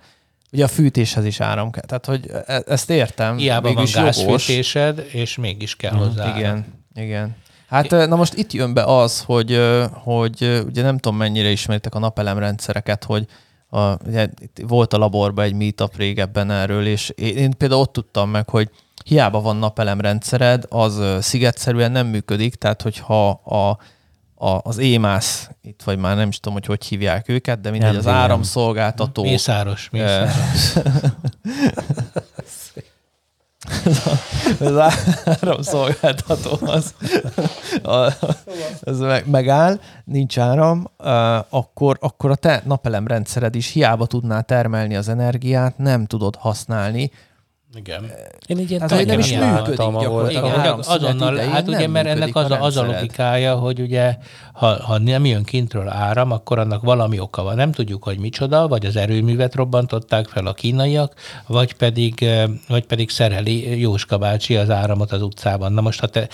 Ugye 0.53 0.65
a 0.65 0.69
fűtéshez 0.69 1.25
is 1.25 1.41
áram 1.41 1.71
kell. 1.71 1.85
Tehát, 1.85 2.07
hogy 2.07 2.31
e- 2.47 2.63
ezt 2.67 2.91
értem. 2.91 3.37
Hiába 3.37 3.73
van 3.73 3.87
gázfűtésed, 3.93 5.07
és 5.13 5.37
mégis 5.37 5.77
kell 5.77 5.93
uh-huh. 5.93 6.07
hozzá. 6.07 6.37
Igen, 6.37 6.65
igen. 6.95 7.37
Hát 7.69 7.91
na 7.91 8.17
most 8.17 8.35
itt 8.35 8.53
jön 8.53 8.75
be 8.75 8.85
az, 8.85 9.23
hogy, 9.23 9.61
hogy 9.93 10.63
ugye 10.67 10.83
nem 10.83 10.99
tudom 10.99 11.19
mennyire 11.19 11.51
ismeritek 11.51 11.95
a 11.95 11.99
napelemrendszereket, 11.99 13.05
hogy 13.05 13.27
a, 13.71 14.07
ugye, 14.07 14.29
volt 14.63 14.93
a 14.93 14.99
laborban 14.99 15.45
egy 15.45 15.55
meetup 15.55 15.97
régebben 15.97 16.51
erről, 16.51 16.87
és 16.87 17.13
én, 17.17 17.37
én 17.37 17.57
például 17.57 17.81
ott 17.81 17.93
tudtam 17.93 18.31
meg, 18.31 18.49
hogy 18.49 18.71
hiába 19.05 19.41
van 19.41 19.57
napelemrendszered, 19.57 20.65
az 20.69 21.03
szigetszerűen 21.21 21.93
nem 21.93 22.07
működik, 22.07 22.55
tehát 22.55 22.83
hogyha 22.83 23.29
a, 23.31 23.79
a, 24.47 24.61
az 24.63 24.79
EMAS, 24.79 25.49
itt 25.63 25.83
vagy 25.83 25.99
már 25.99 26.17
nem 26.17 26.29
is 26.29 26.41
tudom, 26.41 26.53
hogy 26.53 26.67
hogy 26.67 26.85
hívják 26.85 27.29
őket, 27.29 27.61
de 27.61 27.71
mindegy, 27.71 27.91
nem, 27.91 27.99
az 27.99 28.07
áramszolgáltató. 28.07 29.23
Mészáros, 29.23 29.89
mészáros. 29.91 30.73
az 34.61 34.79
áramszolgáltató 35.41 36.59
az, 36.61 36.95
az 38.81 38.99
meg, 38.99 39.29
megáll, 39.31 39.81
nincs 40.05 40.39
áram, 40.39 40.91
akkor, 41.49 41.97
akkor 42.01 42.31
a 42.31 42.35
te 42.35 42.63
napelemrendszered 42.65 43.55
is 43.55 43.71
hiába 43.71 44.07
tudná 44.07 44.41
termelni 44.41 44.97
az 44.97 45.09
energiát, 45.09 45.79
nem 45.79 46.07
tudod 46.07 46.37
használni, 46.37 47.11
igen. 47.75 48.11
Én 48.47 48.59
így 48.59 48.71
ilyen 48.71 48.89
hát, 48.89 49.07
nem 49.07 49.19
is 49.19 49.33
működik 49.33 49.77
gyakorlatilag. 49.77 50.81
azonnal, 50.87 51.37
hát 51.37 51.69
ugye, 51.69 51.87
mert 51.87 52.07
ennek 52.07 52.37
az 52.37 52.51
a, 52.51 52.63
az 52.63 52.77
a 52.77 52.85
logikája, 52.85 53.55
hogy 53.55 53.81
ugye, 53.81 54.17
ha, 54.53 54.67
ha 54.67 54.99
nem 54.99 55.25
jön 55.25 55.45
kintről 55.45 55.89
áram, 55.89 56.31
akkor 56.31 56.59
annak 56.59 56.83
valami 56.83 57.19
oka 57.21 57.43
van. 57.43 57.57
Nem 57.57 57.73
tudjuk, 57.73 58.05
hogy 58.05 58.19
micsoda, 58.19 58.69
vagy 58.69 58.87
az 58.87 58.97
erőművet 58.97 59.55
robbantották 59.55 60.27
fel 60.27 60.47
a 60.47 60.53
kínaiak, 60.53 61.15
vagy 61.47 61.75
pedig, 61.75 62.27
vagy 62.69 62.87
pedig 62.87 63.11
szereli 63.11 63.81
Jóska 63.81 64.19
bácsi 64.19 64.57
az 64.57 64.71
áramot 64.71 65.13
az 65.13 65.23
utcában. 65.23 65.73
Na 65.73 65.81
most, 65.81 66.01
ha 66.01 66.07
te 66.07 66.29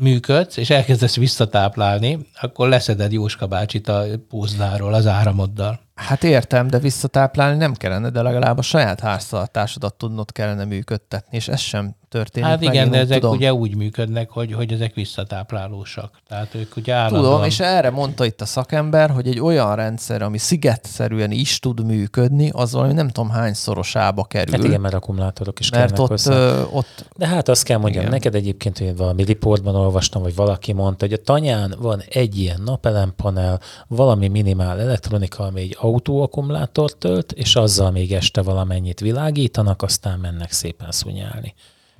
működsz, 0.00 0.56
és 0.56 0.70
elkezdesz 0.70 1.16
visszatáplálni, 1.16 2.18
akkor 2.40 2.68
leszeded 2.68 3.12
Jóska 3.12 3.46
bácsit 3.46 3.88
a 3.88 4.04
póznáról 4.28 4.94
az 4.94 5.06
áramoddal. 5.06 5.85
Hát 5.96 6.24
értem, 6.24 6.66
de 6.66 6.78
visszatáplálni 6.78 7.56
nem 7.56 7.74
kellene, 7.74 8.10
de 8.10 8.22
legalább 8.22 8.58
a 8.58 8.62
saját 8.62 9.00
háztartásodat 9.00 9.94
tudnod 9.94 10.32
kellene 10.32 10.64
működtetni, 10.64 11.36
és 11.36 11.48
ez 11.48 11.60
sem 11.60 11.94
történik. 12.16 12.48
Hát 12.48 12.62
igen, 12.62 12.90
de 12.90 12.98
ezek 12.98 13.20
tudom. 13.20 13.36
ugye 13.36 13.52
úgy 13.52 13.76
működnek, 13.76 14.30
hogy, 14.30 14.52
hogy 14.52 14.72
ezek 14.72 14.94
visszatáplálósak. 14.94 16.10
Tehát 16.28 16.54
ők 16.54 16.76
ugye 16.76 16.92
állandóan... 16.92 17.24
Tudom, 17.24 17.44
és 17.44 17.60
erre 17.60 17.90
mondta 17.90 18.24
itt 18.24 18.40
a 18.40 18.44
szakember, 18.44 19.10
hogy 19.10 19.26
egy 19.26 19.40
olyan 19.40 19.76
rendszer, 19.76 20.22
ami 20.22 20.38
szigetszerűen 20.38 21.30
is 21.30 21.58
tud 21.58 21.84
működni, 21.84 22.50
az 22.52 22.72
valami 22.72 22.92
nem 22.92 23.08
tudom 23.08 23.30
hány 23.30 23.54
szorosába 23.54 24.24
kerül. 24.24 24.54
Hát 24.54 24.64
igen, 24.64 24.80
mert 24.80 24.94
akkumulátorok 24.94 25.60
is 25.60 25.70
mert 25.70 25.98
ott, 25.98 26.26
ö, 26.26 26.62
ott... 26.70 27.08
De 27.16 27.26
hát 27.26 27.48
azt 27.48 27.62
kell 27.62 27.78
mondjam, 27.78 28.00
igen. 28.00 28.12
neked 28.12 28.34
egyébként, 28.34 28.78
hogy 28.78 28.96
valami 28.96 29.22
riportban 29.22 29.74
olvastam, 29.74 30.22
vagy 30.22 30.34
valaki 30.34 30.72
mondta, 30.72 31.04
hogy 31.04 31.14
a 31.14 31.22
tanyán 31.22 31.74
van 31.78 32.02
egy 32.10 32.38
ilyen 32.38 32.60
napelempanel, 32.64 33.60
valami 33.86 34.28
minimál 34.28 34.80
elektronika, 34.80 35.44
ami 35.44 35.60
egy 35.60 35.76
autóakkumulátort 35.80 36.96
tölt, 36.96 37.32
és 37.32 37.56
azzal 37.56 37.90
még 37.90 38.12
este 38.12 38.42
valamennyit 38.42 39.00
világítanak, 39.00 39.82
aztán 39.82 40.18
mennek 40.18 40.52
szépen 40.52 40.90
szunyálni. 40.90 41.54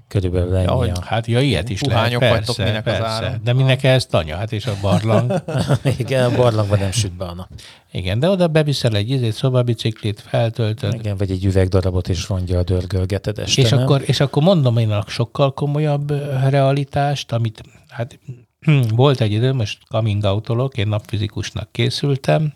Körülbelül 0.09 0.57
ennyi. 0.57 0.87
Ja, 0.87 0.93
a... 0.93 1.05
Hát 1.05 1.27
ja, 1.27 1.41
ilyet 1.41 1.69
is 1.69 1.83
lehet, 1.83 2.19
persze, 2.19 2.65
minek 2.65 2.83
persze. 2.83 3.05
Az 3.05 3.11
áram. 3.11 3.41
De 3.45 3.53
minek 3.53 3.83
ez 3.83 4.07
tanya? 4.07 4.37
Hát 4.37 4.53
és 4.53 4.67
a 4.67 4.73
barlang. 4.81 5.43
Igen, 5.99 6.33
a 6.33 6.37
barlangban 6.37 6.79
nem 6.79 6.91
süt 6.91 7.13
be 7.13 7.25
a 7.25 7.35
nap. 7.35 7.49
Igen, 7.93 8.19
de 8.19 8.29
oda 8.29 8.49
beviszel 8.49 8.97
egy 8.97 9.11
izét, 9.11 9.33
szobabiciklit, 9.33 10.21
feltöltöd. 10.21 10.95
Igen, 10.95 11.17
vagy 11.17 11.31
egy 11.31 11.45
üvegdarabot 11.45 12.09
is 12.09 12.29
a 12.29 12.63
dörgölgeted 12.63 13.39
este, 13.39 13.63
és 13.63 13.73
akkor, 13.73 14.03
és 14.05 14.21
akkor 14.21 14.43
mondom 14.43 14.77
én 14.77 14.91
a 14.91 15.05
sokkal 15.07 15.55
komolyabb 15.55 16.11
realitást, 16.49 17.33
amit 17.33 17.63
hát 17.89 18.19
volt 18.95 19.21
egy 19.21 19.33
idő, 19.33 19.53
most 19.53 19.79
coming 19.89 20.25
out 20.25 20.77
én 20.77 20.89
napfizikusnak 20.89 21.73
készültem. 21.73 22.53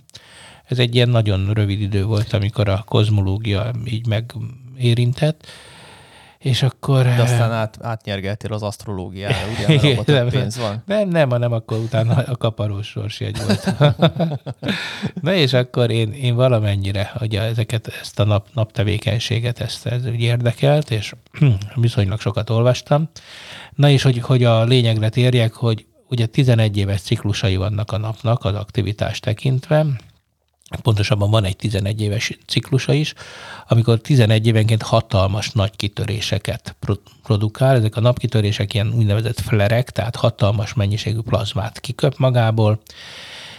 Ez 0.64 0.78
egy 0.78 0.94
ilyen 0.94 1.08
nagyon 1.08 1.50
rövid 1.52 1.80
idő 1.80 2.04
volt, 2.04 2.32
amikor 2.32 2.68
a 2.68 2.84
kozmológia 2.86 3.70
így 3.84 4.06
megérintett 4.06 5.46
és 6.40 6.62
akkor... 6.62 7.02
De 7.02 7.22
aztán 7.22 7.52
át, 7.52 7.78
átnyergeltél 7.82 8.52
az 8.52 8.62
asztrológiára, 8.62 9.36
ugye? 9.68 9.96
Nem, 10.06 10.28
pénz 10.28 10.58
van. 10.58 10.82
Nem, 10.86 11.08
nem, 11.08 11.30
hanem 11.30 11.52
akkor 11.52 11.78
utána 11.78 12.14
a 12.14 12.36
kaparós 12.36 12.86
sorsjegy 12.86 13.38
volt. 13.46 13.74
Na 15.22 15.34
és 15.34 15.52
akkor 15.52 15.90
én, 15.90 16.12
én 16.12 16.34
valamennyire, 16.34 17.12
hogy 17.14 17.36
ezeket, 17.36 17.92
ezt 18.00 18.20
a 18.20 18.24
nap, 18.24 18.46
naptevékenységet, 18.54 19.60
ezt 19.60 19.86
ez 19.86 20.06
úgy 20.06 20.20
érdekelt, 20.20 20.90
és 20.90 21.12
viszonylag 21.74 22.20
sokat 22.20 22.50
olvastam. 22.50 23.08
Na 23.74 23.88
és 23.88 24.02
hogy, 24.02 24.18
hogy 24.18 24.44
a 24.44 24.64
lényegre 24.64 25.08
térjek, 25.08 25.52
hogy 25.52 25.86
ugye 26.08 26.26
11 26.26 26.76
éves 26.76 27.00
ciklusai 27.00 27.56
vannak 27.56 27.92
a 27.92 27.98
napnak 27.98 28.44
az 28.44 28.54
aktivitás 28.54 29.20
tekintve, 29.20 29.86
pontosabban 30.82 31.30
van 31.30 31.44
egy 31.44 31.56
11 31.56 32.00
éves 32.00 32.38
ciklusa 32.46 32.92
is, 32.92 33.14
amikor 33.68 34.00
11 34.00 34.46
évenként 34.46 34.82
hatalmas 34.82 35.50
nagy 35.50 35.76
kitöréseket 35.76 36.76
produkál. 37.22 37.76
Ezek 37.76 37.96
a 37.96 38.00
napkitörések 38.00 38.74
ilyen 38.74 38.92
úgynevezett 38.94 39.40
flerek, 39.40 39.90
tehát 39.90 40.16
hatalmas 40.16 40.74
mennyiségű 40.74 41.20
plazmát 41.20 41.80
kiköp 41.80 42.16
magából, 42.16 42.80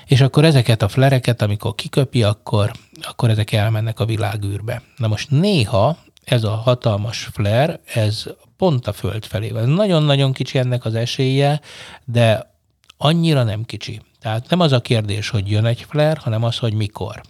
és 0.05 0.21
akkor 0.21 0.45
ezeket 0.45 0.81
a 0.81 0.87
flereket, 0.87 1.41
amikor 1.41 1.75
kiköpi, 1.75 2.23
akkor, 2.23 2.71
akkor 3.01 3.29
ezek 3.29 3.51
elmennek 3.51 3.99
a 3.99 4.05
világűrbe. 4.05 4.81
Na 4.97 5.07
most 5.07 5.29
néha 5.29 5.97
ez 6.23 6.43
a 6.43 6.55
hatalmas 6.55 7.29
flare, 7.31 7.79
ez 7.93 8.23
pont 8.57 8.87
a 8.87 8.93
Föld 8.93 9.25
felé 9.25 9.49
van. 9.49 9.69
Nagyon-nagyon 9.69 10.33
kicsi 10.33 10.57
ennek 10.57 10.85
az 10.85 10.95
esélye, 10.95 11.61
de 12.05 12.55
annyira 12.97 13.43
nem 13.43 13.63
kicsi. 13.63 14.01
Tehát 14.21 14.49
nem 14.49 14.59
az 14.59 14.71
a 14.71 14.81
kérdés, 14.81 15.29
hogy 15.29 15.49
jön 15.49 15.65
egy 15.65 15.85
flare, 15.89 16.19
hanem 16.19 16.43
az, 16.43 16.57
hogy 16.57 16.73
mikor. 16.73 17.21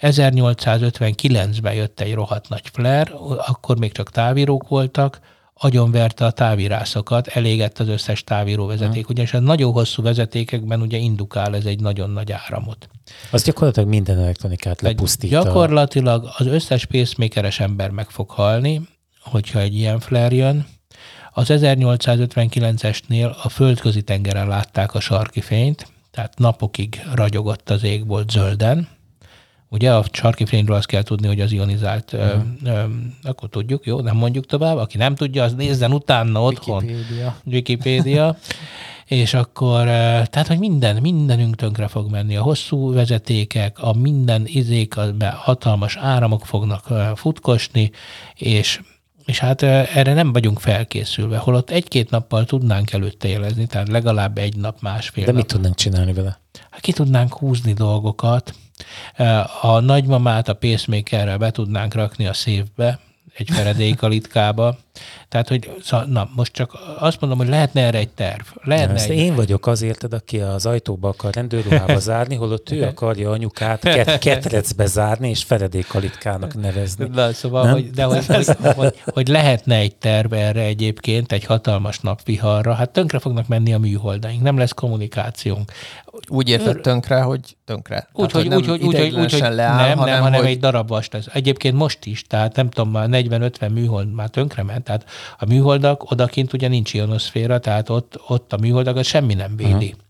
1859-ben 0.00 1.74
jött 1.74 2.00
egy 2.00 2.14
rohadt 2.14 2.48
nagy 2.48 2.68
flare, 2.72 3.10
akkor 3.46 3.78
még 3.78 3.92
csak 3.92 4.10
távírók 4.10 4.68
voltak, 4.68 5.20
agyonverte 5.54 6.24
a 6.24 6.30
távirászokat, 6.30 7.26
elégett 7.26 7.78
az 7.78 7.88
összes 7.88 8.24
távíró 8.24 8.66
vezeték, 8.66 9.08
ugyanis 9.08 9.34
a 9.34 9.40
nagyon 9.40 9.72
hosszú 9.72 10.02
vezetékekben 10.02 10.80
ugye 10.80 10.96
indukál 10.96 11.56
ez 11.56 11.64
egy 11.64 11.80
nagyon 11.80 12.10
nagy 12.10 12.32
áramot. 12.32 12.88
Az 13.30 13.42
gyakorlatilag 13.42 13.88
minden 13.88 14.18
elektronikát 14.18 14.80
lepusztít. 14.80 15.30
Gyakorlatilag 15.30 16.28
az 16.36 16.46
összes 16.46 16.84
pacemakeres 16.84 17.60
ember 17.60 17.90
meg 17.90 18.10
fog 18.10 18.30
halni, 18.30 18.80
hogyha 19.22 19.58
egy 19.58 19.74
ilyen 19.74 20.00
flare 20.00 20.34
jön. 20.34 20.66
Az 21.32 21.46
1859-esnél 21.50 23.36
a 23.42 23.48
földközi 23.48 24.02
tengeren 24.02 24.48
látták 24.48 24.94
a 24.94 25.00
sarki 25.00 25.40
fényt, 25.40 25.94
tehát 26.16 26.38
napokig 26.38 27.02
ragyogott 27.14 27.70
az 27.70 27.84
égbolt 27.84 28.30
zölden. 28.30 28.88
Ugye 29.68 29.94
a 29.94 30.04
sarki 30.12 30.46
fényről 30.46 30.76
azt 30.76 30.86
kell 30.86 31.02
tudni, 31.02 31.26
hogy 31.26 31.40
az 31.40 31.52
ionizált, 31.52 32.12
uh-huh. 32.12 32.42
ö, 32.64 32.68
ö, 32.70 32.84
akkor 33.22 33.48
tudjuk, 33.48 33.86
jó, 33.86 34.00
nem 34.00 34.16
mondjuk 34.16 34.46
tovább. 34.46 34.76
Aki 34.76 34.96
nem 34.96 35.14
tudja, 35.14 35.42
az 35.42 35.54
nézzen 35.54 35.92
utána 35.92 36.42
otthon. 36.42 36.84
Wikipédia. 36.84 37.36
Wikipédia. 37.44 38.36
és 39.06 39.34
akkor, 39.34 39.84
tehát, 39.84 40.46
hogy 40.46 40.58
minden, 40.58 40.96
mindenünk 40.96 41.56
tönkre 41.56 41.88
fog 41.88 42.10
menni. 42.10 42.36
A 42.36 42.42
hosszú 42.42 42.92
vezetékek, 42.92 43.82
a 43.82 43.92
minden 43.92 44.42
izék, 44.46 44.94
hatalmas 45.34 45.96
áramok 45.96 46.46
fognak 46.46 47.14
futkosni, 47.14 47.90
és 48.34 48.80
és 49.26 49.38
hát 49.38 49.62
erre 49.62 50.14
nem 50.14 50.32
vagyunk 50.32 50.60
felkészülve, 50.60 51.36
holott 51.38 51.70
egy-két 51.70 52.10
nappal 52.10 52.44
tudnánk 52.44 52.92
előtte 52.92 53.28
jelezni, 53.28 53.66
tehát 53.66 53.88
legalább 53.88 54.38
egy 54.38 54.56
nap, 54.56 54.80
másfél 54.80 55.24
De 55.24 55.30
nap. 55.30 55.40
mit 55.40 55.50
tudnánk 55.52 55.74
csinálni 55.74 56.12
vele? 56.12 56.40
Hát 56.70 56.80
ki 56.80 56.92
tudnánk 56.92 57.34
húzni 57.34 57.72
dolgokat. 57.72 58.54
A 59.60 59.80
nagymamát 59.80 60.48
a 60.48 60.54
pacemakerrel 60.54 61.38
be 61.38 61.50
tudnánk 61.50 61.94
rakni 61.94 62.26
a 62.26 62.32
szívbe, 62.32 62.98
egy 63.34 63.50
feredékalitkába, 63.50 64.76
tehát, 65.28 65.48
hogy 65.48 65.70
na, 66.06 66.28
most 66.34 66.52
csak 66.52 66.78
azt 66.98 67.20
mondom, 67.20 67.38
hogy 67.38 67.48
lehetne 67.48 67.80
erre 67.80 67.98
egy 67.98 68.08
terv. 68.08 68.42
Lehetne 68.62 68.94
Ezt 68.94 69.08
egy... 69.08 69.18
Én 69.18 69.34
vagyok 69.34 69.66
azért, 69.66 70.12
aki 70.12 70.40
az 70.40 70.66
ajtóba 70.66 71.08
akar 71.08 71.34
rendőrruhába 71.34 71.98
zárni, 71.98 72.34
holott 72.34 72.70
ő 72.70 72.82
akarja 72.92 73.30
anyukát 73.30 73.80
ket- 73.80 74.18
ketrecbe 74.28 74.86
zárni, 74.86 75.28
és 75.28 75.42
feledékalitkának 75.42 76.54
nevezni. 76.54 77.08
Na, 77.12 77.32
szóval, 77.32 77.66
hogy, 77.66 77.90
de 77.90 78.04
hogy, 78.04 78.26
hogy, 78.26 78.46
hogy, 78.74 79.02
hogy, 79.04 79.28
lehetne 79.28 79.76
egy 79.76 79.96
terv 79.96 80.32
erre 80.32 80.62
egyébként, 80.62 81.32
egy 81.32 81.44
hatalmas 81.44 82.00
napviharra, 82.00 82.74
hát 82.74 82.90
tönkre 82.90 83.18
fognak 83.18 83.48
menni 83.48 83.72
a 83.72 83.78
műholdaink, 83.78 84.42
nem 84.42 84.58
lesz 84.58 84.72
kommunikációnk. 84.72 85.72
Úgy 86.28 86.48
érted 86.48 86.80
tönkre, 86.80 87.20
hogy 87.20 87.56
tönkre. 87.64 88.08
Úgy, 88.12 88.32
hogy, 88.32 88.54
úgy, 88.54 88.66
hogy, 88.66 88.82
úgy, 88.82 89.32
hogy 89.32 89.40
leáll, 89.40 89.88
nem, 89.88 89.98
hanem, 89.98 90.14
nem, 90.14 90.22
hanem 90.22 90.40
hogy... 90.40 90.50
egy 90.50 90.58
darab 90.58 90.88
vast. 90.88 91.14
Egyébként 91.32 91.76
most 91.76 92.04
is, 92.04 92.22
tehát 92.22 92.56
nem 92.56 92.70
tudom, 92.70 92.90
már 92.90 93.08
40-50 93.10 93.72
műhold 93.72 94.12
már 94.12 94.28
tönkre 94.28 94.62
ment, 94.62 94.85
tehát 94.86 95.04
a 95.38 95.44
műholdak 95.44 96.10
odakint 96.10 96.52
ugye 96.52 96.68
nincs 96.68 96.94
ionoszféra, 96.94 97.58
tehát 97.58 97.88
ott, 97.88 98.20
ott 98.28 98.52
a 98.52 98.56
műholdakat 98.56 99.04
semmi 99.04 99.34
nem 99.34 99.56
védi. 99.56 99.72
Uh-huh. 99.72 100.04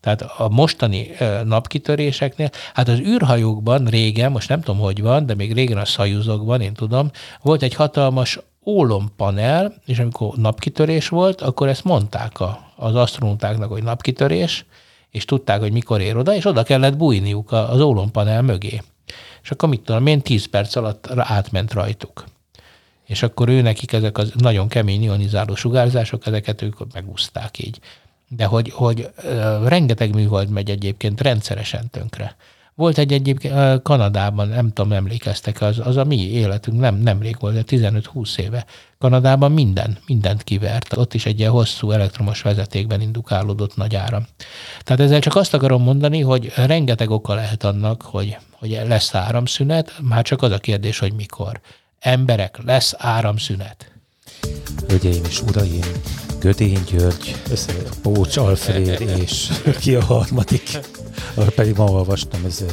Tehát 0.00 0.22
a 0.22 0.48
mostani 0.48 1.10
napkitöréseknél, 1.44 2.50
hát 2.74 2.88
az 2.88 2.98
űrhajókban 2.98 3.84
régen, 3.84 4.30
most 4.30 4.48
nem 4.48 4.60
tudom, 4.60 4.80
hogy 4.80 5.02
van, 5.02 5.26
de 5.26 5.34
még 5.34 5.52
régen 5.52 5.78
a 5.78 5.84
szajuzokban, 5.84 6.60
én 6.60 6.74
tudom, 6.74 7.10
volt 7.42 7.62
egy 7.62 7.74
hatalmas 7.74 8.38
ólompanel, 8.66 9.74
és 9.86 9.98
amikor 9.98 10.34
napkitörés 10.36 11.08
volt, 11.08 11.40
akkor 11.40 11.68
ezt 11.68 11.84
mondták 11.84 12.40
a, 12.40 12.72
az 12.76 12.94
asztronautáknak, 12.94 13.70
hogy 13.70 13.82
napkitörés, 13.82 14.64
és 15.10 15.24
tudták, 15.24 15.60
hogy 15.60 15.72
mikor 15.72 16.00
ér 16.00 16.16
oda, 16.16 16.34
és 16.34 16.46
oda 16.46 16.62
kellett 16.62 16.96
bújniuk 16.96 17.52
az 17.52 17.80
ólompanel 17.80 18.42
mögé. 18.42 18.82
És 19.42 19.50
akkor 19.50 19.68
mit 19.68 19.80
tudom 19.80 20.06
én, 20.06 20.20
10 20.20 20.46
perc 20.46 20.76
alatt 20.76 21.10
átment 21.16 21.72
rajtuk 21.72 22.24
és 23.14 23.22
akkor 23.22 23.48
ő 23.48 23.60
nekik 23.60 23.92
ezek 23.92 24.18
az 24.18 24.32
nagyon 24.36 24.68
kemény 24.68 25.02
ionizáló 25.02 25.54
sugárzások, 25.54 26.26
ezeket 26.26 26.62
ők 26.62 26.92
megúszták 26.92 27.58
így. 27.58 27.78
De 28.28 28.44
hogy, 28.44 28.70
hogy 28.70 29.10
rengeteg 29.64 30.14
műhold 30.14 30.48
megy 30.48 30.70
egyébként 30.70 31.20
rendszeresen 31.20 31.90
tönkre. 31.90 32.36
Volt 32.74 32.98
egy 32.98 33.12
egyébként 33.12 33.82
Kanadában, 33.82 34.48
nem 34.48 34.72
tudom, 34.72 34.92
emlékeztek, 34.92 35.60
az, 35.60 35.78
az 35.84 35.96
a 35.96 36.04
mi 36.04 36.30
életünk, 36.30 36.80
nem, 36.80 36.94
nemrég 36.94 37.36
volt, 37.40 37.64
15-20 37.70 38.38
éve. 38.38 38.64
Kanadában 38.98 39.52
minden, 39.52 39.98
mindent 40.06 40.42
kivert. 40.42 40.96
Ott 40.96 41.14
is 41.14 41.26
egy 41.26 41.38
ilyen 41.38 41.50
hosszú 41.50 41.90
elektromos 41.90 42.42
vezetékben 42.42 43.00
indukálódott 43.00 43.76
nagy 43.76 43.94
áram. 43.94 44.26
Tehát 44.82 45.00
ezzel 45.00 45.20
csak 45.20 45.36
azt 45.36 45.54
akarom 45.54 45.82
mondani, 45.82 46.20
hogy 46.20 46.52
rengeteg 46.56 47.10
oka 47.10 47.34
lehet 47.34 47.64
annak, 47.64 48.02
hogy, 48.02 48.36
hogy 48.50 48.80
lesz 48.86 49.14
áramszünet, 49.14 49.92
már 50.02 50.22
csak 50.24 50.42
az 50.42 50.50
a 50.50 50.58
kérdés, 50.58 50.98
hogy 50.98 51.12
mikor 51.12 51.60
emberek, 52.04 52.58
lesz 52.64 52.94
áramszünet. 52.96 53.92
Hölgyeim 54.88 55.24
és 55.24 55.42
uraim, 55.42 55.84
Gödény 56.40 56.84
György, 56.90 57.36
Pócs 58.02 58.36
Alfred 58.36 59.00
és 59.00 59.48
ki 59.80 59.94
a 59.94 60.04
harmadik? 60.04 60.78
Pedig 61.54 61.76
ma 61.76 61.84
olvastam, 61.84 62.44
ez 62.44 62.64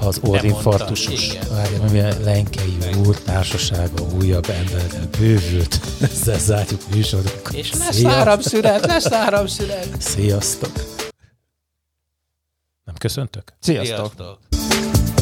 az 0.00 0.20
orrinfarktusos, 0.22 1.32
ami 1.80 2.00
a 2.00 2.20
Lenkei 2.24 2.76
úr 3.06 3.16
társasága 3.16 4.02
újabb 4.20 4.48
emberrel 4.48 5.08
bővült. 5.18 5.80
Ezzel 6.10 6.38
zárjuk 6.38 6.80
műsorunkat. 6.94 7.52
És 7.52 7.72
lesz 7.72 8.04
áramszünet, 8.04 8.86
lesz 8.86 9.12
áramszünet. 9.12 9.88
Sziasztok! 9.98 10.72
Nem 12.84 12.94
köszöntök? 12.98 13.52
Sziasztok! 13.60 14.12
Sziasztok. 14.16 15.15